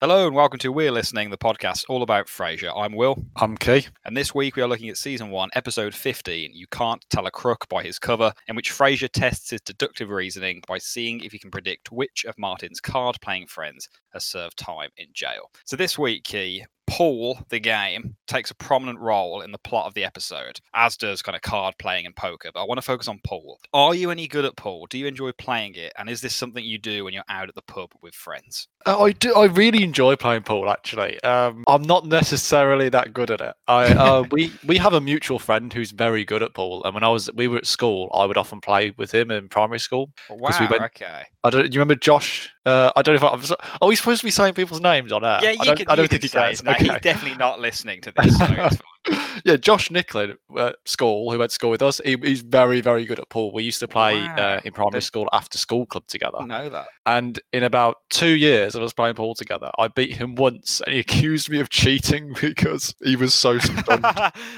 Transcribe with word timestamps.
Hello 0.00 0.28
and 0.28 0.36
welcome 0.36 0.60
to 0.60 0.70
We're 0.70 0.92
Listening, 0.92 1.30
the 1.30 1.36
podcast 1.36 1.84
all 1.88 2.04
about 2.04 2.28
Frasier. 2.28 2.72
I'm 2.76 2.92
Will, 2.92 3.20
I'm 3.34 3.56
Key. 3.56 3.88
and 4.04 4.16
this 4.16 4.32
week 4.32 4.54
we 4.54 4.62
are 4.62 4.68
looking 4.68 4.88
at 4.88 4.96
season 4.96 5.30
one, 5.30 5.50
episode 5.54 5.92
15. 5.92 6.52
You 6.54 6.68
can't 6.68 7.04
tell 7.10 7.26
a 7.26 7.32
crook 7.32 7.68
by 7.68 7.82
his 7.82 7.98
cover, 7.98 8.32
in 8.46 8.54
which 8.54 8.70
Frasier 8.70 9.10
tests 9.10 9.50
his 9.50 9.60
deductive 9.60 10.10
reasoning 10.10 10.62
by 10.68 10.78
seeing 10.78 11.18
if 11.18 11.32
he 11.32 11.38
can 11.40 11.50
predict 11.50 11.90
which 11.90 12.24
of 12.26 12.38
Martin's 12.38 12.78
card-playing 12.78 13.48
friends 13.48 13.88
has 14.12 14.24
served 14.24 14.58
time 14.58 14.90
in 14.96 15.06
jail. 15.12 15.50
So 15.64 15.76
this 15.76 15.98
week, 15.98 16.24
Key, 16.24 16.64
pool, 16.88 17.38
the 17.50 17.60
game, 17.60 18.16
takes 18.26 18.50
a 18.50 18.54
prominent 18.54 18.98
role 18.98 19.42
in 19.42 19.52
the 19.52 19.58
plot 19.58 19.86
of 19.86 19.94
the 19.94 20.04
episode, 20.04 20.58
as 20.74 20.96
does 20.96 21.22
kind 21.22 21.36
of 21.36 21.42
card 21.42 21.74
playing 21.78 22.06
and 22.06 22.16
poker. 22.16 22.50
But 22.52 22.62
I 22.62 22.64
want 22.64 22.78
to 22.78 22.82
focus 22.82 23.08
on 23.08 23.20
pool. 23.24 23.58
Are 23.72 23.94
you 23.94 24.10
any 24.10 24.26
good 24.26 24.44
at 24.44 24.56
pool? 24.56 24.86
Do 24.86 24.98
you 24.98 25.06
enjoy 25.06 25.32
playing 25.32 25.74
it? 25.74 25.92
And 25.98 26.08
is 26.08 26.20
this 26.20 26.34
something 26.34 26.64
you 26.64 26.78
do 26.78 27.04
when 27.04 27.14
you're 27.14 27.22
out 27.28 27.48
at 27.48 27.54
the 27.54 27.62
pub 27.62 27.90
with 28.02 28.14
friends? 28.14 28.68
Uh, 28.86 29.02
I 29.02 29.12
do. 29.12 29.34
I 29.34 29.46
really 29.46 29.82
enjoy 29.82 30.16
playing 30.16 30.42
pool. 30.42 30.70
Actually, 30.70 31.22
um, 31.22 31.64
I'm 31.66 31.82
not 31.82 32.06
necessarily 32.06 32.88
that 32.90 33.12
good 33.12 33.30
at 33.30 33.40
it. 33.40 33.54
I 33.66 33.86
uh, 33.92 34.24
we 34.30 34.52
we 34.66 34.78
have 34.78 34.94
a 34.94 35.00
mutual 35.00 35.38
friend 35.38 35.72
who's 35.72 35.90
very 35.90 36.24
good 36.24 36.42
at 36.42 36.54
pool, 36.54 36.82
and 36.84 36.94
when 36.94 37.04
I 37.04 37.08
was 37.08 37.30
we 37.34 37.48
were 37.48 37.58
at 37.58 37.66
school, 37.66 38.10
I 38.14 38.24
would 38.24 38.38
often 38.38 38.60
play 38.60 38.94
with 38.96 39.12
him 39.12 39.30
in 39.30 39.48
primary 39.48 39.80
school. 39.80 40.10
Wow, 40.30 40.50
we 40.60 40.66
went- 40.66 40.82
okay. 40.82 41.24
I 41.44 41.50
don't. 41.50 41.72
You 41.72 41.80
remember 41.80 41.96
Josh? 41.96 42.50
Uh, 42.68 42.92
I 42.94 43.02
don't 43.02 43.14
know 43.14 43.28
if 43.28 43.50
I, 43.50 43.52
I'm 43.52 43.56
are 43.80 43.88
we 43.88 43.96
supposed 43.96 44.20
to 44.20 44.26
be 44.26 44.30
saying 44.30 44.52
people's 44.52 44.80
names 44.82 45.10
on 45.10 45.24
air? 45.24 45.38
Yeah, 45.42 45.48
I 45.48 45.52
you 45.52 45.58
don't, 45.64 45.76
can, 45.78 45.88
I 45.88 45.94
don't 45.96 46.08
think 46.08 46.20
can 46.20 46.26
he 46.26 46.28
say 46.28 46.38
cares. 46.38 46.50
his 46.50 46.64
name. 46.64 46.74
Okay. 46.74 46.84
He's 46.84 47.00
definitely 47.00 47.38
not 47.38 47.60
listening 47.60 48.02
to 48.02 48.12
this. 48.22 48.36
So. 48.36 48.68
yeah, 49.44 49.56
Josh 49.56 49.90
Nicklin 49.90 50.36
at 50.58 50.76
school, 50.84 51.30
who 51.30 51.38
went 51.38 51.50
to 51.50 51.54
school 51.54 51.70
with 51.70 51.82
us, 51.82 52.00
he, 52.04 52.16
he's 52.22 52.40
very, 52.42 52.80
very 52.80 53.04
good 53.04 53.18
at 53.18 53.28
pool. 53.28 53.52
We 53.52 53.62
used 53.62 53.80
to 53.80 53.88
play 53.88 54.20
Wow. 54.22 54.36
uh, 54.36 54.60
in 54.64 54.72
primary 54.72 54.92
Then- 54.92 55.00
school 55.02 55.28
after 55.32 55.58
school 55.58 55.86
club 55.86 56.06
together. 56.06 56.38
I 56.40 56.44
know 56.46 56.68
that. 56.68 56.86
And 57.06 57.40
in 57.52 57.62
about 57.62 57.96
two 58.10 58.30
years 58.36 58.74
of 58.74 58.82
us 58.82 58.92
playing 58.92 59.14
pool 59.14 59.34
together, 59.34 59.70
I 59.78 59.88
beat 59.88 60.14
him 60.16 60.34
once, 60.34 60.80
and 60.84 60.92
he 60.94 61.00
accused 61.08 61.48
me 61.50 61.60
of 61.60 61.70
cheating 61.70 62.34
because 62.40 62.94
he 63.02 63.16
was 63.16 63.32
so 63.34 63.58
stunned. 63.58 64.04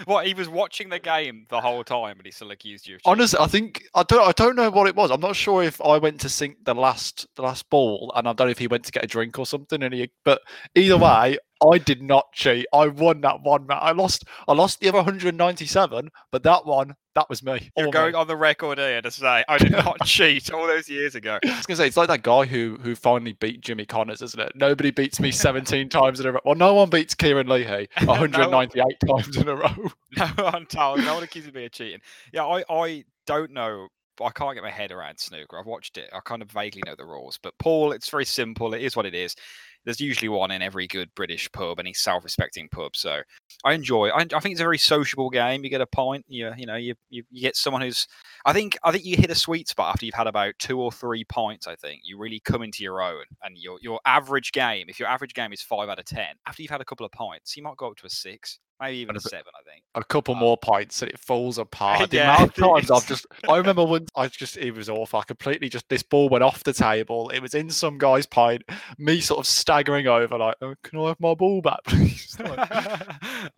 what 0.04 0.26
he 0.26 0.34
was 0.34 0.48
watching 0.48 0.88
the 0.88 0.98
game 0.98 1.46
the 1.48 1.60
whole 1.60 1.84
time, 1.84 2.16
and 2.18 2.26
he 2.26 2.32
still 2.32 2.50
accused 2.50 2.86
you. 2.88 2.96
Of 2.96 3.02
cheating. 3.02 3.12
Honestly, 3.12 3.38
I 3.40 3.46
think 3.46 3.82
I 3.94 4.02
don't. 4.02 4.26
I 4.26 4.32
don't 4.32 4.56
know 4.56 4.70
what 4.70 4.86
it 4.88 4.96
was. 4.96 5.10
I'm 5.10 5.20
not 5.20 5.36
sure 5.36 5.62
if 5.62 5.80
I 5.80 5.98
went 5.98 6.20
to 6.22 6.28
sink 6.28 6.64
the 6.64 6.74
last 6.74 7.26
the 7.36 7.42
last 7.42 7.68
ball, 7.70 8.12
and 8.16 8.26
I 8.28 8.32
don't 8.32 8.46
know 8.48 8.50
if 8.50 8.58
he 8.58 8.66
went 8.66 8.84
to 8.84 8.92
get 8.92 9.04
a 9.04 9.06
drink 9.06 9.38
or 9.38 9.46
something. 9.46 9.82
And 9.82 9.94
he, 9.94 10.10
but 10.24 10.40
either 10.74 10.96
way, 10.98 11.38
I 11.68 11.78
did 11.78 12.02
not 12.02 12.32
cheat. 12.32 12.66
I 12.72 12.88
won 12.88 13.20
that 13.22 13.42
one 13.42 13.66
match. 13.66 13.78
I 13.82 13.92
lost. 13.92 14.24
I 14.48 14.52
lost 14.52 14.80
the 14.80 14.88
other 14.88 14.98
197, 14.98 16.10
but 16.32 16.42
that 16.42 16.64
one, 16.66 16.94
that 17.14 17.28
was 17.28 17.42
me. 17.42 17.70
You're 17.76 17.86
all 17.86 17.92
going 17.92 18.12
me. 18.12 18.18
on 18.18 18.26
the 18.26 18.36
record 18.36 18.78
here 18.78 19.02
to 19.02 19.10
say 19.10 19.44
I 19.48 19.58
did 19.58 19.72
not 19.72 19.98
cheat 20.04 20.50
all 20.52 20.66
those 20.66 20.88
years 20.88 21.14
ago. 21.14 21.38
I 21.44 21.56
was 21.56 21.66
gonna 21.66 21.76
say 21.76 21.86
it's 21.86 21.96
like 21.96 22.08
that 22.08 22.22
guy 22.22 22.44
who 22.46 22.78
who 22.82 22.94
finally 22.94 23.32
beat 23.34 23.60
Jimmy 23.60 23.84
Connors, 23.84 24.22
isn't 24.22 24.40
it? 24.40 24.52
Nobody 24.54 24.90
beats 24.90 25.20
me 25.20 25.30
17 25.30 25.88
times 25.90 26.20
in 26.20 26.26
a 26.26 26.32
row. 26.32 26.40
Well, 26.44 26.54
no 26.54 26.74
one 26.74 26.88
beats 26.90 27.14
Kieran 27.14 27.46
Leahy 27.48 27.88
No 28.02 28.06
one- 28.06 28.32
198 28.32 28.84
times 29.08 29.36
in 29.36 29.48
a 29.48 29.56
row. 29.56 29.90
No 30.16 30.26
one 30.36 30.66
told. 30.66 31.00
No 31.00 31.14
one 31.14 31.22
accuses 31.22 31.52
me 31.52 31.66
of 31.66 31.72
cheating. 31.72 32.00
Yeah, 32.32 32.44
I, 32.46 32.64
I 32.70 33.04
don't 33.26 33.50
know. 33.52 33.88
I 34.22 34.30
can't 34.30 34.54
get 34.54 34.62
my 34.62 34.70
head 34.70 34.92
around 34.92 35.18
snooker. 35.18 35.58
I've 35.58 35.64
watched 35.66 35.96
it. 35.96 36.10
I 36.12 36.20
kind 36.20 36.42
of 36.42 36.50
vaguely 36.50 36.82
know 36.84 36.94
the 36.94 37.06
rules. 37.06 37.38
But 37.42 37.56
pool, 37.58 37.92
it's 37.92 38.10
very 38.10 38.26
simple. 38.26 38.74
It 38.74 38.82
is 38.82 38.94
what 38.94 39.06
it 39.06 39.14
is. 39.14 39.34
There's 39.84 40.00
usually 40.00 40.28
one 40.28 40.50
in 40.50 40.62
every 40.62 40.86
good 40.86 41.08
British 41.14 41.50
pub, 41.52 41.80
any 41.80 41.94
self-respecting 41.94 42.68
pub. 42.68 42.96
So 42.96 43.22
I 43.64 43.72
enjoy. 43.72 44.08
I, 44.08 44.20
I 44.20 44.40
think 44.40 44.52
it's 44.52 44.60
a 44.60 44.64
very 44.64 44.78
sociable 44.78 45.30
game. 45.30 45.64
You 45.64 45.70
get 45.70 45.80
a 45.80 45.86
pint. 45.86 46.24
You 46.28 46.52
you 46.56 46.66
know 46.66 46.76
you, 46.76 46.94
you 47.08 47.24
you 47.30 47.40
get 47.40 47.56
someone 47.56 47.82
who's. 47.82 48.06
I 48.44 48.52
think 48.52 48.78
I 48.82 48.92
think 48.92 49.04
you 49.04 49.16
hit 49.16 49.30
a 49.30 49.34
sweet 49.34 49.68
spot 49.68 49.94
after 49.94 50.06
you've 50.06 50.14
had 50.14 50.26
about 50.26 50.54
two 50.58 50.80
or 50.80 50.92
three 50.92 51.24
pints. 51.24 51.66
I 51.66 51.76
think 51.76 52.02
you 52.04 52.18
really 52.18 52.40
come 52.40 52.62
into 52.62 52.82
your 52.82 53.02
own, 53.02 53.24
and 53.42 53.56
your 53.56 53.78
your 53.80 54.00
average 54.04 54.52
game. 54.52 54.86
If 54.88 54.98
your 54.98 55.08
average 55.08 55.34
game 55.34 55.52
is 55.52 55.62
five 55.62 55.88
out 55.88 55.98
of 55.98 56.04
ten, 56.04 56.34
after 56.46 56.62
you've 56.62 56.70
had 56.70 56.80
a 56.80 56.84
couple 56.84 57.06
of 57.06 57.12
pints, 57.12 57.56
you 57.56 57.62
might 57.62 57.76
go 57.76 57.88
up 57.88 57.96
to 57.96 58.06
a 58.06 58.10
six, 58.10 58.58
maybe 58.80 58.98
even 58.98 59.16
a 59.16 59.20
seven. 59.20 59.52
I 59.58 59.62
think. 59.70 59.82
a 59.94 60.04
couple 60.04 60.34
Uh, 60.34 60.38
more 60.38 60.56
pints 60.56 61.02
and 61.02 61.10
it 61.10 61.18
falls 61.18 61.58
apart. 61.66 62.10
The 62.10 62.16
yeah, 62.18 62.34
amount 62.36 62.58
of 62.58 62.64
times 62.74 62.90
I've 62.90 63.06
just, 63.06 63.26
I 63.48 63.56
remember 63.56 63.84
once 63.84 64.08
I 64.16 64.28
just, 64.28 64.56
it 64.56 64.72
was 64.72 64.88
awful. 64.88 65.20
I 65.20 65.24
completely 65.24 65.68
just, 65.68 65.88
this 65.88 66.02
ball 66.02 66.28
went 66.28 66.44
off 66.44 66.64
the 66.64 66.72
table. 66.72 67.28
It 67.30 67.40
was 67.40 67.54
in 67.54 67.70
some 67.70 67.98
guy's 67.98 68.26
pint. 68.26 68.62
Me 68.98 69.20
sort 69.20 69.40
of 69.40 69.46
staggering 69.46 70.06
over, 70.06 70.38
like, 70.38 70.56
oh, 70.62 70.74
can 70.82 70.98
I 71.00 71.08
have 71.08 71.20
my 71.20 71.34
ball 71.34 71.60
back, 71.60 71.80
please? 71.86 72.36
Like, 72.38 72.68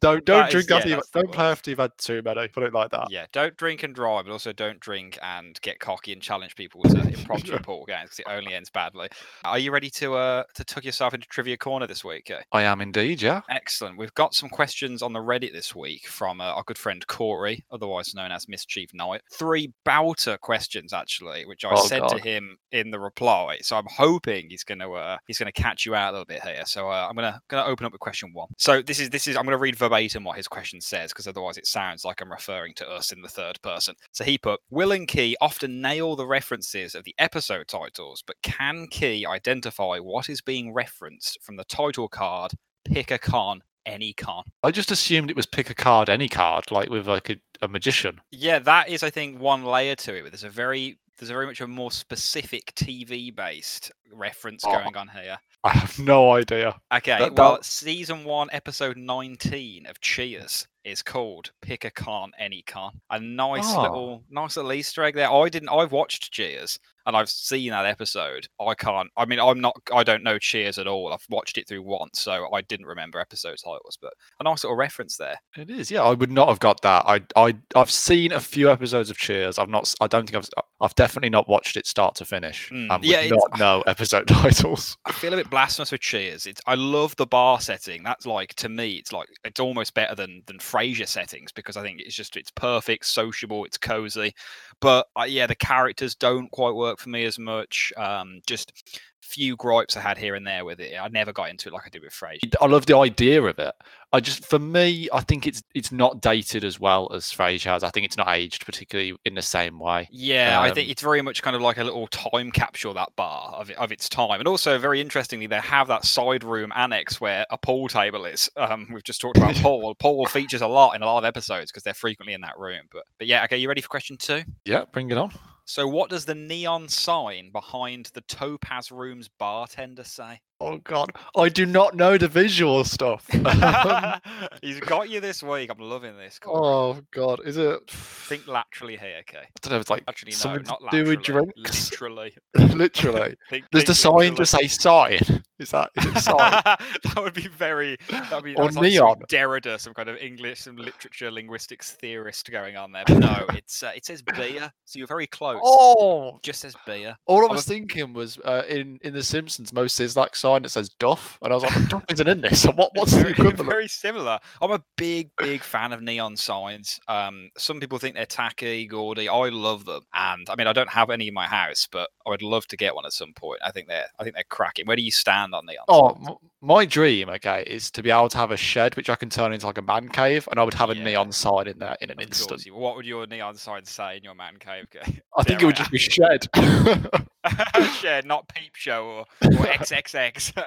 don't 0.00 0.24
don't 0.24 0.26
That 0.26 0.48
is- 0.48 0.52
drink 0.52 0.70
yeah, 0.70 0.76
after 0.76 0.88
you've, 0.88 1.10
don't 1.12 1.32
play 1.32 1.46
after 1.46 1.70
you've 1.70 1.78
had 1.78 1.92
too 1.98 2.22
many. 2.24 2.48
Put 2.48 2.62
it 2.64 2.72
like 2.72 2.90
that. 2.90 3.10
Yeah, 3.10 3.26
don't 3.32 3.56
drink 3.56 3.82
and 3.82 3.94
drive, 3.94 4.24
but 4.26 4.32
also 4.32 4.52
don't 4.52 4.80
drink 4.80 5.18
and 5.22 5.60
get 5.62 5.78
cocky 5.80 6.12
and 6.12 6.20
challenge 6.22 6.56
people 6.56 6.82
to 6.84 6.98
impromptu 7.00 7.52
Yeah. 7.52 7.58
pool 7.58 7.84
games 7.86 8.10
because 8.10 8.18
it 8.20 8.26
only 8.28 8.54
ends 8.54 8.70
badly. 8.70 9.08
Are 9.44 9.58
you 9.58 9.70
ready 9.72 9.90
to 9.90 10.14
uh 10.14 10.44
to 10.54 10.64
tuck 10.64 10.84
yourself 10.84 11.14
into 11.14 11.26
trivia 11.28 11.56
corner 11.56 11.86
this 11.86 12.04
week? 12.04 12.30
eh? 12.30 12.40
I 12.52 12.62
am 12.62 12.80
indeed, 12.80 13.22
yeah. 13.22 13.42
Excellent. 13.48 13.96
We've 13.98 14.14
got 14.14 14.34
some 14.34 14.48
questions 14.48 15.02
on 15.02 15.11
the 15.12 15.20
Reddit 15.20 15.52
this 15.52 15.74
week 15.74 16.06
from 16.06 16.40
uh, 16.40 16.44
our 16.44 16.62
good 16.64 16.78
friend 16.78 17.06
Corey, 17.06 17.64
otherwise 17.70 18.14
known 18.14 18.32
as 18.32 18.48
Mischief 18.48 18.92
Knight. 18.94 19.22
Three 19.32 19.72
Bouter 19.84 20.38
questions 20.38 20.92
actually, 20.92 21.44
which 21.46 21.64
I 21.64 21.70
Oh, 21.72 21.86
said 21.86 22.06
to 22.08 22.18
him 22.18 22.56
in 22.70 22.90
the 22.90 23.00
reply. 23.00 23.58
So 23.62 23.76
I'm 23.76 23.86
hoping 23.86 24.48
he's 24.50 24.64
going 24.64 24.78
to 24.80 24.92
uh, 24.92 25.18
he's 25.26 25.38
going 25.38 25.52
to 25.52 25.62
catch 25.62 25.86
you 25.86 25.94
out 25.94 26.10
a 26.10 26.12
little 26.12 26.26
bit 26.26 26.42
here. 26.42 26.62
So 26.66 26.88
uh, 26.88 27.06
I'm 27.08 27.16
going 27.16 27.32
to 27.32 27.40
going 27.48 27.64
to 27.64 27.70
open 27.70 27.86
up 27.86 27.92
with 27.92 28.00
question 28.00 28.30
one. 28.32 28.48
So 28.58 28.82
this 28.82 29.00
is 29.00 29.10
this 29.10 29.26
is 29.26 29.36
I'm 29.36 29.44
going 29.44 29.56
to 29.56 29.62
read 29.62 29.76
verbatim 29.76 30.24
what 30.24 30.36
his 30.36 30.48
question 30.48 30.80
says 30.80 31.12
because 31.12 31.26
otherwise 31.26 31.56
it 31.58 31.66
sounds 31.66 32.04
like 32.04 32.20
I'm 32.20 32.30
referring 32.30 32.74
to 32.74 32.88
us 32.88 33.12
in 33.12 33.22
the 33.22 33.28
third 33.28 33.60
person. 33.62 33.94
So 34.12 34.24
he 34.24 34.38
put 34.38 34.60
Will 34.70 34.92
and 34.92 35.08
Key 35.08 35.36
often 35.40 35.80
nail 35.80 36.16
the 36.16 36.26
references 36.26 36.94
of 36.94 37.04
the 37.04 37.14
episode 37.18 37.68
titles, 37.68 38.22
but 38.26 38.36
can 38.42 38.86
Key 38.88 39.26
identify 39.26 39.98
what 39.98 40.28
is 40.28 40.40
being 40.40 40.72
referenced 40.72 41.38
from 41.42 41.56
the 41.56 41.64
title 41.64 42.08
card? 42.08 42.52
Pick 42.84 43.10
a 43.10 43.18
con, 43.18 43.62
any 43.86 44.12
card. 44.12 44.46
I 44.62 44.70
just 44.70 44.90
assumed 44.90 45.30
it 45.30 45.36
was 45.36 45.46
pick 45.46 45.70
a 45.70 45.74
card, 45.74 46.08
any 46.08 46.28
card, 46.28 46.70
like 46.70 46.88
with 46.90 47.06
like 47.08 47.30
a, 47.30 47.36
a 47.60 47.68
magician. 47.68 48.20
Yeah, 48.30 48.58
that 48.60 48.88
is, 48.88 49.02
I 49.02 49.10
think, 49.10 49.40
one 49.40 49.64
layer 49.64 49.94
to 49.96 50.14
it. 50.14 50.22
But 50.22 50.32
there's 50.32 50.44
a 50.44 50.48
very, 50.50 50.98
there's 51.18 51.30
a 51.30 51.34
very 51.34 51.46
much 51.46 51.60
a 51.60 51.66
more 51.66 51.90
specific 51.90 52.72
TV-based 52.74 53.92
reference 54.12 54.64
Oh. 54.66 54.72
going 54.72 54.96
on 54.96 55.08
here. 55.08 55.38
I 55.64 55.70
have 55.70 55.98
no 55.98 56.32
idea. 56.32 56.80
Okay, 56.92 57.18
That- 57.18 57.34
well, 57.34 57.54
that- 57.56 57.64
season 57.64 58.24
one, 58.24 58.48
episode 58.52 58.96
19 58.96 59.86
of 59.86 60.00
Cheers 60.00 60.66
is 60.84 61.02
called 61.02 61.52
"Pick 61.60 61.84
a 61.84 61.90
Con, 61.90 62.32
Any 62.38 62.62
Con." 62.62 63.00
A 63.10 63.20
nice 63.20 63.72
Oh. 63.72 63.82
little, 63.82 64.24
nice 64.28 64.56
little 64.56 64.72
Easter 64.72 65.04
egg 65.04 65.14
there. 65.14 65.30
I 65.32 65.48
didn't. 65.48 65.68
I've 65.68 65.92
watched 65.92 66.32
Cheers 66.32 66.80
and 67.06 67.16
I've 67.16 67.28
seen 67.30 67.70
that 67.70 67.86
episode. 67.86 68.48
I 68.60 68.74
can't. 68.74 69.08
I 69.16 69.24
mean, 69.24 69.38
I'm 69.38 69.60
not. 69.60 69.76
I 69.94 70.02
don't 70.02 70.24
know 70.24 70.38
Cheers 70.40 70.78
at 70.78 70.88
all. 70.88 71.12
I've 71.12 71.24
watched 71.30 71.56
it 71.58 71.68
through 71.68 71.82
once, 71.82 72.20
so 72.20 72.52
I 72.52 72.62
didn't 72.62 72.86
remember 72.86 73.20
episode 73.20 73.58
titles. 73.64 73.96
But 74.02 74.14
a 74.40 74.44
nice 74.44 74.64
little 74.64 74.76
reference 74.76 75.16
there. 75.16 75.38
It 75.56 75.70
is, 75.70 75.88
yeah. 75.92 76.02
I 76.02 76.14
would 76.14 76.32
not 76.32 76.48
have 76.48 76.58
got 76.60 76.80
that. 76.82 77.04
I, 77.06 77.20
I, 77.36 77.54
I've 77.76 77.90
seen 77.90 78.32
a 78.32 78.40
few 78.40 78.68
episodes 78.68 79.08
of 79.10 79.16
Cheers. 79.18 79.60
I've 79.60 79.68
not. 79.68 79.92
I 80.00 80.08
don't 80.08 80.28
think 80.28 80.36
I've. 80.44 80.50
I've 80.80 80.94
definitely 80.96 81.30
not 81.30 81.48
watched 81.48 81.76
it 81.76 81.86
start 81.86 82.16
to 82.16 82.24
finish. 82.24 82.68
Mm, 82.70 82.92
and 82.92 83.04
yeah, 83.04 83.28
not 83.28 83.56
know 83.56 83.82
episode 83.86 84.26
titles. 84.26 84.96
I 85.04 85.12
feel 85.12 85.32
a 85.32 85.36
bit 85.36 85.48
blasphemous 85.52 85.92
with 85.92 86.00
Cheers. 86.00 86.46
It's 86.46 86.62
I 86.66 86.76
love 86.76 87.14
the 87.16 87.26
bar 87.26 87.60
setting. 87.60 88.02
That's 88.02 88.24
like 88.24 88.54
to 88.54 88.70
me, 88.70 88.94
it's 88.94 89.12
like 89.12 89.28
it's 89.44 89.60
almost 89.60 89.92
better 89.92 90.14
than 90.14 90.42
than 90.46 90.56
Frasier 90.56 91.06
settings 91.06 91.52
because 91.52 91.76
I 91.76 91.82
think 91.82 92.00
it's 92.00 92.14
just 92.14 92.38
it's 92.38 92.50
perfect, 92.50 93.04
sociable, 93.04 93.66
it's 93.66 93.76
cozy. 93.76 94.34
But 94.80 95.08
uh, 95.14 95.24
yeah, 95.24 95.46
the 95.46 95.54
characters 95.54 96.14
don't 96.14 96.50
quite 96.52 96.74
work 96.74 96.98
for 96.98 97.10
me 97.10 97.24
as 97.24 97.38
much. 97.38 97.92
Um, 97.98 98.40
just 98.46 98.98
few 99.22 99.56
gripes 99.56 99.96
I 99.96 100.00
had 100.00 100.18
here 100.18 100.34
and 100.34 100.46
there 100.46 100.64
with 100.64 100.80
it. 100.80 100.94
I 101.00 101.08
never 101.08 101.32
got 101.32 101.48
into 101.48 101.68
it 101.68 101.72
like 101.72 101.86
I 101.86 101.88
did 101.88 102.02
with 102.02 102.12
Frasier. 102.12 102.54
I 102.60 102.66
love 102.66 102.86
the 102.86 102.96
idea 102.96 103.40
of 103.42 103.58
it. 103.58 103.74
I 104.12 104.20
just, 104.20 104.44
for 104.44 104.58
me, 104.58 105.08
I 105.12 105.20
think 105.22 105.46
it's 105.46 105.62
it's 105.74 105.90
not 105.90 106.20
dated 106.20 106.64
as 106.64 106.78
well 106.78 107.10
as 107.14 107.24
Frasier 107.26 107.64
has. 107.70 107.82
I 107.82 107.88
think 107.90 108.04
it's 108.04 108.16
not 108.18 108.28
aged 108.28 108.66
particularly 108.66 109.14
in 109.24 109.34
the 109.34 109.40
same 109.42 109.78
way. 109.78 110.06
Yeah, 110.10 110.60
I 110.60 110.70
think 110.70 110.88
Um, 110.88 110.90
it's 110.90 111.02
very 111.02 111.22
much 111.22 111.42
kind 111.42 111.56
of 111.56 111.62
like 111.62 111.78
a 111.78 111.84
little 111.84 112.06
time 112.08 112.50
capsule 112.50 112.92
that 112.94 113.16
bar 113.16 113.54
of 113.54 113.70
of 113.70 113.90
its 113.90 114.08
time, 114.10 114.38
and 114.40 114.46
also 114.46 114.78
very 114.78 115.00
interestingly, 115.00 115.46
they 115.46 115.60
have 115.60 115.88
that 115.88 116.04
side 116.04 116.44
room 116.44 116.72
annex 116.76 117.20
where 117.20 117.46
a 117.50 117.56
pool 117.56 117.88
table 117.88 118.26
is. 118.26 118.50
Um, 118.58 118.88
we've 118.92 119.04
just 119.04 119.20
talked 119.20 119.38
about 119.38 119.54
pool. 119.62 119.94
pool 119.94 120.26
features 120.26 120.60
a 120.60 120.66
lot 120.66 120.94
in 120.94 121.02
a 121.02 121.06
lot 121.06 121.18
of 121.18 121.24
episodes 121.24 121.70
because 121.70 121.82
they're 121.84 121.94
frequently 121.94 122.34
in 122.34 122.42
that 122.42 122.58
room. 122.58 122.82
But 122.92 123.04
but 123.18 123.26
yeah, 123.28 123.44
okay, 123.44 123.56
you 123.56 123.68
ready 123.68 123.80
for 123.80 123.88
question 123.88 124.18
two? 124.18 124.42
Yeah, 124.66 124.84
bring 124.92 125.10
it 125.10 125.16
on. 125.16 125.32
So, 125.64 125.86
what 125.86 126.10
does 126.10 126.24
the 126.24 126.34
neon 126.34 126.88
sign 126.88 127.50
behind 127.52 128.10
the 128.14 128.20
Topaz 128.22 128.90
Room's 128.90 129.28
bartender 129.28 130.04
say? 130.04 130.40
Oh 130.60 130.78
God, 130.78 131.12
I 131.36 131.48
do 131.48 131.66
not 131.66 131.94
know 131.96 132.18
the 132.18 132.28
visual 132.28 132.84
stuff. 132.84 133.26
Um, 133.52 134.20
He's 134.62 134.80
got 134.80 135.08
you 135.10 135.20
this 135.20 135.42
week. 135.42 135.70
I'm 135.70 135.78
loving 135.78 136.16
this. 136.16 136.38
Corey. 136.42 136.60
oh 136.62 137.00
God, 137.12 137.40
is 137.44 137.56
it? 137.56 137.88
Think 137.90 138.46
laterally 138.46 138.96
here, 138.96 139.16
okay? 139.20 139.38
I 139.44 139.44
don't 139.60 139.72
know. 139.72 139.78
It's 139.80 139.90
like 139.90 140.04
Actually, 140.08 140.34
no, 140.44 140.56
not 140.56 140.80
to 140.80 141.04
do 141.04 141.04
laterally. 141.04 141.16
with 141.16 141.22
drinks. 141.24 141.90
Literally. 141.90 142.34
Literally. 142.56 143.36
Think- 143.50 143.64
Does 143.70 143.84
the 143.84 143.94
sign 143.94 144.12
literally. 144.12 144.36
just 144.36 144.52
say 144.52 144.66
sign? 144.68 145.42
Is 145.62 145.70
that 145.70 145.90
is 145.96 146.04
it 146.06 146.12
that 146.26 147.12
would 147.16 147.34
be 147.34 147.48
very. 147.48 147.96
That 148.10 148.30
would 148.32 148.44
be 148.44 148.54
Or 148.56 148.64
that's 148.64 148.76
like 148.76 148.84
some 148.92 148.92
neon. 148.92 149.22
Derrida, 149.28 149.78
some 149.80 149.94
kind 149.94 150.08
of 150.08 150.16
English, 150.18 150.60
some 150.62 150.76
literature 150.76 151.30
linguistics 151.30 151.92
theorist 151.92 152.50
going 152.50 152.76
on 152.76 152.92
there. 152.92 153.04
But 153.06 153.18
no, 153.18 153.46
it's 153.54 153.82
uh, 153.82 153.92
it 153.94 154.04
says 154.04 154.22
beer, 154.22 154.72
so 154.84 154.98
you're 154.98 155.06
very 155.08 155.26
close. 155.26 155.60
oh, 155.62 156.38
Just 156.42 156.60
says 156.60 156.74
beer. 156.86 157.16
all 157.26 157.42
I 157.42 157.44
I'm 157.46 157.50
was 157.52 157.64
a- 157.66 157.68
thinking 157.68 158.12
was 158.12 158.38
uh, 158.44 158.62
in 158.68 158.98
in 159.02 159.14
The 159.14 159.22
Simpsons, 159.22 159.72
most 159.72 159.98
is 160.00 160.16
like 160.16 160.36
sign 160.36 160.62
that 160.62 160.70
says 160.70 160.88
Duff, 160.98 161.38
and 161.42 161.52
I 161.52 161.56
was 161.56 161.62
like, 161.64 161.88
Duff 161.88 162.04
isn't 162.10 162.28
in 162.28 162.40
this. 162.40 162.62
So 162.62 162.72
what 162.76 162.90
what's 162.94 163.12
the 163.12 163.22
very, 163.34 163.52
very 163.52 163.88
similar. 163.88 164.38
I'm 164.60 164.72
a 164.72 164.82
big, 164.96 165.30
big 165.38 165.62
fan 165.62 165.92
of 165.92 166.02
neon 166.02 166.36
signs. 166.36 166.98
Um, 167.08 167.50
some 167.56 167.80
people 167.80 167.98
think 167.98 168.14
they're 168.14 168.26
tacky, 168.26 168.86
gaudy. 168.86 169.28
I 169.28 169.48
love 169.48 169.84
them, 169.84 170.02
and 170.14 170.48
I 170.50 170.56
mean, 170.56 170.66
I 170.66 170.72
don't 170.72 170.88
have 170.90 171.10
any 171.10 171.28
in 171.28 171.34
my 171.34 171.46
house, 171.46 171.88
but 171.90 172.10
I 172.26 172.30
would 172.30 172.42
love 172.42 172.66
to 172.68 172.76
get 172.76 172.94
one 172.94 173.04
at 173.06 173.12
some 173.12 173.32
point. 173.34 173.60
I 173.64 173.70
think 173.70 173.88
they're, 173.88 174.06
I 174.18 174.22
think 174.22 174.34
they're 174.34 174.44
cracking. 174.48 174.86
Where 174.86 174.96
do 174.96 175.02
you 175.02 175.10
stand 175.10 175.54
on 175.54 175.66
neon? 175.66 175.84
Oh, 175.88 176.10
m- 176.26 176.36
my 176.60 176.84
dream, 176.84 177.28
okay, 177.30 177.64
is 177.66 177.90
to 177.92 178.02
be 178.02 178.10
able 178.10 178.28
to 178.28 178.38
have 178.38 178.50
a 178.50 178.56
shed 178.56 178.94
which 178.96 179.10
I 179.10 179.16
can 179.16 179.28
turn 179.30 179.52
into 179.52 179.66
like 179.66 179.78
a 179.78 179.82
man 179.82 180.08
cave, 180.08 180.46
and 180.50 180.60
I 180.60 180.62
would 180.64 180.74
have 180.74 180.90
a 180.90 180.96
Yeah. 180.96 181.04
neon 181.04 181.32
sign 181.32 181.66
in 181.68 181.78
there 181.78 181.96
in 182.00 182.10
an 182.10 182.18
Of 182.20 182.26
instant. 182.26 182.64
you- 182.66 182.74
What 182.74 182.96
would 182.96 183.06
your 183.06 183.26
neon 183.26 183.56
sign 183.56 183.84
say 183.84 184.16
in 184.18 184.22
your 184.22 184.34
man 184.34 184.56
cave? 184.58 184.86
I 185.36 185.42
think 185.42 185.62
it 185.62 185.66
would 185.66 185.76
just 185.76 185.90
be 185.90 185.98
shed. 185.98 186.46
shed, 188.00 188.24
not 188.26 188.48
peep 188.48 188.74
show 188.74 189.04
or, 189.06 189.20
or 189.42 189.66
XXX. 189.66 190.64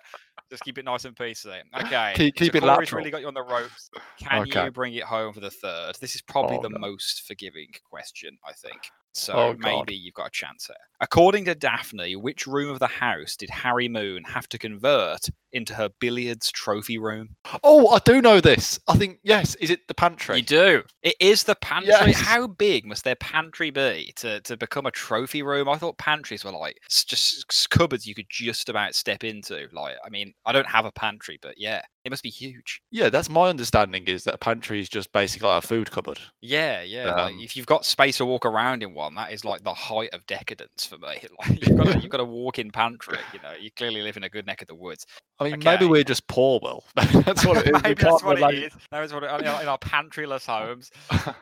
Just 0.52 0.64
keep 0.64 0.78
it 0.78 0.86
nice 0.86 1.06
and 1.06 1.16
PC. 1.16 1.60
Okay. 1.86 2.14
Keep- 2.16 2.36
keep 2.36 2.52
so 2.54 2.58
it 2.58 2.62
Corey's 2.62 2.78
lateral. 2.78 2.98
really 3.00 3.12
got 3.12 3.22
you 3.22 3.28
on 3.28 3.34
the 3.34 3.42
ropes. 3.42 3.90
Can 4.20 4.44
Okay. 4.44 4.66
you 4.66 4.72
bring 4.72 4.94
it 4.94 5.04
home 5.04 5.34
for 5.34 5.40
the 5.40 5.50
third? 5.50 5.96
This 6.02 6.14
is 6.16 6.22
probably 6.22 6.58
Oh, 6.58 6.62
the 6.62 6.70
no. 6.70 6.78
most 6.80 7.26
forgiving 7.28 7.70
question, 7.90 8.38
I 8.48 8.54
think. 8.54 8.78
So 9.16 9.34
Oh, 9.34 9.56
maybe 9.58 9.96
you've 9.96 10.14
got 10.14 10.28
a 10.28 10.32
chance 10.32 10.68
here. 10.68 10.76
According 11.00 11.46
to 11.46 11.56
Daphne, 11.56 12.16
which 12.16 12.48
room 12.48 12.70
of 12.70 12.80
the 12.80 12.88
house 12.88 13.36
did 13.36 13.50
Harry 13.50 13.88
Moon 13.90 14.24
have 14.26 14.48
to 14.50 14.58
convert 14.58 15.30
into 15.52 15.74
her 15.74 15.90
billiards 16.00 16.52
trophy 16.52 16.98
room? 16.98 17.30
oh, 17.64 17.90
I 17.90 18.00
do 18.00 18.22
know 18.22 18.40
this. 18.42 18.80
I 18.88 18.96
think 18.98 19.20
yes. 19.24 19.56
Is 19.56 19.70
it 19.70 19.88
the 19.88 19.94
pantry? 19.94 20.38
You 20.38 20.44
do. 20.44 20.84
It 21.02 21.16
is 21.20 21.44
the 21.44 21.56
pantry. 21.56 21.90
Yes. 21.90 22.20
How 22.22 22.48
big 22.48 22.86
must 22.86 23.04
their 23.04 23.16
pantry 23.16 23.72
be 23.72 24.14
to, 24.18 24.42
to 24.42 24.58
become 24.58 24.86
a 24.86 24.92
trophy 24.92 25.44
room? 25.44 25.68
I 25.70 25.78
thought 25.78 25.98
pantries 25.98 26.44
were 26.44 26.52
like 26.52 26.78
just 26.90 27.70
cupboards 27.70 28.06
you 28.06 28.16
could 28.16 28.30
just 28.30 28.70
about 28.70 28.96
step 28.96 29.24
into. 29.24 29.68
Like, 29.74 29.96
I 30.06 30.10
mean, 30.10 30.34
I 30.46 30.52
don't 30.52 30.68
have 30.68 30.86
a 30.86 30.92
pantry, 30.92 31.40
but 31.42 31.56
yeah, 31.58 31.82
it 32.06 32.12
must 32.12 32.24
be 32.24 32.30
huge. 32.30 32.82
Yeah, 32.92 33.10
that's 33.10 33.30
my 33.30 33.50
understanding. 33.50 34.06
Is 34.06 34.24
that 34.26 34.36
a 34.36 34.38
pantry 34.38 34.80
is 34.80 34.88
just 34.88 35.12
basically 35.12 35.50
like 35.50 35.64
a 35.64 35.68
food 35.68 35.90
cupboard. 35.90 36.20
Yeah, 36.40 36.82
yeah. 36.84 37.06
like, 37.14 37.34
Um, 37.34 37.40
if 37.40 37.58
you've 37.58 37.66
got 37.66 37.84
space 37.84 38.18
to 38.18 38.26
walk 38.26 38.46
around 38.46 38.84
in 38.84 38.94
one, 38.94 39.16
that 39.16 39.32
is 39.34 39.44
like 39.44 39.64
the 39.64 39.74
height 39.74 40.12
of 40.14 40.26
decadence 40.28 40.86
for 40.86 40.98
me. 41.00 41.08
Like, 41.40 41.68
you've 41.68 41.78
got 41.78 41.88
a, 41.96 42.00
you've 42.00 42.10
got 42.12 42.20
a 42.20 42.26
walk-in 42.26 42.72
pantry. 42.72 43.18
You 43.34 43.40
know, 43.42 43.54
you 43.60 43.72
clearly 43.72 44.02
live 44.04 44.16
in 44.18 44.24
a 44.24 44.30
good 44.30 44.46
neck 44.46 44.62
of 44.62 44.68
the 44.68 44.76
woods. 44.76 45.06
I 45.40 45.46
mean, 45.46 45.54
Okay. 45.56 45.72
maybe 45.72 45.86
we're 45.86 46.04
just 46.04 46.28
poor, 46.28 46.60
Will. 46.62 46.84
that's 46.96 47.46
what 47.46 47.58
it 47.58 47.76
is. 47.76 47.84
maybe 47.84 48.02
that's 48.02 48.24
what 48.24 48.40
it 48.40 48.64
is. 48.64 48.74
That's 48.92 49.12
what 49.12 49.24
it, 49.24 49.42
in 49.42 49.48
our, 49.48 49.62
in 49.64 49.68
our 49.68 49.78
pantryless 49.80 50.46
homes. 50.46 50.92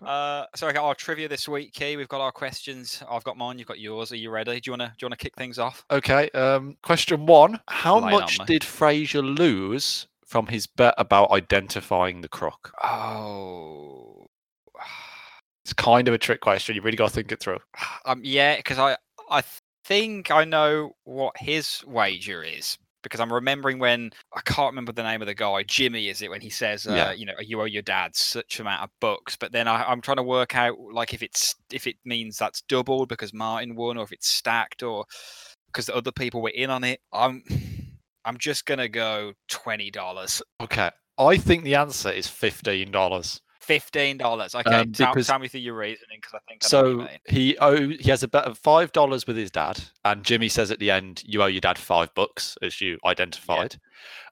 Uh, 0.01 0.45
so 0.55 0.69
our 0.69 0.95
trivia 0.95 1.27
this 1.27 1.47
week, 1.47 1.73
Key. 1.73 1.97
We've 1.97 2.07
got 2.07 2.21
our 2.21 2.31
questions. 2.31 3.03
I've 3.09 3.23
got 3.23 3.37
mine. 3.37 3.59
You've 3.59 3.67
got 3.67 3.79
yours. 3.79 4.11
Are 4.11 4.15
you 4.17 4.29
ready? 4.31 4.59
Do 4.59 4.69
you 4.69 4.71
wanna 4.73 4.87
do 4.97 5.03
you 5.03 5.05
wanna 5.07 5.17
kick 5.17 5.35
things 5.35 5.59
off? 5.59 5.85
Okay. 5.91 6.29
Um, 6.31 6.77
question 6.81 7.25
one: 7.25 7.59
How 7.67 7.99
Lay 7.99 8.11
it 8.11 8.13
on 8.15 8.21
much 8.21 8.37
did 8.45 8.61
Frasier 8.63 9.37
lose 9.37 10.07
from 10.33 10.47
his 10.47 10.65
bet 10.65 10.95
about 10.97 11.29
identifying 11.29 12.21
the 12.21 12.27
crook? 12.27 12.73
Oh, 12.83 14.25
It's 15.63 15.73
kind 15.73 16.07
of 16.07 16.13
a 16.15 16.17
trick 16.17 16.41
question. 16.41 16.75
You 16.75 16.81
really 16.81 16.97
got 16.97 17.09
to 17.09 17.13
think 17.13 17.31
it 17.31 17.39
through. 17.39 17.59
um, 18.05 18.19
yeah, 18.23 18.57
because 18.57 18.79
I 18.79 18.97
I 19.29 19.43
think 19.85 20.31
I 20.31 20.43
know 20.43 20.93
what 21.03 21.35
his 21.37 21.83
wager 21.85 22.43
is. 22.43 22.77
Because 23.03 23.19
I'm 23.19 23.31
remembering 23.31 23.79
when 23.79 24.11
I 24.35 24.39
can't 24.41 24.71
remember 24.71 24.91
the 24.93 25.03
name 25.03 25.21
of 25.21 25.27
the 25.27 25.33
guy, 25.35 25.63
Jimmy, 25.63 26.07
is 26.09 26.21
it? 26.21 26.29
When 26.31 26.39
he 26.41 26.49
says, 26.49 26.87
uh, 26.87 26.93
Yeah. 26.93 27.11
you 27.11 27.25
know, 27.25 27.33
you 27.39 27.61
owe 27.61 27.65
your 27.65 27.81
dad 27.81 28.15
such 28.15 28.59
amount 28.61 28.81
of 28.81 28.89
bucks. 29.01 29.35
But 29.35 29.51
then 29.51 29.67
I, 29.67 29.83
I'm 29.83 29.99
trying 30.01 30.17
to 30.17 30.23
work 30.23 30.55
out 30.55 30.77
like 30.91 31.13
if 31.13 31.21
it's 31.21 31.53
if 31.71 31.85
it 31.85 31.97
means 32.05 32.37
that's 32.37 32.61
doubled 32.61 33.09
because 33.09 33.33
Martin 33.33 33.75
won, 33.75 33.97
or 33.97 34.03
if 34.03 34.11
it's 34.11 34.29
stacked, 34.29 34.81
or 34.83 35.05
because 35.67 35.85
the 35.85 35.95
other 35.95 36.11
people 36.11 36.41
were 36.41 36.49
in 36.55 36.69
on 36.69 36.83
it. 36.83 36.99
I'm 37.13 37.43
I'm 38.25 38.37
just 38.37 38.65
gonna 38.65 38.89
go 38.89 39.33
twenty 39.47 39.91
dollars. 39.91 40.41
Okay. 40.61 40.89
I 41.17 41.37
think 41.37 41.63
the 41.63 41.75
answer 41.75 42.09
is 42.09 42.27
fifteen 42.27 42.91
dollars. 42.91 43.39
Fifteen 43.59 44.17
dollars. 44.17 44.55
Okay, 44.55 44.75
Um, 44.75 44.91
tell, 44.91 45.13
tell 45.15 45.39
me 45.39 45.47
through 45.47 45.61
your 45.61 45.75
reasoning 45.75 46.17
because 46.21 46.33
I 46.33 46.39
think 46.49 46.63
I 46.65 46.81
know 46.81 46.97
what 46.97 47.11
you 47.11 47.17
So 47.29 47.33
he 47.33 47.57
owe 47.59 47.87
he 47.89 48.09
has 48.09 48.23
a 48.23 48.27
bet 48.27 48.43
of 48.45 48.57
five 48.57 48.91
dollars 48.91 49.25
with 49.25 49.37
his 49.37 49.51
dad, 49.51 49.79
and 50.03 50.23
Jimmy 50.23 50.49
says 50.49 50.69
at 50.71 50.79
the 50.79 50.91
end, 50.91 51.23
"You 51.25 51.43
owe 51.43 51.47
your 51.47 51.61
dad 51.61 51.77
five 51.77 52.13
bucks," 52.13 52.57
as 52.61 52.81
you 52.81 52.97
identified. 53.05 53.77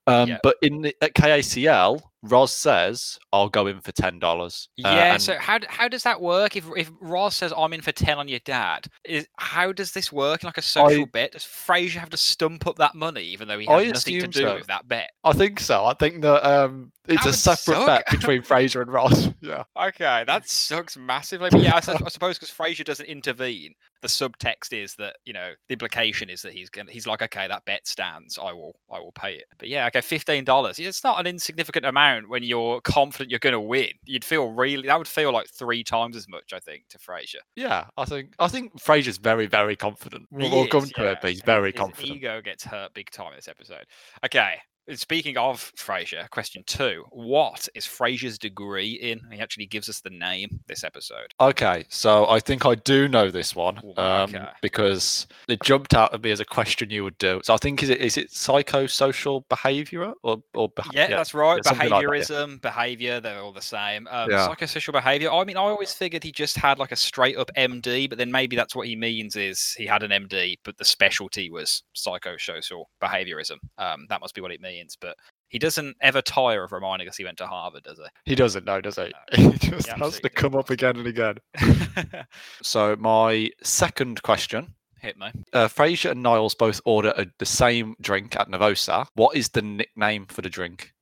Um, 0.08 0.28
Yeah. 0.30 0.40
But 0.44 0.58
in 0.62 0.82
the, 0.82 0.96
at 1.02 1.14
KACL, 1.14 2.02
Roz 2.24 2.52
says, 2.54 3.18
"I'll 3.34 3.50
go 3.50 3.68
in 3.68 3.82
for 3.82 3.92
ten 3.92 4.20
dollars." 4.20 4.70
Yeah. 4.78 5.18
so 5.18 5.38
how 5.40 5.60
how 5.68 5.88
does 5.88 6.04
that 6.04 6.22
work? 6.22 6.56
If 6.56 6.66
if 6.76 6.92
Roz 7.00 7.36
says 7.36 7.52
I'm 7.58 7.74
in 7.74 7.82
for 7.82 7.92
ten 7.92 8.18
on 8.20 8.28
your 8.28 8.40
dad, 8.46 8.88
is 9.04 9.28
how 9.38 9.72
does 9.72 9.92
this 9.92 10.12
work? 10.12 10.44
Like 10.44 10.58
a 10.58 10.62
social 10.62 11.06
bet? 11.08 11.32
Does 11.32 11.44
Frasier 11.44 11.96
have 12.00 12.10
to 12.12 12.18
stump 12.18 12.68
up 12.68 12.78
that 12.78 12.94
money 12.96 13.24
even 13.24 13.48
though 13.48 13.58
he 13.60 13.68
I 13.68 13.86
has 13.86 13.94
nothing 13.94 14.20
to 14.22 14.28
do 14.28 14.42
so. 14.42 14.56
with 14.56 14.68
that 14.68 14.88
bet? 14.88 15.10
I 15.24 15.34
think 15.34 15.60
so. 15.60 15.86
I 15.86 15.94
think 15.96 16.22
that 16.22 16.46
um, 16.48 16.92
it's 17.08 17.24
That 17.24 17.30
a 17.32 17.34
separate 17.34 17.76
suck. 17.78 17.88
bet 17.88 18.06
between 18.12 18.42
Frasier 18.44 18.82
and 18.82 18.92
Roz. 18.94 19.30
Yeah. 19.42 19.64
Okay, 19.76 20.24
that 20.28 20.48
sucks 20.48 20.96
massively. 20.96 21.50
But 21.50 21.62
yeah, 21.62 21.74
I, 21.74 21.78
I 21.78 21.82
suppose 22.10 22.38
because 22.38 22.54
Frasier 22.54 22.86
doesn't 22.86 23.08
intervene, 23.08 23.74
the 24.04 24.08
subtext 24.08 24.72
is 24.72 24.94
that 24.96 25.16
you 25.26 25.34
know 25.34 25.54
the 25.68 25.74
implication 25.74 26.30
is 26.30 26.44
that 26.44 26.54
he's 26.54 26.70
gonna 26.70 26.92
he's 26.92 27.08
like, 27.08 27.24
okay, 27.24 27.48
that 27.48 27.66
bet 27.66 27.88
stands. 27.88 28.38
I 28.38 28.54
will 28.54 28.76
I 28.92 29.00
will 29.00 29.14
pay 29.14 29.34
it. 29.34 29.46
But 29.58 29.68
yeah, 29.70 29.88
okay, 29.88 30.02
fifteen 30.02 30.44
dollars. 30.44 30.78
It's 30.78 31.04
not 31.04 31.20
an 31.20 31.26
insignificant 31.26 31.86
amount 31.88 32.11
when 32.28 32.44
you're 32.44 32.82
confident 32.82 33.30
you're 33.30 33.40
going 33.40 33.54
to 33.54 33.60
win. 33.60 33.90
You'd 34.06 34.26
feel 34.26 34.52
really 34.52 34.88
that 34.88 34.98
would 34.98 35.08
feel 35.08 35.32
like 35.32 35.48
three 35.50 35.84
times 35.84 36.16
as 36.16 36.28
much, 36.28 36.54
I 36.54 36.60
think, 36.60 36.88
to 36.90 36.98
Frasier. 36.98 37.42
Yeah, 37.56 37.86
I 37.98 38.06
think 38.06 38.34
I 38.40 38.48
think 38.48 38.74
Frasier's 38.82 39.18
very, 39.18 39.48
very 39.48 39.76
confident. 39.76 40.28
He 40.32 40.50
we'll 40.50 40.68
come 40.68 40.86
to 40.86 40.94
yeah. 40.98 41.12
it, 41.12 41.20
but 41.22 41.32
he's 41.32 41.42
very 41.42 41.72
His 41.72 41.80
confident. 41.80 42.18
ego 42.18 42.42
gets 42.42 42.64
hurt 42.64 42.94
big 42.94 43.10
time 43.12 43.32
in 43.32 43.36
this 43.38 43.48
episode. 43.48 43.86
Okay. 44.26 44.56
Speaking 44.96 45.38
of 45.38 45.72
Frasier, 45.76 46.30
question 46.30 46.64
two: 46.66 47.06
What 47.10 47.68
is 47.76 47.86
Frasier's 47.86 48.38
degree 48.38 48.92
in? 48.92 49.22
He 49.32 49.40
actually 49.40 49.66
gives 49.66 49.90
us 49.90 50.02
the 50.02 50.10
name 50.10 50.60
this 50.68 50.84
episode. 50.84 51.34
Okay, 51.40 51.86
so 51.90 52.28
I 52.28 52.40
think 52.40 52.66
I 52.66 52.76
do 52.76 53.08
know 53.08 53.30
this 53.32 53.56
one 53.56 53.78
um, 53.98 54.30
okay. 54.36 54.46
because 54.62 55.28
it 55.48 55.62
jumped 55.64 55.94
out 55.94 56.14
at 56.14 56.22
me 56.24 56.32
as 56.32 56.40
a 56.40 56.46
question 56.46 56.90
you 56.90 57.04
would 57.04 57.18
do. 57.18 57.42
So 57.44 57.54
I 57.54 57.58
think 57.58 57.84
is 57.84 57.90
it 57.90 58.00
is 58.00 58.18
it 58.18 58.30
psychosocial 58.32 59.44
behavior 59.50 60.14
or 60.24 60.42
or 60.54 60.70
beha- 60.70 60.90
Yeah, 60.94 61.08
that's 61.08 61.34
right. 61.34 61.62
yeah, 61.64 61.70
something 61.70 61.90
like 61.90 62.06
that, 62.06 62.18
yeah. 62.18 62.24
Behaviorism, 62.24 62.62
behavior, 62.62 63.20
they're 63.20 63.42
all 63.42 63.54
the 63.54 63.62
same. 63.62 64.08
Um, 64.10 64.30
Yeah. 64.30 64.48
Psychosocial 64.48 64.94
behavior. 64.94 65.32
I 65.32 65.44
mean, 65.44 65.58
I 65.58 65.62
always 65.62 65.94
figured 65.94 66.24
he 66.24 66.32
just 66.32 66.58
had 66.58 66.80
like 66.80 66.92
a 66.92 66.96
straight 66.96 67.38
up 67.38 67.52
MD, 67.58 68.10
but 68.10 68.18
then 68.18 68.32
maybe 68.32 68.56
that's 68.56 68.76
what 68.76 68.88
he 68.88 68.96
means 68.96 69.36
is 69.36 69.74
he 69.78 69.86
had 69.86 70.04
an 70.04 70.12
MD, 70.12 70.58
but 70.64 70.78
the 70.78 70.86
specialty 70.86 71.50
was 71.50 71.84
psychosocial 71.96 72.86
behaviorism. 73.02 73.58
Um, 73.78 74.06
that 74.10 74.22
must 74.22 74.36
be 74.36 74.42
what 74.42 74.52
it 74.52 74.62
means. 74.62 74.81
But 75.00 75.16
he 75.50 75.60
doesn't 75.60 75.98
ever 76.02 76.22
tire 76.22 76.64
of 76.64 76.72
reminding 76.72 77.08
us 77.10 77.18
he 77.18 77.26
went 77.26 77.38
to 77.40 77.48
Harvard, 77.48 77.84
does 77.84 77.98
he 77.98 78.32
He 78.32 78.36
doesn't 78.36 78.66
no, 78.66 78.80
does 78.82 78.96
he? 78.96 79.04
No, 79.04 79.10
He 79.34 79.52
he 79.58 79.70
just 79.72 79.90
has 79.90 80.20
to 80.20 80.30
come 80.30 80.56
up 80.56 80.70
again 80.70 80.98
and 80.98 81.08
again. 81.08 81.38
So 82.64 82.96
my 82.98 83.52
second 83.64 84.22
question: 84.24 84.76
Hit 85.02 85.18
me. 85.18 85.28
uh, 85.54 85.68
Frasier 85.68 86.12
and 86.12 86.24
Niles 86.24 86.56
both 86.56 86.80
order 86.86 87.14
a, 87.18 87.26
the 87.40 87.46
same 87.46 87.96
drink 88.02 88.36
at 88.36 88.50
Nervosa. 88.50 89.08
What 89.16 89.36
is 89.36 89.50
the 89.50 89.62
nickname 89.62 90.26
for 90.28 90.42
the 90.42 90.50
drink? 90.50 90.94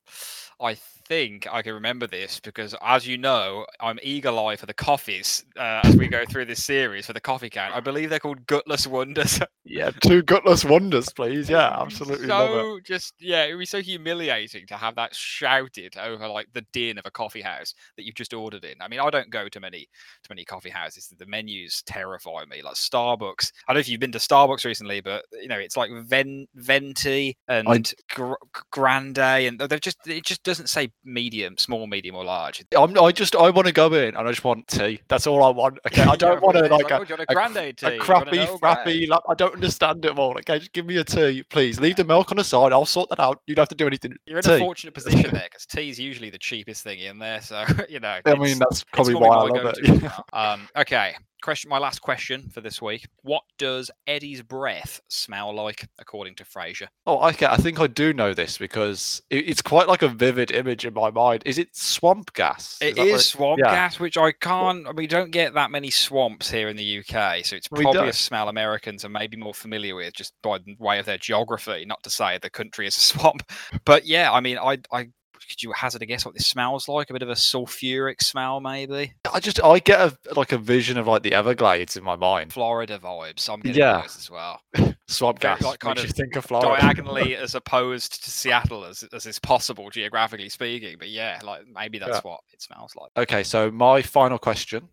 I 0.62 0.78
think 1.10 1.48
I 1.52 1.64
can 1.64 1.74
remember 1.74 2.08
this 2.08 2.40
because, 2.40 2.76
as 2.82 3.06
you 3.06 3.18
know, 3.18 3.66
I'm 3.82 4.00
eagle 4.04 4.46
eye 4.48 4.56
for 4.56 4.68
the 4.68 4.74
coffees 4.74 5.44
uh, 5.58 5.82
as 5.84 5.98
we 5.98 6.08
go 6.08 6.24
through 6.24 6.46
this 6.46 6.64
series 6.64 7.08
for 7.08 7.14
the 7.14 7.20
coffee 7.20 7.50
count. 7.50 7.76
I 7.76 7.80
believe 7.80 8.12
they're 8.12 8.20
called 8.20 8.46
Gutless 8.46 8.88
Wonders. 8.88 9.42
Yeah, 9.72 9.92
two 10.02 10.24
gutless 10.24 10.66
wonders, 10.66 11.10
please. 11.14 11.48
Yeah, 11.48 11.80
absolutely 11.80 12.26
so 12.26 12.80
just 12.84 13.14
yeah, 13.20 13.44
it 13.44 13.54
would 13.54 13.60
be 13.60 13.66
so 13.68 13.84
humiliating 13.84 14.66
to 14.66 14.76
have 14.76 14.96
that 14.96 15.14
shouted 15.14 15.96
over 15.96 16.28
like 16.28 16.48
the 16.54 16.66
din 16.74 16.98
of 16.98 17.06
a 17.06 17.12
coffee 17.12 17.42
house 17.42 17.76
that 17.96 18.04
you've 18.04 18.16
just 18.16 18.34
ordered 18.34 18.66
in. 18.66 18.82
I 18.82 18.88
mean, 18.88 19.00
I 19.00 19.12
don't 19.12 19.30
go 19.30 19.48
to 19.48 19.60
many 19.60 19.88
to 20.24 20.32
many 20.32 20.44
coffee 20.44 20.72
houses. 20.72 21.14
The 21.16 21.26
menus 21.28 21.84
terrify 21.86 22.46
me. 22.50 22.64
Like 22.64 22.78
Starbucks. 22.78 23.52
I 23.68 23.74
don't 23.74 23.76
know 23.76 23.82
if 23.82 23.90
you've 23.90 24.00
been 24.00 24.12
to 24.14 24.18
Starbucks 24.18 24.66
recently, 24.66 25.02
but 25.02 25.24
you 25.40 25.48
know 25.48 25.60
it's 25.60 25.78
like 25.78 25.92
ven, 26.04 26.48
venti 26.56 27.38
and 27.48 27.94
gr- 28.10 28.34
grande, 28.72 29.20
and 29.20 29.60
they've 29.60 29.80
just 29.80 30.00
it 30.08 30.26
just 30.26 30.42
doesn't 30.42 30.68
say 30.68 30.90
medium, 31.04 31.58
small, 31.58 31.88
medium, 31.88 32.16
or 32.16 32.24
large. 32.24 32.64
I'm, 32.78 32.98
I 33.00 33.12
just 33.12 33.36
I 33.36 33.50
want 33.50 33.68
to 33.68 33.74
go 33.74 33.94
in 33.94 34.16
and 34.16 34.18
I 34.18 34.30
just 34.30 34.44
want 34.44 34.68
tea. 34.68 35.02
That's 35.08 35.28
all 35.28 35.44
I 35.44 35.50
want. 35.50 35.80
Okay, 35.88 36.04
I 36.04 36.16
don't 36.16 36.42
want 36.42 36.58
to 36.58 36.68
like 36.68 36.90
a, 36.90 37.00
"Oh, 37.00 37.04
do 37.04 37.14
you 37.14 37.18
want 37.18 37.30
a 37.30 37.34
grande 37.34 37.78
tea? 37.78 37.86
A 37.86 37.98
crappy, 37.98 38.38
frappy. 38.38 39.08
Like, 39.08 39.22
I 39.28 39.34
don't 39.34 39.54
understand 39.54 40.06
it 40.06 40.18
all. 40.18 40.38
Okay, 40.40 40.60
just 40.60 40.74
give 40.74 40.86
me 40.86 40.98
a 40.98 41.04
tea, 41.04 41.44
please. 41.50 41.80
Leave 41.80 41.96
the 41.96 42.04
milk 42.06 42.32
on 42.32 42.38
the 42.38 42.44
side. 42.44 42.72
I'll 42.72 42.86
sort 42.86 43.10
that 43.10 43.20
out. 43.20 43.42
You 43.48 43.56
don't 43.56 43.64
have 43.64 43.70
to 43.70 43.76
do 43.76 43.88
anything. 43.88 44.16
You're 44.26 44.38
in 44.38 44.44
tea. 44.44 44.54
a 44.54 44.60
fortunate 44.60 44.94
position 44.94 45.30
there 45.32 45.48
because 45.50 45.66
tea 45.66 45.90
is 45.90 46.00
usually 46.00 46.30
the 46.30 46.40
cheapest 46.40 46.84
thing 46.84 47.00
in 47.00 47.20
there. 47.20 47.42
So 47.42 47.66
you 47.90 48.00
know. 48.00 48.20
I 48.26 48.36
mean, 48.36 48.60
that's 48.60 48.84
probably 48.84 49.10
probably 49.14 49.16
why 49.16 49.36
I 49.36 49.64
love 49.64 49.76
it. 49.78 50.02
well. 50.02 50.26
Um, 50.34 50.70
okay, 50.76 51.16
question. 51.42 51.70
My 51.70 51.78
last 51.78 52.00
question 52.00 52.50
for 52.50 52.62
this 52.62 52.82
week: 52.82 53.08
What 53.24 53.44
does 53.58 53.92
Eddie's 54.08 54.42
breath 54.42 55.02
smell 55.08 55.54
like, 55.54 55.88
according 56.00 56.36
to 56.36 56.44
Frasier? 56.44 56.88
Oh, 57.06 57.28
okay. 57.30 57.46
I 57.46 57.58
think 57.58 57.80
I 57.80 57.88
do 57.88 58.14
know 58.14 58.34
this 58.34 58.58
because 58.58 59.22
it, 59.30 59.50
it's 59.50 59.62
quite 59.62 59.88
like 59.88 60.02
a 60.02 60.08
vivid 60.08 60.52
image 60.52 60.86
in 60.86 60.94
my 60.94 61.12
mind. 61.12 61.44
Is 61.46 61.58
it 61.58 61.76
swamp 61.76 62.34
gas? 62.34 62.78
It 62.82 62.96
that 62.96 63.02
what 63.02 63.08
is 63.10 63.28
swamp 63.28 63.60
yeah. 63.60 63.72
gas, 63.72 64.00
which 64.00 64.18
I 64.18 64.32
can't. 64.32 64.96
We 64.96 65.08
don't 65.08 65.32
get 65.32 65.54
that 65.54 65.72
many 65.72 65.90
swamps 65.90 66.50
here 66.50 66.70
in 66.70 66.78
the 66.78 67.00
UK, 67.00 67.46
so 67.46 67.56
it's 67.56 67.68
probably 67.68 68.10
a 68.10 68.14
smell 68.14 68.50
Americans 68.50 69.06
are 69.06 69.10
maybe 69.10 69.38
more 69.38 69.54
familiar 69.54 69.96
with 69.96 70.14
just 70.14 70.34
by 70.42 70.60
way 70.78 71.00
of 71.00 71.06
their 71.06 71.18
geography. 71.18 71.86
Not 71.86 72.04
to 72.04 72.10
say 72.10 72.38
the 72.38 72.50
country 72.50 72.88
is 72.88 72.98
a 72.98 73.00
swamp, 73.00 73.44
but 73.86 74.06
yeah, 74.06 74.32
I 74.32 74.40
mean, 74.40 74.58
I, 74.58 74.80
I 74.92 75.10
could 75.48 75.62
you 75.64 75.72
hazard 75.72 76.02
a 76.02 76.06
guess 76.06 76.26
what 76.26 76.34
this 76.34 76.48
smells 76.48 76.88
like? 76.88 77.10
A 77.10 77.14
bit 77.14 77.22
of 77.22 77.30
a 77.30 77.34
sulfuric 77.34 78.22
smell, 78.22 78.60
maybe. 78.60 79.14
I 79.34 79.40
just 79.40 79.64
I 79.64 79.80
get 79.80 80.00
a 80.00 80.18
like 80.36 80.52
a 80.52 80.58
vision 80.58 80.98
of 80.98 81.08
like 81.08 81.24
the 81.24 81.34
Everglades 81.34 81.96
in 81.98 82.04
my 82.04 82.16
mind. 82.16 82.52
Florida 82.54 82.98
vibes. 83.00 83.50
I'm 83.50 83.60
getting 83.62 83.80
Yeah. 83.80 84.02
those 84.02 84.18
as 84.18 84.30
well. 84.30 84.62
Swamp 85.08 85.40
gas 85.40 85.62
like, 85.62 85.80
kind 85.80 85.98
makes 85.98 86.04
you 86.04 86.10
of 86.12 86.16
think 86.16 86.36
of 86.36 86.46
Florida. 86.46 86.80
Diagonally 86.82 87.36
as 87.38 87.56
opposed 87.56 88.24
to 88.24 88.30
Seattle 88.30 88.86
as, 88.86 89.04
as 89.14 89.26
is 89.26 89.40
possible 89.40 89.90
geographically 89.90 90.50
speaking. 90.50 90.98
But 91.00 91.10
yeah, 91.10 91.40
like 91.44 91.62
maybe 91.74 91.98
that's 92.00 92.12
Yeah. 92.24 92.32
what 92.32 92.42
it 92.54 92.62
smells 92.62 92.94
like. 92.96 93.12
Okay, 93.18 93.44
so 93.44 93.72
my 93.72 94.02
final 94.02 94.38
question: 94.38 94.90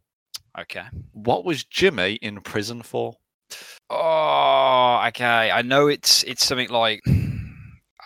Okay. 0.59 0.85
What 1.13 1.45
was 1.45 1.65
Jimmy 1.65 2.15
in 2.15 2.41
prison 2.41 2.83
for? 2.83 3.15
Oh, 3.91 5.05
okay. 5.09 5.51
I 5.51 5.63
know 5.63 5.87
it's 5.87 6.23
it's 6.25 6.45
something 6.45 6.69
like 6.71 7.01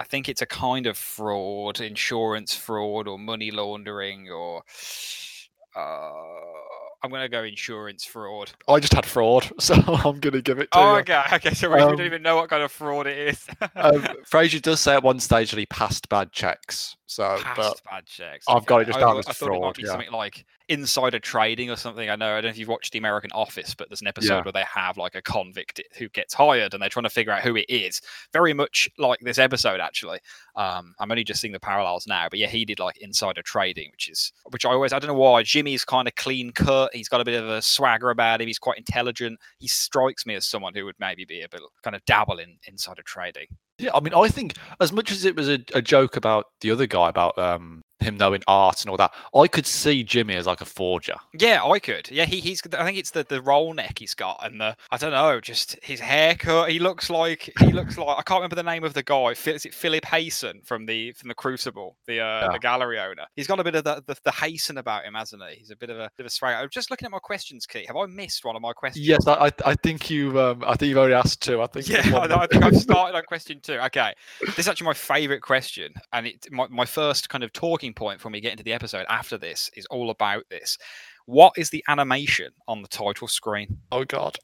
I 0.00 0.04
think 0.04 0.30
it's 0.30 0.40
a 0.40 0.46
kind 0.46 0.86
of 0.86 0.96
fraud, 0.96 1.78
insurance 1.80 2.54
fraud, 2.54 3.06
or 3.06 3.18
money 3.18 3.50
laundering, 3.50 4.30
or 4.30 4.62
uh, 5.76 5.80
I'm 7.02 7.10
gonna 7.10 7.28
go 7.28 7.44
insurance 7.44 8.06
fraud. 8.06 8.50
I 8.66 8.80
just 8.80 8.94
had 8.94 9.04
fraud, 9.04 9.50
so 9.60 9.74
I'm 9.74 10.18
gonna 10.18 10.40
give 10.40 10.58
it 10.58 10.70
to 10.72 10.78
Oh, 10.78 10.94
you. 10.94 11.00
okay. 11.00 11.22
Okay. 11.34 11.54
So 11.54 11.68
we, 11.70 11.78
Um, 11.80 11.96
don't 11.96 12.06
even 12.06 12.22
know 12.22 12.36
what 12.36 12.48
kind 12.48 12.62
of 12.62 12.72
fraud 12.72 13.06
it 13.06 13.18
is. 13.28 13.46
Um, 13.76 14.02
Frasier 14.30 14.60
does 14.62 14.80
say 14.80 14.94
at 14.94 15.02
one 15.02 15.20
stage 15.20 15.50
that 15.50 15.58
he 15.58 15.66
passed 15.66 16.08
bad 16.08 16.32
checks. 16.32 16.96
So, 17.06 17.38
but 17.54 17.80
bad 17.90 18.06
checks. 18.06 18.46
I've 18.48 18.64
got 18.66 18.80
it 18.82 18.86
just 18.86 18.98
down 19.00 19.18
as 19.18 19.26
I 19.28 19.32
thought 19.32 19.48
it 19.48 19.52
might 19.52 19.58
fraud, 19.60 19.76
be 19.76 19.82
yeah. 19.82 19.88
something 19.88 20.12
like 20.12 20.46
insider 20.70 21.18
trading 21.18 21.68
or 21.70 21.76
something. 21.76 22.08
I 22.08 22.16
know. 22.16 22.30
I 22.30 22.34
don't 22.36 22.44
know 22.44 22.48
if 22.50 22.58
you've 22.58 22.68
watched 22.68 22.92
The 22.92 22.98
American 22.98 23.30
Office, 23.32 23.74
but 23.74 23.88
there's 23.90 24.00
an 24.00 24.06
episode 24.06 24.36
Yeah. 24.36 24.42
where 24.44 24.52
they 24.52 24.62
have 24.72 24.96
like 24.96 25.14
a 25.14 25.20
convict 25.22 25.80
who 25.98 26.08
gets 26.08 26.32
hired 26.32 26.72
and 26.72 26.80
they're 26.82 26.88
trying 26.88 27.04
to 27.04 27.10
figure 27.10 27.32
out 27.32 27.42
who 27.42 27.56
it 27.56 27.66
is. 27.68 28.00
Very 28.32 28.54
much 28.54 28.88
like 28.96 29.18
this 29.20 29.38
episode, 29.38 29.80
actually. 29.80 30.20
Um, 30.56 30.94
I'm 30.98 31.10
only 31.10 31.24
just 31.24 31.40
seeing 31.40 31.52
the 31.52 31.60
parallels 31.60 32.06
now, 32.06 32.28
but 32.30 32.38
yeah, 32.38 32.46
he 32.46 32.64
did 32.64 32.78
like 32.78 32.96
insider 32.98 33.42
trading, 33.42 33.90
which 33.92 34.08
is 34.08 34.32
which 34.50 34.64
I 34.64 34.70
always 34.70 34.92
I 34.92 34.98
don't 34.98 35.08
know 35.08 35.14
why. 35.14 35.42
Jimmy's 35.42 35.84
kind 35.84 36.08
of 36.08 36.14
clean 36.14 36.52
cut. 36.52 36.90
He's 36.94 37.08
got 37.08 37.20
a 37.20 37.24
bit 37.24 37.42
of 37.42 37.48
a 37.48 37.60
swagger 37.60 38.10
about 38.10 38.40
him. 38.40 38.46
He's 38.46 38.58
quite 38.58 38.78
intelligent. 38.78 39.40
He 39.58 39.68
strikes 39.68 40.24
me 40.24 40.34
as 40.36 40.46
someone 40.46 40.74
who 40.74 40.84
would 40.84 40.96
maybe 41.00 41.24
be 41.24 41.42
a 41.42 41.48
bit 41.48 41.60
kind 41.82 41.94
of 41.96 42.04
dabble 42.04 42.38
in 42.38 42.56
insider 42.66 43.02
trading. 43.02 43.46
yeah, 43.78 43.90
I 43.94 44.00
mean, 44.00 44.14
I 44.14 44.28
think 44.28 44.54
as 44.80 44.92
much 44.92 45.10
as 45.10 45.24
it 45.24 45.34
was 45.36 45.48
a, 45.48 45.58
a 45.74 45.82
joke 45.82 46.16
about 46.16 46.46
the 46.60 46.70
other 46.70 46.86
guy 46.86 47.08
about 47.08 47.36
um, 47.38 47.82
him 48.02 48.16
knowing 48.16 48.42
art 48.46 48.82
and 48.82 48.90
all 48.90 48.96
that, 48.96 49.12
I 49.34 49.46
could 49.46 49.66
see 49.66 50.02
Jimmy 50.02 50.34
as 50.36 50.46
like 50.46 50.60
a 50.60 50.64
forger. 50.64 51.16
Yeah, 51.38 51.64
I 51.64 51.78
could. 51.78 52.10
Yeah, 52.10 52.24
he, 52.24 52.40
he's. 52.40 52.62
I 52.72 52.84
think 52.84 52.98
it's 52.98 53.10
the, 53.10 53.24
the 53.28 53.42
roll 53.42 53.72
neck 53.74 53.98
he's 53.98 54.14
got, 54.14 54.40
and 54.44 54.60
the 54.60 54.76
I 54.90 54.96
don't 54.96 55.12
know, 55.12 55.40
just 55.40 55.76
his 55.82 56.00
haircut. 56.00 56.70
He 56.70 56.78
looks 56.78 57.10
like 57.10 57.50
he 57.60 57.72
looks 57.72 57.98
like 57.98 58.18
I 58.18 58.22
can't 58.22 58.38
remember 58.38 58.56
the 58.56 58.62
name 58.62 58.84
of 58.84 58.94
the 58.94 59.02
guy. 59.02 59.30
Is 59.30 59.64
it 59.64 59.74
Philip 59.74 60.04
Hayson 60.04 60.64
from 60.64 60.86
the 60.86 61.12
from 61.12 61.28
the 61.28 61.34
Crucible, 61.34 61.96
the 62.06 62.20
uh, 62.20 62.40
Yeah. 62.40 62.48
the 62.52 62.58
gallery 62.58 62.98
owner? 62.98 63.26
He's 63.36 63.46
got 63.46 63.60
a 63.60 63.64
bit 63.64 63.74
of 63.74 63.84
the, 63.84 64.02
the 64.06 64.16
the 64.24 64.30
Hayson 64.32 64.78
about 64.78 65.04
him, 65.04 65.14
hasn't 65.14 65.42
he? 65.50 65.56
He's 65.56 65.70
a 65.70 65.76
bit 65.76 65.90
of 65.90 65.98
a 65.98 66.10
bit 66.16 66.24
of 66.24 66.26
a 66.26 66.30
swag. 66.30 66.56
I'm 66.56 66.68
just 66.70 66.90
looking 66.90 67.06
at 67.06 67.12
my 67.12 67.18
questions, 67.18 67.66
Keith. 67.66 67.86
Have 67.86 67.96
I 67.96 68.06
missed 68.06 68.44
one 68.44 68.56
of 68.56 68.62
my 68.62 68.72
questions? 68.72 69.06
Yes, 69.06 69.26
I, 69.26 69.50
I, 69.64 69.74
think 69.74 70.10
you. 70.10 70.40
Um, 70.40 70.64
I 70.66 70.76
think 70.76 70.88
you've 70.90 70.98
already 70.98 71.14
asked 71.14 71.42
two. 71.42 71.62
I 71.62 71.66
think. 71.66 71.88
Yeah, 71.88 72.02
I, 72.16 72.42
I 72.42 72.46
think 72.46 72.64
I've 72.64 72.76
started 72.80 73.16
on 73.16 73.22
question 73.24 73.60
two. 73.62 73.78
Okay, 73.86 74.12
this 74.40 74.60
is 74.60 74.68
actually 74.68 74.86
my 74.86 74.94
favourite 74.94 75.42
question, 75.42 75.92
and 76.12 76.26
it 76.26 76.46
my, 76.50 76.66
my 76.68 76.84
first 76.84 77.28
kind 77.28 77.44
of 77.44 77.52
talking 77.52 77.89
point 77.94 78.22
when 78.24 78.32
we 78.32 78.40
get 78.40 78.52
into 78.52 78.64
the 78.64 78.72
episode 78.72 79.06
after 79.08 79.36
this 79.38 79.70
is 79.76 79.86
all 79.86 80.10
about 80.10 80.44
this. 80.50 80.76
What 81.26 81.52
is 81.56 81.70
the 81.70 81.84
animation 81.88 82.48
on 82.68 82.82
the 82.82 82.88
title 82.88 83.28
screen? 83.28 83.78
oh 83.92 84.04
God. 84.04 84.36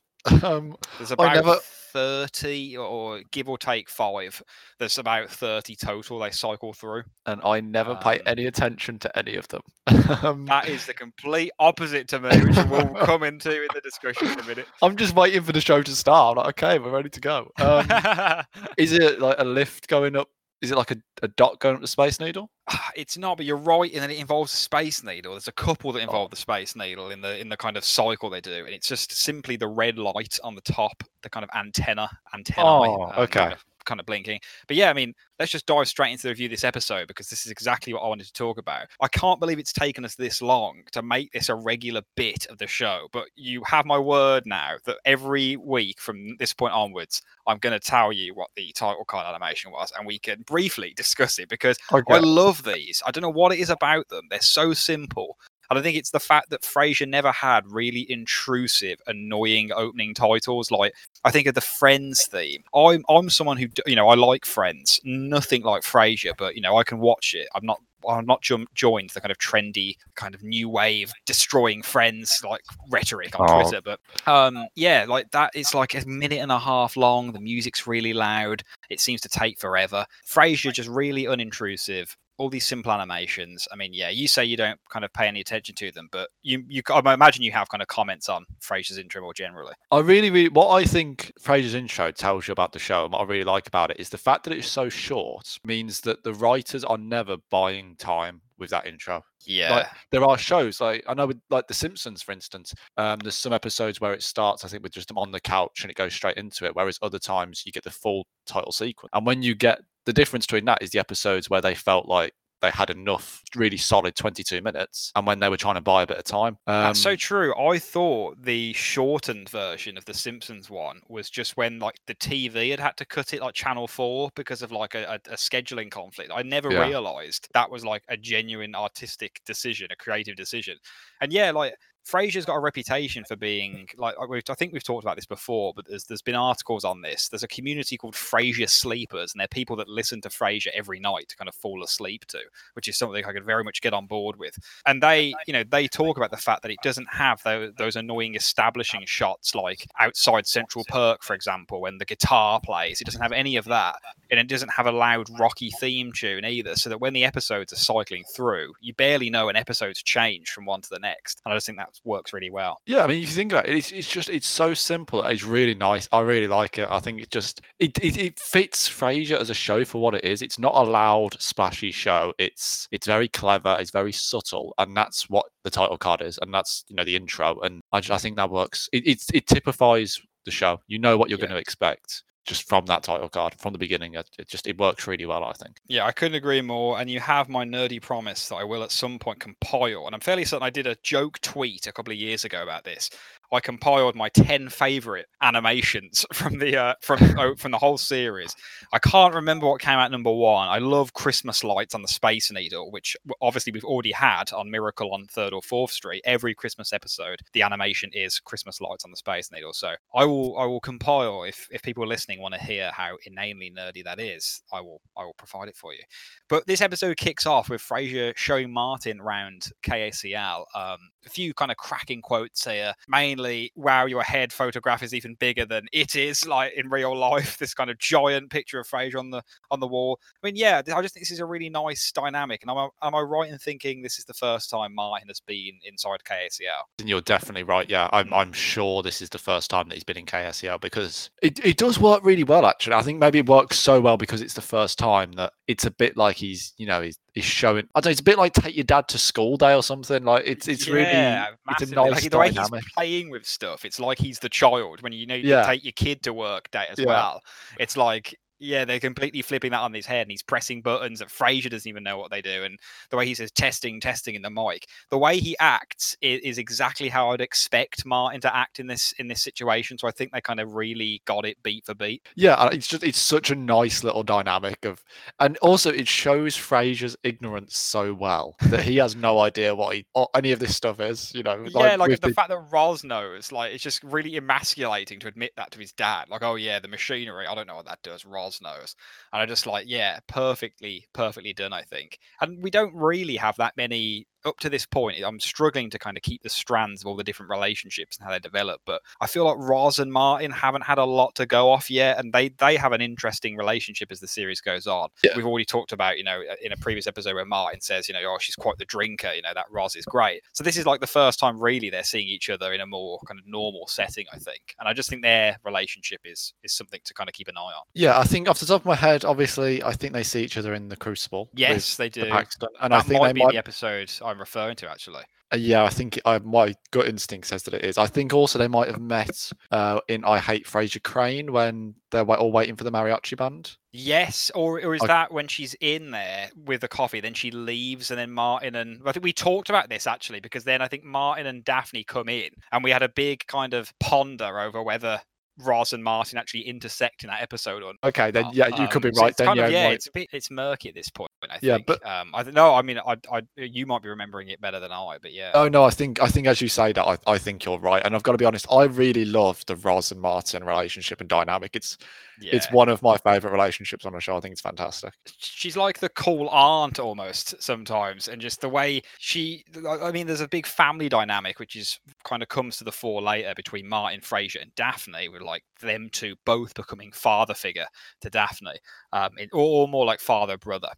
Um, 0.43 0.75
There's 0.99 1.13
about 1.13 1.35
never- 1.37 1.59
30 1.93 2.77
or 2.77 3.23
give 3.31 3.49
or 3.49 3.57
take 3.57 3.89
five. 3.89 4.43
There's 4.79 4.99
about 4.99 5.31
30 5.31 5.77
total 5.77 6.19
they 6.19 6.31
cycle 6.31 6.73
through. 6.73 7.05
and 7.27 7.41
I 7.45 7.61
never 7.61 7.95
pay 7.95 8.17
Um, 8.19 8.23
any 8.27 8.47
attention 8.47 8.99
to 8.99 9.19
any 9.19 9.37
of 9.37 9.47
them. 9.49 9.63
um, 10.23 10.45
That 10.47 10.69
is 10.69 10.85
the 10.85 10.95
complete 10.95 11.53
opposite 11.61 12.09
to 12.09 12.19
me, 12.21 12.29
which 12.45 12.57
we'll 12.67 12.89
come 13.07 13.23
into 13.23 13.51
in 13.63 13.69
the 13.73 13.81
discussion 13.81 14.27
in 14.29 14.41
a 14.41 14.45
minute. 14.45 14.67
I'm 14.83 14.97
just 14.97 15.15
waiting 15.15 15.43
for 15.43 15.53
the 15.53 15.61
show 15.61 15.81
to 15.81 15.91
start. 15.97 16.37
I'm 16.37 16.45
like, 16.45 16.63
okay, 16.63 16.79
we're 16.81 16.91
ready 16.91 17.09
to 17.09 17.21
go. 17.21 17.51
Um, 17.59 17.87
is 18.77 18.93
it 18.93 19.21
like 19.21 19.37
a 19.39 19.45
lift 19.45 19.87
going 19.89 20.17
up? 20.17 20.29
Is 20.63 20.71
it 20.71 20.77
like 20.77 20.91
a, 20.91 20.97
a 21.23 21.29
dot 21.29 21.61
going 21.61 21.75
up 21.75 21.81
the 21.83 21.87
Space 21.87 22.19
Needle? 22.19 22.51
Ah, 22.69 22.91
it's 22.97 23.17
not, 23.19 23.37
but 23.37 23.47
you're 23.47 23.57
right, 23.57 23.93
and 23.93 24.03
then 24.03 24.11
it 24.11 24.19
involves 24.19 24.53
a 24.53 24.57
space 24.57 25.05
needle. 25.05 25.33
There's 25.33 25.47
a 25.49 25.53
couple 25.53 25.91
Oh. 25.91 25.93
that 25.93 26.01
involve 26.01 26.31
the 26.31 26.37
space 26.37 26.75
needle 26.75 27.11
in 27.11 27.21
the 27.21 27.39
in 27.39 27.49
the 27.49 27.57
kind 27.57 27.77
of 27.77 27.85
cycle 27.85 28.29
they 28.31 28.41
do, 28.41 28.65
and 28.65 28.71
it's 28.75 28.89
just 28.89 29.13
simply 29.13 29.57
the 29.57 29.69
red 29.69 29.99
light 29.99 30.39
on 30.43 30.55
the 30.57 30.61
top, 30.63 31.05
the 31.23 31.31
kind 31.31 31.45
of 31.45 31.51
antenna 31.55 32.09
antenna, 32.35 32.67
Oh, 32.69 33.13
okay. 33.19 33.39
kind 33.41 33.53
of, 33.53 33.65
kind 33.87 34.01
of 34.01 34.07
blinking. 34.07 34.41
But 34.69 34.77
yeah, 34.77 34.91
I 34.91 34.93
mean, 34.93 35.15
let's 35.39 35.53
just 35.53 35.67
dive 35.67 35.89
straight 35.89 36.13
into 36.13 36.25
the 36.25 36.29
review 36.31 36.47
of 36.47 36.51
this 36.51 36.65
episode 36.65 37.09
because 37.09 37.29
this 37.29 37.47
is 37.47 37.53
exactly 37.53 37.93
what 37.93 38.03
I 38.03 38.09
wanted 38.09 38.27
to 38.27 38.33
talk 38.33 38.59
about. 38.59 38.87
I 39.01 39.09
can't 39.09 39.41
believe 39.41 39.59
it's 39.59 39.73
taken 39.73 40.05
us 40.05 40.15
this 40.15 40.43
long 40.43 40.83
to 40.93 41.03
make 41.03 41.33
this 41.33 41.49
a 41.49 41.55
regular 41.55 42.03
bit 42.17 42.47
of 42.47 42.59
the 42.59 42.67
show, 42.67 43.09
but 43.13 43.29
you 43.37 43.63
have 43.65 43.87
my 43.87 43.99
word 43.99 44.45
now 44.47 44.75
that 44.85 44.99
every 45.05 45.57
week 45.57 46.01
from 46.01 46.37
this 46.39 46.53
point 46.53 46.75
onwards, 46.75 47.23
I'm 47.47 47.59
going 47.59 47.73
to 47.73 47.81
tell 47.81 48.13
you 48.13 48.35
what 48.35 48.51
the 48.57 48.73
title 48.73 49.05
card 49.05 49.27
animation 49.27 49.71
was, 49.71 49.93
and 49.97 50.07
we 50.07 50.19
can 50.19 50.43
briefly 50.43 50.93
discuss 50.97 51.39
it 51.39 51.49
because 51.49 51.79
I 51.93 52.19
love 52.19 52.65
these. 52.65 53.03
I 53.07 53.11
don't 53.11 53.23
know 53.23 53.31
what 53.31 53.53
it 53.53 53.59
is 53.59 53.71
about 53.71 54.09
them. 54.09 54.25
They're 54.31 54.41
so 54.41 54.73
simple. 54.75 55.37
And 55.71 55.79
I 55.79 55.83
think 55.83 55.97
it's 55.97 56.11
the 56.11 56.21
fact 56.21 56.51
that 56.51 56.63
Frasier 56.63 57.09
never 57.09 57.33
had 57.33 57.65
really 57.71 58.07
intrusive, 58.11 59.01
annoying 59.07 59.71
opening 59.73 60.15
titles. 60.15 60.71
Like 60.71 60.95
I 61.25 61.31
think 61.31 61.47
of 61.47 61.55
the 61.55 61.61
Friends 61.61 62.27
theme. 62.27 62.63
I'm 62.75 63.05
I'm 63.09 63.31
someone 63.31 63.57
who 63.57 63.67
you 63.87 63.97
know 63.97 64.09
I 64.09 64.15
like 64.15 64.45
Friends. 64.45 65.01
Nothing 65.05 65.63
like 65.63 65.83
Frasier, 65.83 66.33
but 66.37 66.55
you 66.57 66.61
know 66.63 66.77
I 66.77 66.85
can 66.85 66.99
watch 66.99 67.35
it. 67.35 67.49
I'm 67.55 67.65
not 67.67 67.81
I'm 68.09 68.27
not 68.27 68.41
jum- 68.43 68.69
joined 68.75 69.11
the 69.11 69.21
kind 69.21 69.33
of 69.33 69.39
trendy, 69.39 69.97
kind 70.15 70.35
of 70.35 70.43
new 70.45 70.69
wave, 70.69 71.11
destroying 71.25 71.83
Friends 71.83 72.41
like 72.49 72.61
rhetoric 72.91 73.41
on 73.41 73.47
Oh. 73.51 73.63
Twitter. 73.63 73.81
But 73.83 73.99
um, 74.29 74.67
yeah, 74.77 75.07
like 75.09 75.31
that. 75.33 75.51
It's 75.55 75.75
like 75.75 75.95
a 75.95 76.07
minute 76.07 76.39
and 76.39 76.53
a 76.53 76.59
half 76.59 76.97
long. 76.97 77.33
The 77.33 77.41
music's 77.41 77.87
really 77.87 78.13
loud. 78.13 78.63
It 78.91 79.01
seems 79.01 79.21
to 79.23 79.29
take 79.29 79.59
forever. 79.59 80.07
Frasier 80.25 80.73
just 80.73 80.89
really 80.89 81.25
unintrusive. 81.25 82.15
All 82.39 82.51
these 82.51 82.67
simple 82.67 82.93
animations. 82.93 83.67
I 83.73 83.77
mean, 83.77 83.93
yeah, 83.93 84.11
you 84.11 84.29
say 84.29 84.45
you 84.45 84.57
don't 84.57 84.79
kind 84.91 85.05
of 85.05 85.13
pay 85.13 85.27
any 85.27 85.41
attention 85.41 85.75
to 85.77 85.91
them, 85.91 86.09
but 86.13 86.29
you, 86.43 86.65
you, 86.69 86.83
I 86.93 87.15
imagine 87.15 87.43
you 87.43 87.53
have 87.53 87.69
kind 87.69 87.83
of 87.83 87.89
comments 87.89 88.29
on 88.29 88.45
Frasier's 88.61 88.99
intro 88.99 89.23
more 89.23 89.35
generally. 89.35 89.75
I 89.91 90.01
really, 90.01 90.31
really, 90.31 90.49
what 90.49 90.71
I 90.71 90.85
think 90.85 91.33
Frasier's 91.41 91.75
intro 91.75 92.11
tells 92.11 92.49
you 92.49 92.53
about 92.53 92.73
the 92.73 92.79
show 92.79 93.05
and 93.05 93.13
what 93.13 93.21
I 93.21 93.25
really 93.25 93.45
like 93.45 93.67
about 93.67 93.91
it 93.91 93.99
is 93.99 94.11
the 94.11 94.19
fact 94.19 94.45
that 94.45 94.53
it's 94.53 94.69
so 94.69 94.89
short 94.89 95.59
means 95.65 96.01
that 96.03 96.25
the 96.25 96.35
writers 96.35 96.85
are 96.85 96.99
never 96.99 97.37
buying 97.51 97.97
time 97.97 98.43
with 98.59 98.71
that 98.71 98.87
intro. 98.87 99.23
Yeah, 99.45 99.71
There 100.11 100.25
are 100.25 100.39
shows 100.39 100.81
like 100.81 101.05
I 101.09 101.15
know 101.15 101.27
with 101.27 101.41
like 101.51 101.67
The 101.69 101.75
Simpsons, 101.75 102.23
for 102.23 102.33
instance. 102.33 102.75
Um, 102.97 103.19
there's 103.21 103.37
some 103.37 103.53
episodes 103.53 104.01
where 104.01 104.13
it 104.13 104.23
starts, 104.23 104.65
I 104.65 104.69
think, 104.69 104.83
with 104.83 104.93
just 104.93 105.09
them 105.09 105.19
on 105.19 105.31
the 105.31 105.41
couch 105.41 105.83
and 105.83 105.91
it 105.91 105.97
goes 105.97 106.15
straight 106.15 106.37
into 106.37 106.65
it, 106.65 106.75
whereas 106.75 106.99
other 107.03 107.19
times 107.19 107.63
you 107.65 107.73
get 107.73 107.85
the 107.85 107.91
full 107.91 108.27
title 108.47 108.73
sequence. 108.73 109.11
And 109.13 109.27
when 109.27 109.43
you 109.43 109.55
get 109.55 109.81
the 110.05 110.13
difference 110.13 110.47
between 110.47 110.65
that 110.67 110.83
is 110.83 110.91
the 110.91 110.99
episodes 110.99 111.51
where 111.51 111.61
they 111.61 111.75
felt 111.75 112.07
like 112.07 112.33
they 112.61 112.71
had 112.71 112.91
enough 112.91 113.43
really 113.55 113.77
solid 113.77 114.15
22 114.17 114.63
minutes 114.63 115.13
and 115.15 115.27
when 115.27 115.41
they 115.41 115.49
were 115.49 115.57
trying 115.57 115.75
to 115.77 115.81
buy 115.81 116.03
a 116.03 116.07
bit 116.07 116.19
of 116.19 116.25
time. 116.25 116.59
Um, 116.67 116.75
That's 116.83 116.99
so 117.01 117.17
true. 117.17 117.57
I 117.59 117.79
thought 117.79 118.43
the 118.43 118.75
shortened 118.75 119.49
version 119.49 119.97
of 119.97 120.05
the 120.05 120.13
Simpsons 120.13 120.69
one 120.69 121.01
was 121.09 121.31
just 121.31 121.57
when 121.57 121.79
like 121.79 121.99
the 122.07 122.15
TV 122.15 122.71
had 122.71 122.81
had 122.81 122.97
to 122.99 123.07
cut 123.07 123.33
it 123.33 123.41
like 123.41 123.55
Channel 123.55 123.89
Four 123.89 124.31
because 124.37 124.61
of 124.61 124.71
like 124.73 124.95
a, 124.95 125.05
a, 125.05 125.15
a 125.33 125.37
scheduling 125.37 125.91
conflict. 125.91 126.31
I 126.35 126.43
never 126.43 126.71
Yeah. 126.71 126.75
realized 126.75 127.49
that 127.55 127.71
was 127.71 127.85
like 127.85 128.05
a 128.09 128.17
genuine 128.19 128.75
artistic 128.75 129.41
decision, 129.47 129.89
a 129.91 129.97
creative 129.97 130.37
decision. 130.37 130.77
And 131.23 131.33
yeah, 131.33 131.51
like 131.51 131.77
Frasier's 132.07 132.45
got 132.45 132.55
a 132.55 132.61
reputation 132.61 133.25
for 133.25 133.37
being 133.37 133.89
like 133.97 134.15
I- 134.21 134.55
think 134.55 134.73
we've 134.73 134.85
talked 134.85 135.05
about 135.05 135.17
this 135.17 135.27
before, 135.27 135.75
but 135.75 135.87
there's 135.87 136.05
there's 136.05 136.23
been 136.23 136.37
articles 136.37 136.85
on 136.85 137.03
this. 137.03 137.29
There's 137.29 137.43
a 137.43 137.49
community 137.49 137.99
called 137.99 138.15
Frasier 138.15 138.71
sleepers, 138.71 139.33
and 139.33 139.41
they're 139.41 139.49
people 139.49 139.77
that 139.77 139.89
listen 139.89 140.21
to 140.23 140.29
Frasier 140.29 140.69
every 140.73 141.01
night 141.01 141.29
to 141.29 141.37
kind 141.37 141.49
of 141.49 141.55
fall 141.55 141.83
asleep 141.83 142.25
to, 142.27 142.39
which 142.75 142.89
is 142.89 142.97
something 142.97 143.25
I 143.25 143.33
could 143.33 143.45
very 143.45 143.65
much 143.65 143.83
get 143.83 143.93
on 143.93 144.07
board 144.07 144.37
with. 144.37 144.57
And 144.87 145.03
they 145.03 145.35
you 145.47 145.53
know 145.53 145.65
they 145.65 145.89
talk 145.89 146.17
about 146.17 146.31
the 146.31 146.37
fact 146.37 146.63
that 146.63 146.71
it 146.71 146.79
doesn't 146.83 147.09
have 147.11 147.43
those, 147.43 147.73
those 147.77 147.97
annoying 147.97 148.37
establishing 148.37 149.03
shots 149.05 149.55
like 149.55 149.87
outside 149.99 150.47
central 150.47 150.85
perk 150.89 151.23
for 151.23 151.35
example 151.35 151.81
when 151.81 151.99
the 151.99 152.05
guitar 152.05 152.61
plays. 152.61 153.01
It 153.01 153.05
doesn't 153.05 153.21
have 153.23 153.33
any 153.33 153.57
of 153.57 153.65
that 153.67 153.97
and 154.31 154.41
it 154.41 154.49
doesn't 154.49 154.71
have 154.71 154.87
a 154.87 154.93
loud 154.93 155.29
rocky 155.39 155.71
theme 155.71 156.13
tune 156.13 156.45
either 156.45 156.77
so 156.77 156.89
that 156.89 157.01
when 157.01 157.13
the 157.13 157.25
episodes 157.25 157.73
are 157.73 157.77
cycling 157.77 158.25
through 158.35 158.73
you 158.81 158.95
barely 158.95 159.31
know 159.31 159.49
an 159.49 159.57
episode's 159.57 160.03
changed 160.03 160.51
from 160.51 160.65
one 160.65 160.81
to 160.81 160.91
the 160.91 160.99
next. 160.99 161.41
And 161.45 161.53
i 161.53 161.57
just 161.57 161.67
think 161.67 161.79
that 161.79 161.96
works 162.05 162.33
really 162.33 162.51
well. 162.51 162.79
Yeah, 162.87 163.05
I 163.05 163.07
mean, 163.07 163.23
if 163.23 163.29
you 163.29 163.35
think 163.35 163.53
about 163.53 163.69
it, 163.69 163.77
it's, 163.77 163.93
it's 163.93 164.09
just 164.09 164.29
it's 164.29 164.47
so 164.47 164.75
simple. 164.75 165.23
It's 165.25 165.45
really 165.45 165.75
nice. 165.75 166.09
I 166.13 166.21
really 166.21 166.47
like 166.49 166.79
it. 166.79 166.89
I 166.91 167.01
think 167.01 167.21
it 167.21 167.31
just 167.31 167.61
it, 167.79 167.99
it 168.03 168.17
it 168.17 168.39
fits 168.41 168.89
Frasier 168.89 169.41
as 169.41 169.51
a 169.51 169.55
show 169.55 169.85
for 169.85 170.01
what 170.01 170.15
it 170.15 170.25
is. 170.25 170.43
It's 170.43 170.59
not 170.59 170.75
a 170.75 170.83
loud, 170.83 171.41
splashy 171.41 171.91
show. 171.93 172.33
It's 172.39 172.89
it's 172.93 173.07
very 173.07 173.29
clever. 173.29 173.77
It's 173.81 173.91
very 173.91 174.13
subtle, 174.13 174.75
and 174.79 174.97
that's 174.97 175.29
what 175.31 175.47
the 175.65 175.71
title 175.71 175.99
card 175.99 176.23
is, 176.23 176.39
and 176.43 176.53
that's 176.53 176.85
you 176.89 176.97
know 176.97 177.05
the 177.05 177.17
intro. 177.17 177.59
And 177.61 177.81
I, 177.93 177.99
I 177.99 178.19
think 178.19 178.37
that 178.37 178.51
works. 178.51 178.89
It, 178.93 179.07
it 179.07 179.23
it 179.35 179.47
typifies 179.47 180.19
the 180.45 180.51
show. 180.51 180.81
You 180.87 180.99
know 180.99 181.17
what 181.19 181.29
you're 181.31 181.39
Yeah. 181.39 181.47
going 181.47 181.57
to 181.57 181.61
expect 181.61 182.23
just 182.47 182.69
from 182.69 182.87
that 182.87 183.03
title 183.03 183.29
card 183.29 183.55
from 183.59 183.73
the 183.73 183.79
beginning. 183.79 184.15
It, 184.15 184.29
just 184.47 184.67
it 184.67 184.79
works 184.79 185.07
really 185.07 185.27
well. 185.27 185.45
I 185.45 185.53
think. 185.53 185.79
Yeah, 185.87 186.07
I 186.07 186.13
couldn't 186.13 186.37
agree 186.37 186.63
more. 186.63 186.99
And 186.99 187.11
you 187.11 187.21
have 187.21 187.49
my 187.49 187.65
nerdy 187.65 188.01
promise 188.01 188.49
that 188.49 188.57
I 188.57 188.65
will 188.65 188.83
at 188.83 188.93
some 188.93 189.19
point 189.19 189.41
compile. 189.41 190.07
And 190.07 190.15
I'm 190.15 190.21
fairly 190.21 190.45
certain 190.45 190.67
I 190.67 190.71
did 190.71 190.87
a 190.87 190.97
joke 191.03 191.41
tweet 191.41 191.87
a 191.87 191.93
couple 191.93 192.13
of 192.13 192.19
years 192.19 192.45
ago 192.45 192.63
about 192.63 192.85
this. 192.85 193.11
I 193.53 193.61
compiled 193.61 194.15
my 194.15 194.29
ten 194.29 194.69
favorite 194.69 195.27
animations 195.41 196.27
from 196.33 196.59
the 196.59 196.77
uh, 196.77 196.95
from 197.01 197.19
oh, 197.39 197.55
from 197.57 197.73
the 197.73 197.79
whole 197.79 197.99
series. 197.99 198.55
I 198.93 198.99
can't 198.99 199.35
remember 199.35 199.67
what 199.67 199.81
came 199.81 199.99
out 199.99 200.11
number 200.11 200.33
one. 200.33 200.69
I 200.69 200.79
love 200.79 201.13
Christmas 201.13 201.65
lights 201.65 201.95
on 201.95 202.03
the 202.03 202.09
Space 202.09 202.51
Needle, 202.51 202.91
which 202.91 203.17
obviously 203.41 203.73
we've 203.73 203.85
already 203.85 204.13
had 204.13 204.53
on 204.53 204.71
Miracle 204.71 205.13
on 205.13 205.27
Third 205.27 205.53
or 205.53 205.63
Fourth 205.63 205.93
Street. 205.93 206.23
Every 206.25 206.55
Christmas 206.55 206.93
episode, 206.93 207.41
the 207.53 207.63
animation 207.63 208.11
is 208.13 208.41
Christmas 208.41 208.81
lights 208.81 209.05
on 209.05 209.11
the 209.11 209.17
Space 209.17 209.51
Needle. 209.53 209.73
So 209.73 209.95
I 210.15 210.25
will 210.25 210.57
I 210.59 210.67
will 210.67 210.81
compile 210.81 211.45
if 211.45 211.69
if 211.71 211.83
people 211.83 212.07
listening 212.07 212.41
want 212.41 212.55
to 212.55 212.61
hear 212.61 212.91
how 212.93 213.17
inanely 213.27 213.73
nerdy 213.77 214.05
that 214.05 214.21
is. 214.21 214.63
I 214.73 214.81
will 214.81 215.01
I 215.17 215.25
will 215.25 215.35
provide 215.35 215.69
it 215.69 215.77
for 215.77 215.93
you. 215.93 216.03
But 216.49 216.67
this 216.67 216.81
episode 216.81 217.17
kicks 217.17 217.47
off 217.47 217.69
with 217.69 217.83
Frasier 217.83 218.37
showing 218.37 218.73
Martin 218.73 219.21
round 219.21 219.69
KACL. 219.85 220.65
Um, 220.75 220.99
a 221.27 221.31
few 221.31 221.53
kind 221.55 221.71
of 221.71 221.77
cracking 221.77 222.23
quotes 222.23 222.65
here. 222.65 222.95
Mainly, 223.09 223.73
wow, 223.75 224.07
your 224.07 224.23
head 224.23 224.53
photograph 224.53 225.03
is 225.03 225.13
even 225.13 225.35
bigger 225.35 225.67
than 225.67 225.87
it 225.93 226.15
is, 226.15 226.47
like 226.47 226.73
in 226.75 226.89
real 226.89 227.17
life. 227.17 227.59
This 227.67 227.75
kind 227.75 227.91
of 227.91 227.99
giant 227.99 228.51
picture 228.51 228.79
of 228.79 228.87
Frasier 228.87 229.19
on 229.19 229.31
the 229.31 229.43
on 229.71 229.81
the 229.81 229.87
wall. 229.87 230.21
I 230.43 230.47
mean, 230.47 230.57
yeah, 230.57 230.83
I 230.95 231.03
just 231.03 231.15
think 231.15 231.23
this 231.23 231.31
is 231.31 231.41
a 231.41 231.47
really 231.47 231.69
nice 231.69 232.13
dynamic. 232.13 232.63
And 232.63 232.71
am 232.71 232.77
I, 232.77 232.89
am 233.03 233.15
I 233.15 233.21
right 233.21 233.51
in 233.51 233.59
thinking 233.59 234.03
this 234.03 234.19
is 234.19 234.25
the 234.25 234.35
first 234.35 234.71
time 234.71 234.95
Martin 234.95 235.29
has 235.29 235.41
been 235.41 235.73
inside 235.85 236.21
KACL? 236.25 236.85
And 237.01 237.09
you're 237.09 237.23
definitely 237.23 237.65
right. 237.65 237.89
Yeah, 237.89 238.09
I'm. 238.13 238.33
I'm 238.33 238.53
sure 238.53 239.03
this 239.03 239.23
is 239.23 239.31
the 239.31 239.39
first 239.39 239.71
time 239.71 239.89
that 239.89 239.95
he's 239.95 240.05
been 240.05 240.19
in 240.19 240.27
KACL 240.27 240.81
because 240.81 241.31
it, 241.43 241.65
it 241.65 241.77
does 241.77 241.99
work 241.99 242.25
really 242.25 242.45
well, 242.45 242.67
actually. 242.67 242.95
I 242.95 243.03
think 243.03 243.19
maybe 243.19 243.39
it 243.39 243.49
works 243.49 243.79
so 243.79 244.01
well 244.01 244.17
because 244.17 244.43
it's 244.43 244.55
the 244.55 244.61
first 244.61 244.99
time 244.99 245.33
that 245.33 245.53
it's 245.67 245.87
a 245.87 245.91
bit 245.91 246.17
like 246.17 246.37
he's, 246.37 246.75
you 246.77 246.87
know, 246.87 247.03
he's, 247.03 247.19
he's 247.37 247.45
showing. 247.45 247.87
I 247.95 248.01
don't 248.01 248.07
know, 248.07 248.11
it's 248.11 248.21
a 248.21 248.25
bit 248.25 248.39
like 248.39 248.53
Take 248.55 248.75
Your 248.75 248.83
Dad 248.85 249.07
to 249.09 249.19
School 249.19 249.57
Day 249.57 249.73
or 249.75 249.83
something. 249.85 250.25
Like, 250.25 250.43
it's 250.45 250.67
it's 250.67 250.89
really, 250.89 251.03
Yeah, 251.07 251.45
it's 251.45 251.53
a 251.53 251.71
massively. 251.71 251.95
nice 252.11 252.23
like 252.23 252.31
the 252.33 252.39
way 252.39 252.51
dynamic. 252.51 252.83
he's 252.83 252.93
playing 252.93 253.31
with 253.31 253.47
stuff. 253.47 253.85
It's 253.85 254.01
like 254.01 254.19
he's 254.19 254.41
the 254.41 254.49
child 254.49 255.03
when 255.03 255.13
you 255.13 255.27
know 255.27 255.37
you 255.37 255.51
Yeah. 255.51 255.63
take 255.67 255.85
your 255.85 255.93
kid 255.93 256.23
to 256.25 256.33
work 256.33 256.71
day 256.73 256.87
as 256.91 256.99
Yeah. 256.99 257.07
well. 257.07 257.43
It's 257.79 257.97
like 257.97 258.35
yeah, 258.59 258.85
they're 258.85 259.01
completely 259.01 259.43
flipping 259.43 259.73
that 259.73 259.81
on 259.81 259.93
his 259.93 260.07
head, 260.07 260.23
and 260.23 260.31
he's 260.31 260.43
pressing 260.43 260.83
buttons 260.83 261.19
that 261.19 261.29
Frasier 261.29 261.71
doesn't 261.71 261.89
even 261.89 262.03
know 262.03 262.19
what 262.19 262.31
they 262.31 262.41
do, 262.41 262.65
and 262.65 262.79
the 263.11 263.17
way 263.17 263.27
he 263.27 263.35
says 263.35 263.51
testing, 263.51 264.01
testing 264.01 264.35
in 264.35 264.43
the 264.43 264.51
mic, 264.51 264.87
the 265.11 265.19
way 265.19 265.39
he 265.39 265.57
acts 265.59 266.17
is, 266.21 266.41
is 266.43 266.59
exactly 266.59 267.09
how 267.09 267.31
I'd 267.31 267.41
expect 267.41 268.07
Martin 268.07 268.41
to 268.43 268.55
act 268.55 268.81
in 268.81 268.87
this 268.87 269.13
in 269.19 269.29
this 269.29 269.43
situation. 269.43 269.99
So 269.99 270.09
I 270.09 270.11
think 270.11 270.33
they 270.33 270.41
kind 270.41 270.61
of 270.61 270.75
really 270.75 271.23
got 271.25 271.45
it 271.45 271.63
beat 271.63 271.85
for 271.85 271.95
beat. 271.95 272.27
Yeah, 272.35 272.69
it's 272.73 272.87
just 272.87 273.03
it's 273.03 273.21
such 273.21 273.51
a 273.51 273.55
nice 273.55 274.05
little 274.05 274.23
dynamic 274.23 274.85
of, 274.85 275.05
and 275.41 275.57
also 275.59 275.91
it 275.91 276.09
shows 276.09 276.57
Frasier's 276.57 277.17
ignorance 277.23 277.77
so 277.77 278.15
well 278.15 278.57
that 278.63 278.83
he 278.83 278.97
has 278.97 279.17
no 279.17 279.41
idea 279.41 279.75
what 279.75 279.97
he, 279.97 280.07
or 280.15 280.29
any 280.35 280.53
of 280.53 280.59
this 280.59 280.77
stuff 280.77 281.01
is. 281.01 281.35
You 281.35 281.43
know, 281.43 281.67
yeah, 281.75 281.97
like 281.97 282.11
the 282.21 282.29
the- 282.29 282.35
fact 282.35 282.49
that 282.51 282.63
Roz 282.71 283.05
knows, 283.05 283.53
like 283.53 283.73
it's 283.73 283.83
just 283.83 284.03
really 284.03 284.37
emasculating 284.37 285.21
to 285.21 285.29
admit 285.29 285.53
that 285.57 285.71
to 285.73 285.79
his 285.79 285.93
dad. 285.93 286.29
Like, 286.29 286.43
oh 286.43 286.55
yeah, 286.55 286.79
the 286.79 286.89
machinery, 286.89 287.47
I 287.47 287.55
don't 287.55 287.67
know 287.67 287.77
what 287.77 287.87
that 287.87 288.03
does. 288.03 288.25
Roz 288.25 288.46
knows, 288.61 288.95
and 289.33 289.43
I 289.43 289.47
just 289.47 289.67
like, 289.67 289.87
yeah, 289.89 290.21
perfectly, 290.27 291.07
perfectly 291.13 291.53
done. 291.53 291.73
I 291.73 291.83
think, 291.83 292.19
and 292.41 292.63
we 292.63 292.71
don't 292.71 292.95
really 292.95 293.37
have 293.37 293.57
that 293.57 293.77
many 293.77 294.27
up 294.47 294.59
to 294.61 294.71
this 294.71 294.87
point. 294.87 295.23
I'm 295.25 295.41
struggling 295.41 295.91
to 295.91 295.99
kind 295.99 296.17
of 296.17 296.23
keep 296.23 296.43
the 296.43 296.49
strands 296.49 297.03
of 297.03 297.07
all 297.07 297.17
the 297.17 297.25
different 297.25 297.51
relationships 297.51 298.17
and 298.17 298.25
how 298.27 298.33
they 298.33 298.39
develop, 298.39 298.81
but 298.87 299.03
I 299.21 299.27
feel 299.27 299.45
like 299.45 299.57
Roz 299.59 299.99
and 299.99 300.13
Martin 300.13 300.51
haven't 300.51 300.83
had 300.83 300.99
a 300.99 301.05
lot 301.05 301.35
to 301.37 301.47
go 301.47 301.71
off 301.71 301.91
yet, 301.91 302.19
and 302.19 302.33
they 302.33 302.49
they 302.49 302.77
have 302.77 302.93
an 302.93 303.01
interesting 303.01 303.57
relationship 303.57 304.13
as 304.13 304.21
the 304.21 304.29
series 304.29 304.61
goes 304.61 304.87
on. 304.87 305.09
Yeah. 305.23 305.33
We've 305.37 305.47
already 305.47 305.65
talked 305.65 305.93
about, 305.93 306.19
you 306.19 306.25
know, 306.25 306.43
in 306.63 306.73
a 306.73 306.77
previous 306.77 307.07
episode 307.07 307.35
where 307.35 307.45
Martin 307.45 307.81
says, 307.81 308.09
you 308.09 308.15
know, 308.15 308.21
oh, 308.25 308.39
she's 308.41 308.57
quite 308.57 308.79
the 308.79 308.85
drinker, 308.85 309.33
you 309.33 309.43
know, 309.43 309.53
that 309.55 309.67
Roz 309.71 309.97
is 309.97 310.05
great. 310.05 310.43
So 310.53 310.65
this 310.65 310.77
is 310.77 310.87
like 310.87 311.01
the 311.01 311.07
first 311.07 311.39
time 311.39 311.61
really 311.61 311.91
they're 311.91 312.05
seeing 312.05 312.29
each 312.29 312.51
other 312.51 312.73
in 312.73 312.81
a 312.81 312.87
more 312.87 313.19
kind 313.27 313.39
of 313.39 313.47
normal 313.47 313.87
setting, 313.87 314.27
I 314.33 314.39
think. 314.39 314.75
And 314.79 314.89
I 314.89 314.93
just 314.93 315.11
think 315.11 315.23
their 315.23 315.59
relationship 315.65 316.21
is 316.25 316.55
is 316.63 316.73
something 316.73 317.01
to 317.05 317.15
kind 317.15 317.29
of 317.29 317.35
keep 317.35 317.49
an 317.49 317.57
eye 317.57 317.61
on. 317.61 317.85
Yeah, 317.95 318.19
I 318.19 318.25
think 318.25 318.49
off 318.49 318.61
the 318.61 318.67
top 318.67 318.83
of 318.83 318.87
my 318.87 318.95
head, 318.95 319.25
obviously, 319.25 319.83
I 319.83 319.93
think 319.93 320.13
they 320.13 320.23
see 320.23 320.43
each 320.43 320.57
other 320.57 320.75
in 320.75 320.89
the 320.89 320.97
Crucible. 320.97 321.49
Yes, 321.55 321.97
they 321.97 322.09
do. 322.09 322.29
Paxton, 322.29 322.69
and 322.81 322.93
that 322.93 322.99
I 322.99 323.03
think 323.03 323.21
might 323.21 323.29
they 323.29 323.33
be 323.35 323.45
might. 323.45 323.53
the 323.53 323.59
episode 323.59 324.11
I'm 324.37 324.41
referring 324.41 324.77
to 324.77 324.91
actually. 324.91 325.25
uh, 325.53 325.57
yeah, 325.57 325.85
I 325.85 325.89
think 325.89 326.21
I, 326.25 326.39
my 326.41 326.75
gut 326.91 327.07
instinct 327.07 327.47
says 327.47 327.63
that 327.65 327.75
it 327.75 327.85
is. 327.85 327.97
I 327.99 328.07
think 328.07 328.35
also 328.35 328.59
they 328.59 328.69
might 328.69 328.89
have 328.89 329.01
met 329.01 329.51
uh, 329.71 330.01
in 330.09 330.25
I 330.25 330.39
Hate 330.39 330.67
Frasier 330.67 331.03
Crane 331.03 331.53
when 331.53 331.95
they're 332.11 332.25
all 332.25 332.53
waiting 332.53 332.77
for 332.77 332.85
the 332.85 332.91
mariachi 332.93 333.37
band. 333.37 333.77
Yes, 333.93 334.51
or 334.55 334.81
or 334.85 334.95
is 334.95 335.03
I- 335.03 335.07
that 335.07 335.33
when 335.33 335.49
she's 335.49 335.75
in 335.81 336.11
there 336.11 336.51
with 336.55 336.83
the 336.83 336.89
coffee, 336.89 337.21
then 337.21 337.33
she 337.35 337.51
leaves, 337.51 338.11
and 338.11 338.19
then 338.19 338.31
Martin 338.31 338.75
and 338.75 339.01
I 339.07 339.13
think 339.13 339.25
we 339.25 339.33
talked 339.33 339.71
about 339.71 339.89
this 339.89 340.07
actually 340.07 340.41
because 340.41 340.65
then 340.65 340.83
I 340.83 340.89
think 340.89 341.05
Martin 341.05 341.47
and 341.47 341.65
Daphne 341.65 342.05
come 342.05 342.29
in, 342.29 342.51
and 342.73 342.85
we 342.85 342.91
had 342.91 343.03
a 343.03 343.09
big 343.09 343.47
kind 343.47 343.73
of 343.73 343.93
ponder 344.01 344.61
over 344.61 344.83
whether 344.83 345.21
Roz 345.59 345.95
and 345.95 346.05
Martin 346.05 346.39
actually 346.39 346.69
intersect 346.69 347.25
in 347.25 347.29
that 347.31 347.41
episode 347.41 347.83
or 347.83 347.95
Okay, 348.05 348.31
then 348.31 348.51
yeah, 348.53 348.67
you 348.83 348.87
could 348.89 349.01
be 349.01 349.09
Um, 349.09 349.15
so 349.15 349.23
right. 349.23 349.29
it's 349.31 349.39
Then 349.39 349.47
kind 349.47 349.59
yeah, 349.59 349.65
of, 349.67 349.73
yeah, 349.73 349.89
it's 349.89 350.07
a 350.09 350.13
bit 350.13 350.29
it's 350.33 350.51
murky 350.51 350.91
at 350.91 350.95
this 350.95 351.09
point. 351.09 351.26
I 351.49 351.59
Yeah, 351.63 351.75
think. 351.75 351.87
but- 351.87 352.07
um, 352.07 352.31
I 352.35 352.43
don't 352.43 352.55
know. 352.55 352.75
I 352.75 352.83
mean, 352.83 352.99
I, 352.99 353.17
I, 353.33 353.43
you 353.57 353.87
might 353.87 354.03
be 354.03 354.09
remembering 354.09 354.49
it 354.49 354.61
better 354.61 354.81
than 354.81 354.91
I, 354.93 355.19
but 355.21 355.33
yeah. 355.33 355.51
Oh 355.55 355.69
no, 355.69 355.85
I 355.85 355.91
think 355.91 356.21
I 356.23 356.29
think 356.29 356.47
as 356.47 356.61
you 356.61 356.69
say 356.69 356.93
that, 356.93 357.05
I, 357.07 357.19
I 357.27 357.39
think 357.39 357.65
you're 357.65 357.79
right. 357.79 358.03
And 358.05 358.15
I've 358.15 358.23
got 358.23 358.33
to 358.33 358.39
be 358.39 358.45
honest, 358.45 358.67
I 358.71 358.85
really 358.85 359.25
love 359.25 359.65
the 359.67 359.77
Roz 359.77 360.11
and 360.13 360.21
Martin 360.21 360.65
relationship 360.65 361.21
and 361.21 361.29
dynamic. 361.29 361.71
It's 361.75 361.99
yeah. 362.41 362.55
it's 362.57 362.71
one 362.73 362.89
of 362.89 363.03
my 363.03 363.17
favorite 363.19 363.53
relationships 363.53 364.05
on 364.07 364.13
the 364.13 364.21
show. 364.21 364.37
I 364.37 364.41
think 364.41 364.53
it's 364.53 364.61
fantastic. 364.61 365.13
she's 365.39 365.77
like 365.77 365.99
the 365.99 366.09
cool 366.11 366.49
aunt 366.49 366.99
almost 366.99 367.61
sometimes 367.63 368.29
and 368.29 368.41
just 368.41 368.61
the 368.61 368.69
way 368.69 369.03
she 369.19 369.65
i 369.89 369.97
I 370.07 370.13
mean 370.13 370.27
there's 370.27 370.41
a 370.41 370.49
big 370.49 370.67
family 370.67 371.09
dynamic 371.09 371.59
which 371.59 371.77
is 371.77 371.99
kind 372.25 372.43
of 372.43 372.49
comes 372.49 372.77
to 372.79 372.85
the 372.85 372.93
fore 372.93 373.23
later 373.23 373.53
between 373.57 373.89
martin 373.89 374.21
frasier 374.21 374.63
and 374.63 374.75
daphne 374.75 375.29
with 375.29 375.43
like 375.43 375.63
them 375.81 376.09
two 376.13 376.35
both 376.45 376.75
becoming 376.75 377.11
father 377.13 377.55
figure 377.55 377.87
to 378.21 378.31
daphne 378.31 378.73
um 379.13 379.31
in, 379.39 379.49
or, 379.53 379.83
or 379.83 379.89
more 379.89 380.05
like 380.07 380.21
father 380.21 380.57
brother 380.59 380.91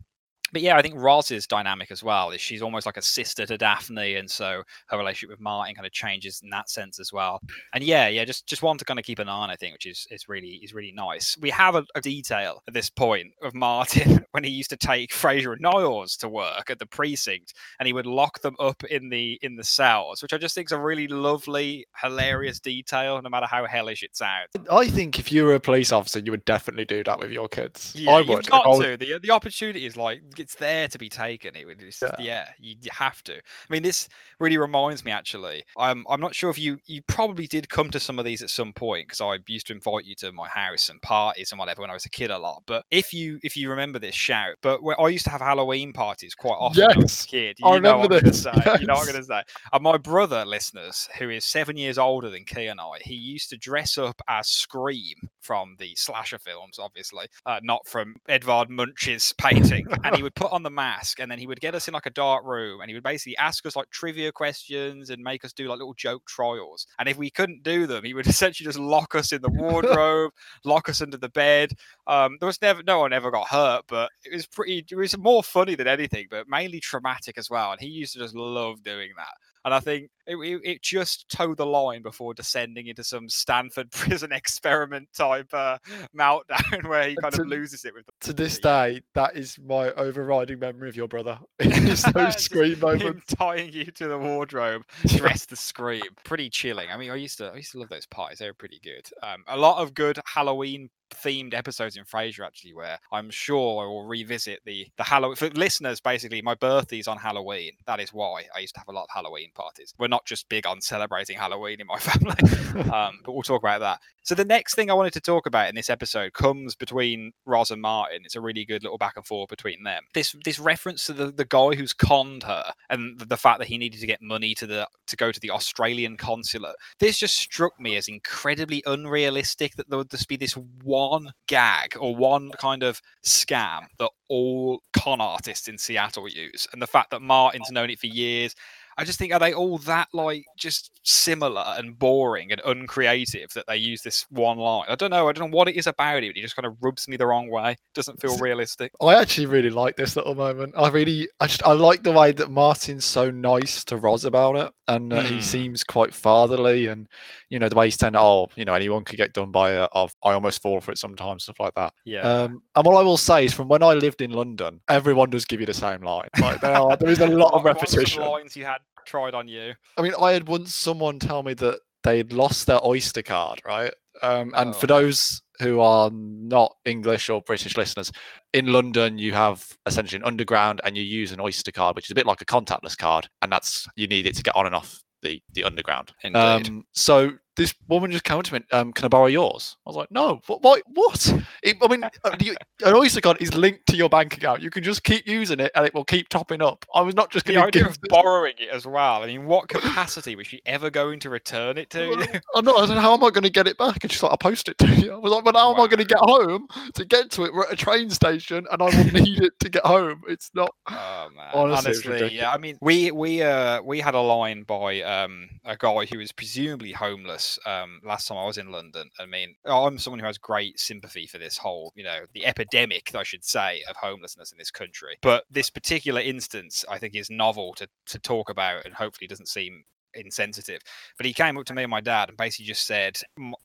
but 0.52 0.62
yeah, 0.62 0.76
I 0.76 0.82
think 0.82 0.94
Roz's 0.96 1.46
dynamic 1.46 1.90
as 1.90 2.02
well 2.02 2.30
is 2.30 2.40
she's 2.40 2.62
almost 2.62 2.86
like 2.86 2.96
a 2.96 3.02
sister 3.02 3.46
to 3.46 3.58
Daphne, 3.58 4.16
and 4.16 4.30
so 4.30 4.62
her 4.88 4.98
relationship 4.98 5.30
with 5.30 5.40
Martin 5.40 5.74
kind 5.74 5.86
of 5.86 5.92
changes 5.92 6.40
in 6.42 6.50
that 6.50 6.70
sense 6.70 6.98
as 7.00 7.12
well. 7.12 7.40
And 7.74 7.82
yeah, 7.84 8.08
yeah, 8.08 8.24
just 8.24 8.46
just 8.46 8.62
one 8.62 8.78
to 8.78 8.84
kind 8.84 8.98
of 8.98 9.04
keep 9.04 9.18
an 9.18 9.28
eye 9.28 9.32
on, 9.32 9.50
I 9.50 9.56
think, 9.56 9.74
which 9.74 9.86
is 9.86 10.06
is 10.10 10.28
really 10.28 10.60
is 10.62 10.72
really 10.74 10.92
nice. 10.92 11.36
We 11.40 11.50
have 11.50 11.74
a, 11.74 11.84
a 11.94 12.00
detail 12.00 12.62
at 12.66 12.74
this 12.74 12.90
point 12.90 13.28
of 13.42 13.54
Martin 13.54 14.24
when 14.32 14.44
he 14.44 14.50
used 14.50 14.70
to 14.70 14.76
take 14.76 15.10
Frasier 15.10 15.52
and 15.52 15.60
Niles 15.60 16.16
to 16.18 16.28
work 16.28 16.70
at 16.70 16.78
the 16.78 16.86
precinct, 16.86 17.54
and 17.78 17.86
he 17.86 17.92
would 17.92 18.06
lock 18.06 18.40
them 18.40 18.56
up 18.58 18.82
in 18.84 19.08
the 19.08 19.38
in 19.42 19.56
the 19.56 19.64
cells, 19.64 20.22
which 20.22 20.32
I 20.32 20.38
just 20.38 20.54
think 20.54 20.68
is 20.68 20.72
a 20.72 20.78
really 20.80 21.08
lovely, 21.08 21.86
hilarious 22.00 22.60
detail, 22.60 23.20
no 23.22 23.28
matter 23.28 23.46
how 23.46 23.66
hellish 23.66 24.02
it 24.02 24.16
sounds. 24.16 24.48
I 24.70 24.86
think 24.88 25.18
if 25.18 25.30
you 25.32 25.44
were 25.44 25.54
a 25.54 25.60
police 25.60 25.92
officer, 25.92 26.18
you 26.20 26.30
would 26.30 26.44
definitely 26.44 26.84
do 26.84 27.04
that 27.04 27.18
with 27.18 27.30
your 27.30 27.48
kids. 27.48 27.92
Yeah, 27.94 28.12
I 28.12 28.18
you've 28.20 28.28
would. 28.28 28.46
got 28.50 28.64
I 28.64 28.68
was- 28.68 28.78
to. 28.80 28.96
The 28.96 29.18
the 29.22 29.30
opportunity 29.30 29.86
is 29.86 29.96
like 29.96 30.20
it's 30.40 30.54
there 30.54 30.88
to 30.88 30.98
be 30.98 31.08
taken. 31.08 31.56
It 31.56 31.66
would 31.66 31.78
just, 31.80 32.02
Yeah. 32.02 32.14
yeah, 32.18 32.48
you, 32.58 32.74
you 32.80 32.90
have 32.92 33.22
to. 33.24 33.34
I 33.36 33.40
mean, 33.68 33.82
this 33.82 34.08
really 34.40 34.58
reminds 34.58 35.04
me 35.04 35.10
actually. 35.12 35.64
I'm 35.76 36.04
I'm 36.08 36.20
not 36.20 36.34
sure 36.34 36.50
if 36.50 36.58
you 36.58 36.78
you 36.86 37.02
probably 37.02 37.46
did 37.46 37.68
come 37.68 37.90
to 37.90 38.00
some 38.00 38.18
of 38.18 38.24
these 38.24 38.42
at 38.42 38.50
some 38.50 38.72
point 38.72 39.08
because 39.08 39.20
I 39.20 39.38
used 39.46 39.66
to 39.68 39.72
invite 39.72 40.04
you 40.04 40.14
to 40.16 40.32
my 40.32 40.48
house 40.48 40.88
and 40.88 41.00
parties 41.02 41.52
and 41.52 41.58
whatever 41.58 41.82
when 41.82 41.90
I 41.90 41.94
was 41.94 42.06
a 42.06 42.10
kid 42.10 42.30
a 42.30 42.38
lot. 42.38 42.62
But 42.66 42.84
if 42.90 43.12
you 43.12 43.38
if 43.42 43.56
you 43.56 43.70
remember 43.70 43.98
this, 43.98 44.14
shout. 44.14 44.56
But 44.62 44.80
I 44.98 45.08
used 45.08 45.24
to 45.24 45.30
have 45.30 45.40
Halloween 45.40 45.92
parties 45.92 46.34
quite 46.34 46.56
often 46.58 46.82
when 46.86 46.96
I 46.98 47.00
was 47.00 47.12
Yes, 47.12 47.24
a 47.24 47.28
kid. 47.28 47.56
I 47.64 47.74
You 47.74 47.80
know 47.80 47.98
what 47.98 48.10
remember 48.10 48.16
I'm 48.16 48.20
gonna 48.20 48.32
this, 48.32 48.42
say. 48.42 48.52
You 48.80 48.86
know 48.86 48.94
what 48.94 49.08
I'm 49.08 49.12
gonna 49.12 49.24
say. 49.24 49.42
And 49.72 49.82
my 49.82 49.96
brother, 49.96 50.44
listeners, 50.44 51.08
who 51.18 51.30
is 51.30 51.44
seven 51.44 51.76
years 51.76 51.98
older 51.98 52.30
than 52.30 52.44
Key 52.44 52.66
and 52.66 52.80
I, 52.80 52.98
he 53.02 53.14
used 53.14 53.50
to 53.50 53.56
dress 53.56 53.98
up 53.98 54.20
as 54.28 54.48
Scream 54.48 55.28
from 55.40 55.76
the 55.78 55.94
slasher 55.94 56.38
films, 56.38 56.78
obviously, 56.78 57.26
uh, 57.46 57.60
not 57.62 57.86
from 57.86 58.16
Edvard 58.28 58.68
Munch's 58.70 59.32
painting. 59.38 59.86
and 60.04 60.14
he 60.16 60.22
would 60.22 60.27
put 60.34 60.52
on 60.52 60.62
the 60.62 60.70
mask, 60.70 61.20
and 61.20 61.30
then 61.30 61.38
he 61.38 61.46
would 61.46 61.60
get 61.60 61.74
us 61.74 61.88
in 61.88 61.94
like 61.94 62.06
a 62.06 62.10
dark 62.10 62.44
room, 62.44 62.80
and 62.80 62.90
he 62.90 62.94
would 62.94 63.02
basically 63.02 63.36
ask 63.36 63.64
us 63.66 63.76
like 63.76 63.90
trivia 63.90 64.32
questions 64.32 65.10
and 65.10 65.22
make 65.22 65.44
us 65.44 65.52
do 65.52 65.68
like 65.68 65.78
little 65.78 65.94
joke 65.94 66.24
trials. 66.26 66.86
And 66.98 67.08
if 67.08 67.16
we 67.16 67.30
couldn't 67.30 67.62
do 67.62 67.86
them, 67.86 68.04
he 68.04 68.14
would 68.14 68.26
essentially 68.28 68.66
just 68.66 68.78
lock 68.78 69.14
us 69.14 69.32
in 69.32 69.42
the 69.42 69.48
wardrobe, 69.52 70.32
lock 70.64 70.88
us 70.88 71.02
under 71.02 71.16
the 71.16 71.28
bed. 71.28 71.72
Um, 72.06 72.36
there 72.40 72.46
was 72.46 72.60
never 72.62 72.82
no 72.82 73.00
one 73.00 73.12
ever 73.12 73.30
got 73.30 73.48
hurt, 73.48 73.82
but 73.88 74.10
it 74.24 74.34
was 74.34 74.46
pretty. 74.46 74.84
It 74.90 74.96
was 74.96 75.16
more 75.16 75.42
funny 75.42 75.74
than 75.74 75.86
anything, 75.86 76.26
but 76.30 76.48
mainly 76.48 76.80
traumatic 76.80 77.38
as 77.38 77.50
well. 77.50 77.72
And 77.72 77.80
he 77.80 77.88
used 77.88 78.12
to 78.14 78.18
just 78.18 78.34
love 78.34 78.82
doing 78.82 79.10
that. 79.16 79.34
And 79.64 79.74
I 79.74 79.80
think 79.80 80.08
it, 80.26 80.36
it, 80.36 80.60
it 80.64 80.82
just 80.82 81.28
towed 81.28 81.56
the 81.56 81.66
line 81.66 82.02
before 82.02 82.34
descending 82.34 82.86
into 82.86 83.02
some 83.04 83.28
Stanford 83.28 83.90
prison 83.92 84.32
experiment 84.32 85.08
type 85.16 85.52
uh, 85.52 85.78
meltdown 86.16 86.84
where 86.88 87.08
he 87.08 87.16
kind 87.16 87.34
To- 87.34 87.42
of 87.42 87.48
loses 87.48 87.84
it 87.84 87.94
with 87.94 88.06
the 88.06 88.12
To 88.28 88.32
this 88.32 88.58
day, 88.58 89.00
that 89.14 89.36
is 89.36 89.58
my 89.58 89.90
overriding 89.92 90.58
memory 90.58 90.88
of 90.88 90.96
your 90.96 91.08
brother. 91.08 91.38
It's 91.60 92.02
those 92.12 92.36
scream 92.36 92.78
moments. 92.80 93.34
tying 93.34 93.72
you 93.72 93.86
to 93.86 94.08
the 94.08 94.18
wardrobe, 94.18 94.82
dressed 95.06 95.48
to 95.50 95.56
scream. 95.56 96.02
Pretty 96.24 96.50
chilling. 96.50 96.88
I 96.90 96.96
mean, 96.96 97.10
I 97.10 97.14
used 97.16 97.38
to 97.38 97.46
I 97.50 97.56
used 97.56 97.72
to 97.72 97.78
love 97.78 97.88
those 97.88 98.06
parties. 98.06 98.38
They 98.38 98.46
were 98.46 98.54
pretty 98.54 98.80
good. 98.82 99.08
Um, 99.22 99.42
a 99.48 99.56
lot 99.56 99.80
of 99.82 99.94
good 99.94 100.18
Halloween 100.26 100.90
themed 101.10 101.54
episodes 101.54 101.96
in 101.96 102.04
Frasier 102.04 102.46
actually, 102.46 102.74
where 102.74 102.98
I'm 103.12 103.30
sure 103.30 103.82
I 103.82 103.86
will 103.86 104.04
revisit 104.04 104.60
the 104.64 104.86
the 104.96 105.04
Halloween 105.04 105.36
for 105.36 105.48
listeners. 105.50 106.00
Basically, 106.00 106.42
my 106.42 106.54
birthday's 106.54 107.08
on 107.08 107.18
Halloween. 107.18 107.72
That 107.86 108.00
is 108.00 108.12
why 108.12 108.44
I 108.54 108.60
used 108.60 108.74
to 108.74 108.80
have 108.80 108.88
a 108.88 108.92
lot 108.92 109.04
of 109.04 109.10
Halloween 109.12 109.50
parties. 109.54 109.94
We're 109.98 110.08
not 110.08 110.24
just 110.24 110.48
big 110.48 110.66
on 110.66 110.80
celebrating 110.80 111.36
Halloween 111.36 111.80
in 111.80 111.86
my 111.86 111.98
family, 111.98 112.90
um, 112.90 113.20
but 113.24 113.32
we'll 113.32 113.42
talk 113.42 113.62
about 113.62 113.80
that. 113.80 114.00
So 114.22 114.34
the 114.34 114.44
next 114.44 114.74
thing 114.74 114.90
I 114.90 114.94
wanted 114.94 115.14
to 115.14 115.22
talk 115.22 115.46
about 115.46 115.70
in 115.70 115.74
this 115.74 115.88
episode 115.88 116.34
comes 116.34 116.74
between 116.74 117.32
Roz 117.46 117.70
and 117.70 117.80
Martin. 117.80 118.20
It's 118.24 118.36
a 118.36 118.42
really 118.42 118.66
good 118.66 118.82
little 118.82 118.98
back 118.98 119.14
and 119.16 119.26
forth 119.26 119.48
between 119.48 119.84
them. 119.84 120.02
This 120.12 120.36
this 120.44 120.58
reference 120.58 121.06
to 121.06 121.14
the, 121.14 121.32
the 121.32 121.46
guy 121.46 121.70
who's 121.70 121.94
conned 121.94 122.42
her 122.42 122.72
and 122.90 123.18
the, 123.18 123.24
the 123.24 123.36
fact 123.38 123.58
that 123.58 123.68
he 123.68 123.78
needed 123.78 124.00
to 124.00 124.06
get 124.06 124.20
money 124.20 124.54
to 124.56 124.66
the 124.66 124.86
to 125.06 125.16
go 125.16 125.32
to 125.32 125.40
the 125.40 125.50
Australian 125.50 126.16
consulate. 126.18 126.76
This 126.98 127.18
just 127.18 127.36
struck 127.36 127.80
me 127.80 127.96
as 127.96 128.08
incredibly 128.08 128.82
unrealistic 128.84 129.76
that 129.76 129.88
there 129.88 129.98
would 129.98 130.10
just 130.10 130.28
be 130.28 130.36
this 130.36 130.56
one 130.84 130.97
gag 131.46 131.96
or 131.98 132.14
one 132.14 132.50
kind 132.58 132.82
of 132.82 133.00
scam 133.24 133.86
that 133.98 134.10
all 134.28 134.80
con 134.92 135.20
artists 135.20 135.68
in 135.68 135.78
Seattle 135.78 136.28
use. 136.28 136.66
And 136.72 136.82
the 136.82 136.86
fact 136.86 137.10
that 137.10 137.22
Martin's 137.22 137.70
known 137.70 137.90
it 137.90 137.98
for 137.98 138.06
years. 138.06 138.54
I 138.98 139.04
just 139.04 139.18
think 139.18 139.32
are 139.32 139.38
they 139.38 139.54
all 139.54 139.78
that 139.78 140.08
like 140.12 140.44
just 140.56 140.90
similar 141.04 141.64
and 141.78 141.96
boring 141.98 142.50
and 142.52 142.60
uncreative 142.66 143.50
that 143.54 143.66
they 143.68 143.76
use 143.76 144.02
this 144.02 144.26
one 144.30 144.58
line? 144.58 144.86
I 144.88 144.96
don't 144.96 145.10
know. 145.10 145.28
I 145.28 145.32
don't 145.32 145.50
know 145.50 145.56
what 145.56 145.68
it 145.68 145.76
is 145.76 145.86
about 145.86 146.22
it. 146.24 146.36
It 146.36 146.42
just 146.42 146.56
kind 146.56 146.66
of 146.66 146.76
rubs 146.80 147.06
me 147.08 147.16
the 147.16 147.26
wrong 147.26 147.48
way. 147.48 147.76
Doesn't 147.94 148.20
feel 148.20 148.36
realistic. 148.38 148.90
I 149.00 149.14
actually 149.14 149.46
really 149.46 149.70
like 149.70 149.96
this 149.96 150.16
little 150.16 150.34
moment. 150.34 150.74
I 150.76 150.88
really, 150.88 151.28
I 151.40 151.46
just, 151.46 151.62
I 151.64 151.72
like 151.72 152.02
the 152.02 152.12
way 152.12 152.32
that 152.32 152.50
Martin's 152.50 153.04
so 153.04 153.30
nice 153.30 153.84
to 153.84 153.96
Roz 153.96 154.24
about 154.24 154.56
it, 154.56 154.72
and 154.88 155.12
uh, 155.12 155.20
he 155.22 155.38
Mm. 155.38 155.42
seems 155.42 155.84
quite 155.84 156.12
fatherly, 156.12 156.86
and 156.88 157.06
you 157.50 157.58
know 157.60 157.68
the 157.68 157.76
way 157.76 157.86
he's 157.86 157.94
saying, 157.94 158.16
"Oh, 158.16 158.48
you 158.56 158.64
know, 158.64 158.74
anyone 158.74 159.04
could 159.04 159.16
get 159.16 159.32
done 159.32 159.52
by 159.52 159.84
it. 159.84 159.90
I've, 159.94 160.14
I 160.24 160.32
almost 160.32 160.60
fall 160.60 160.80
for 160.80 160.90
it 160.90 160.98
sometimes, 160.98 161.44
stuff 161.44 161.60
like 161.60 161.74
that." 161.74 161.92
Yeah. 162.04 162.22
Um, 162.22 162.62
and 162.74 162.84
what 162.84 162.96
I 162.96 163.02
will 163.02 163.16
say 163.16 163.44
is, 163.44 163.54
from 163.54 163.68
when 163.68 163.82
I 163.82 163.94
lived 163.94 164.20
in 164.22 164.32
London, 164.32 164.80
everyone 164.88 165.30
does 165.30 165.44
give 165.44 165.60
you 165.60 165.66
the 165.66 165.74
same 165.74 166.02
line. 166.02 166.28
Like 166.40 166.60
there, 166.60 166.74
are, 166.76 166.96
there 166.96 167.10
is 167.10 167.20
a 167.20 167.28
lot 167.28 167.54
of 167.54 167.64
repetition. 167.72 168.22
lines 168.24 168.56
you 168.56 168.64
had 168.64 168.78
tried 169.08 169.34
on 169.34 169.48
you. 169.48 169.74
I 169.96 170.02
mean, 170.02 170.12
I 170.20 170.32
had 170.32 170.46
once 170.46 170.74
someone 170.74 171.18
tell 171.18 171.42
me 171.42 171.54
that 171.54 171.80
they'd 172.04 172.32
lost 172.32 172.66
their 172.66 172.84
Oyster 172.86 173.22
card, 173.22 173.60
right? 173.64 173.92
Um, 174.22 174.52
and 174.54 174.74
for 174.76 174.84
Oh. 174.86 175.00
those 175.00 175.42
who 175.60 175.80
are 175.80 176.10
not 176.12 176.76
English 176.84 177.28
or 177.28 177.40
British 177.42 177.76
listeners, 177.76 178.12
in 178.52 178.66
London 178.72 179.18
you 179.18 179.32
have 179.32 179.66
essentially 179.86 180.18
an 180.20 180.24
underground, 180.24 180.80
and 180.84 180.96
you 180.96 181.02
use 181.02 181.32
an 181.32 181.40
Oyster 181.40 181.72
card, 181.72 181.96
which 181.96 182.06
is 182.06 182.10
a 182.12 182.14
bit 182.14 182.26
like 182.26 182.40
a 182.40 182.44
contactless 182.44 182.96
card, 182.96 183.28
and 183.42 183.50
that's 183.50 183.86
you 183.96 184.06
need 184.06 184.26
it 184.26 184.36
to 184.36 184.42
get 184.42 184.54
on 184.54 184.66
and 184.66 184.74
off 184.74 185.00
the 185.22 185.42
the 185.54 185.64
underground. 185.64 186.12
Indeed. 186.22 186.68
Um, 186.68 186.84
so 186.92 187.32
this 187.58 187.74
woman 187.88 188.12
just 188.12 188.24
came 188.24 188.38
up 188.38 188.44
to 188.44 188.54
me, 188.54 188.60
um, 188.72 188.92
"Can 188.92 189.04
I 189.04 189.08
borrow 189.08 189.26
yours?" 189.26 189.76
I 189.84 189.90
was 189.90 189.96
like, 189.96 190.10
"No, 190.10 190.40
what? 190.46 190.62
What? 190.62 190.82
what? 190.94 191.34
It, 191.62 191.76
I 191.82 191.88
mean, 191.88 192.04
uh, 192.04 192.10
you, 192.40 192.54
an 192.84 192.94
Oyster 192.94 193.20
card 193.20 193.38
is 193.40 193.52
linked 193.54 193.86
to 193.88 193.96
your 193.96 194.08
bank 194.08 194.36
account. 194.36 194.62
You 194.62 194.70
can 194.70 194.84
just 194.84 195.02
keep 195.02 195.26
using 195.26 195.58
it, 195.58 195.72
and 195.74 195.84
it 195.84 195.92
will 195.92 196.04
keep 196.04 196.28
topping 196.28 196.62
up. 196.62 196.86
I 196.94 197.02
was 197.02 197.16
not 197.16 197.30
just 197.30 197.44
going 197.44 197.60
to 197.60 197.70
give 197.70 197.88
of 197.88 197.98
borrowing 198.08 198.54
it 198.58 198.68
as 198.70 198.86
well. 198.86 199.22
I 199.22 199.26
mean, 199.26 199.46
what 199.46 199.68
capacity 199.68 200.36
was 200.36 200.46
she 200.46 200.62
ever 200.66 200.88
going 200.88 201.18
to 201.20 201.30
return 201.30 201.78
it 201.78 201.90
to? 201.90 202.08
Well, 202.10 202.26
I'm 202.54 202.64
not. 202.64 202.78
I 202.78 202.86
said, 202.86 202.98
how 202.98 203.12
am 203.12 203.24
I 203.24 203.30
going 203.30 203.42
to 203.42 203.50
get 203.50 203.66
it 203.66 203.76
back? 203.76 203.98
And 204.02 204.12
she's 204.12 204.22
like, 204.22 204.30
I'll 204.30 204.38
post 204.38 204.68
it 204.68 204.78
to 204.78 204.86
you. 204.86 205.12
I 205.12 205.16
was 205.16 205.32
like, 205.32 205.44
but 205.44 205.56
how 205.56 205.74
am 205.74 205.80
I 205.80 205.86
going 205.86 205.98
to 205.98 206.04
get 206.04 206.18
home 206.18 206.68
to 206.94 207.04
get 207.04 207.30
to 207.32 207.44
it? 207.44 207.52
We're 207.52 207.64
at 207.64 207.72
a 207.72 207.76
train 207.76 208.10
station, 208.10 208.66
and 208.70 208.80
I 208.80 208.84
will 208.84 209.12
need 209.22 209.42
it 209.42 209.58
to 209.60 209.68
get 209.68 209.84
home. 209.84 210.22
It's 210.28 210.50
not. 210.54 210.70
Oh 210.88 211.28
man, 211.36 211.48
Honestly, 211.52 212.12
honestly, 212.12 212.36
yeah. 212.36 212.52
I 212.52 212.58
mean, 212.58 212.78
we 212.80 213.10
we 213.10 213.42
uh 213.42 213.82
we 213.82 214.00
had 214.00 214.14
a 214.14 214.20
line 214.20 214.62
by 214.62 215.02
um 215.02 215.48
a 215.64 215.76
guy 215.76 216.06
who 216.06 216.18
was 216.18 216.30
presumably 216.30 216.92
homeless 216.92 217.47
um 217.66 218.00
last 218.04 218.28
time 218.28 218.38
I 218.38 218.46
was 218.46 218.58
in 218.58 218.70
London. 218.70 219.10
I 219.18 219.26
mean, 219.26 219.54
I'm 219.64 219.98
someone 219.98 220.20
who 220.20 220.26
has 220.26 220.38
great 220.38 220.78
sympathy 220.78 221.26
for 221.26 221.38
this 221.38 221.58
whole, 221.58 221.92
you 221.94 222.04
know, 222.04 222.20
the 222.34 222.46
epidemic, 222.46 223.14
I 223.14 223.22
should 223.22 223.44
say, 223.44 223.82
of 223.88 223.96
homelessness 223.96 224.52
in 224.52 224.58
this 224.58 224.70
country. 224.70 225.16
But 225.22 225.44
this 225.50 225.70
particular 225.70 226.20
instance, 226.20 226.84
I 226.90 226.98
think, 226.98 227.14
is 227.14 227.30
novel 227.30 227.74
to 227.74 227.88
to 228.06 228.18
talk 228.18 228.50
about, 228.50 228.84
and 228.84 228.94
hopefully 228.94 229.28
doesn't 229.28 229.48
seem 229.48 229.84
insensitive. 230.14 230.80
But 231.16 231.26
he 231.26 231.32
came 231.32 231.56
up 231.56 231.66
to 231.66 231.74
me 231.74 231.82
and 231.82 231.90
my 231.90 232.00
dad 232.00 232.28
and 232.28 232.36
basically 232.36 232.66
just 232.66 232.86
said, 232.86 233.18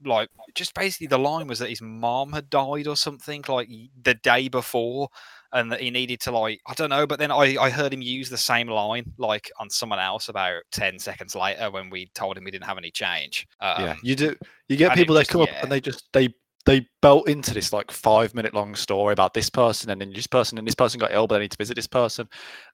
like, 0.05 0.29
just 0.55 0.73
basically 0.73 1.07
the 1.07 1.17
line 1.17 1.47
was 1.47 1.59
that 1.59 1.69
his 1.69 1.81
mom 1.81 2.33
had 2.33 2.49
died 2.49 2.87
or 2.87 2.95
something 2.95 3.43
like 3.47 3.69
the 4.01 4.13
day 4.15 4.47
before 4.47 5.09
and 5.53 5.71
that 5.71 5.79
he 5.81 5.91
needed 5.91 6.19
to 6.21 6.31
like 6.31 6.59
I 6.67 6.73
don't 6.73 6.89
know, 6.89 7.07
but 7.07 7.19
then 7.19 7.31
I, 7.31 7.55
I 7.59 7.69
heard 7.69 7.93
him 7.93 8.01
use 8.01 8.29
the 8.29 8.37
same 8.37 8.67
line 8.67 9.05
like 9.17 9.51
on 9.59 9.69
someone 9.69 9.99
else 9.99 10.29
about 10.29 10.63
ten 10.71 10.99
seconds 10.99 11.35
later 11.35 11.71
when 11.71 11.89
we 11.89 12.07
told 12.15 12.37
him 12.37 12.43
we 12.43 12.51
didn't 12.51 12.65
have 12.65 12.77
any 12.77 12.91
change. 12.91 13.47
Um, 13.61 13.83
yeah, 13.83 13.95
you 14.03 14.15
do. 14.15 14.35
You 14.67 14.77
get 14.77 14.93
people 14.95 15.15
that 15.15 15.21
just- 15.21 15.31
come 15.31 15.41
up 15.41 15.49
and 15.61 15.71
they 15.71 15.79
just 15.79 16.09
they 16.11 16.29
they 16.65 16.87
belt 17.01 17.27
into 17.27 17.53
this 17.53 17.73
like 17.73 17.91
five 17.91 18.33
minute 18.33 18.53
long 18.53 18.73
story 18.75 19.11
about 19.11 19.33
this 19.33 19.49
person 19.49 19.89
and 19.89 19.99
then 19.99 20.13
this 20.13 20.27
person 20.27 20.57
and 20.57 20.65
this 20.65 20.75
person 20.75 20.97
got 20.99 21.11
ill, 21.13 21.27
but 21.27 21.35
they 21.35 21.41
need 21.41 21.51
to 21.51 21.57
visit 21.57 21.75
this 21.75 21.87
person, 21.87 22.27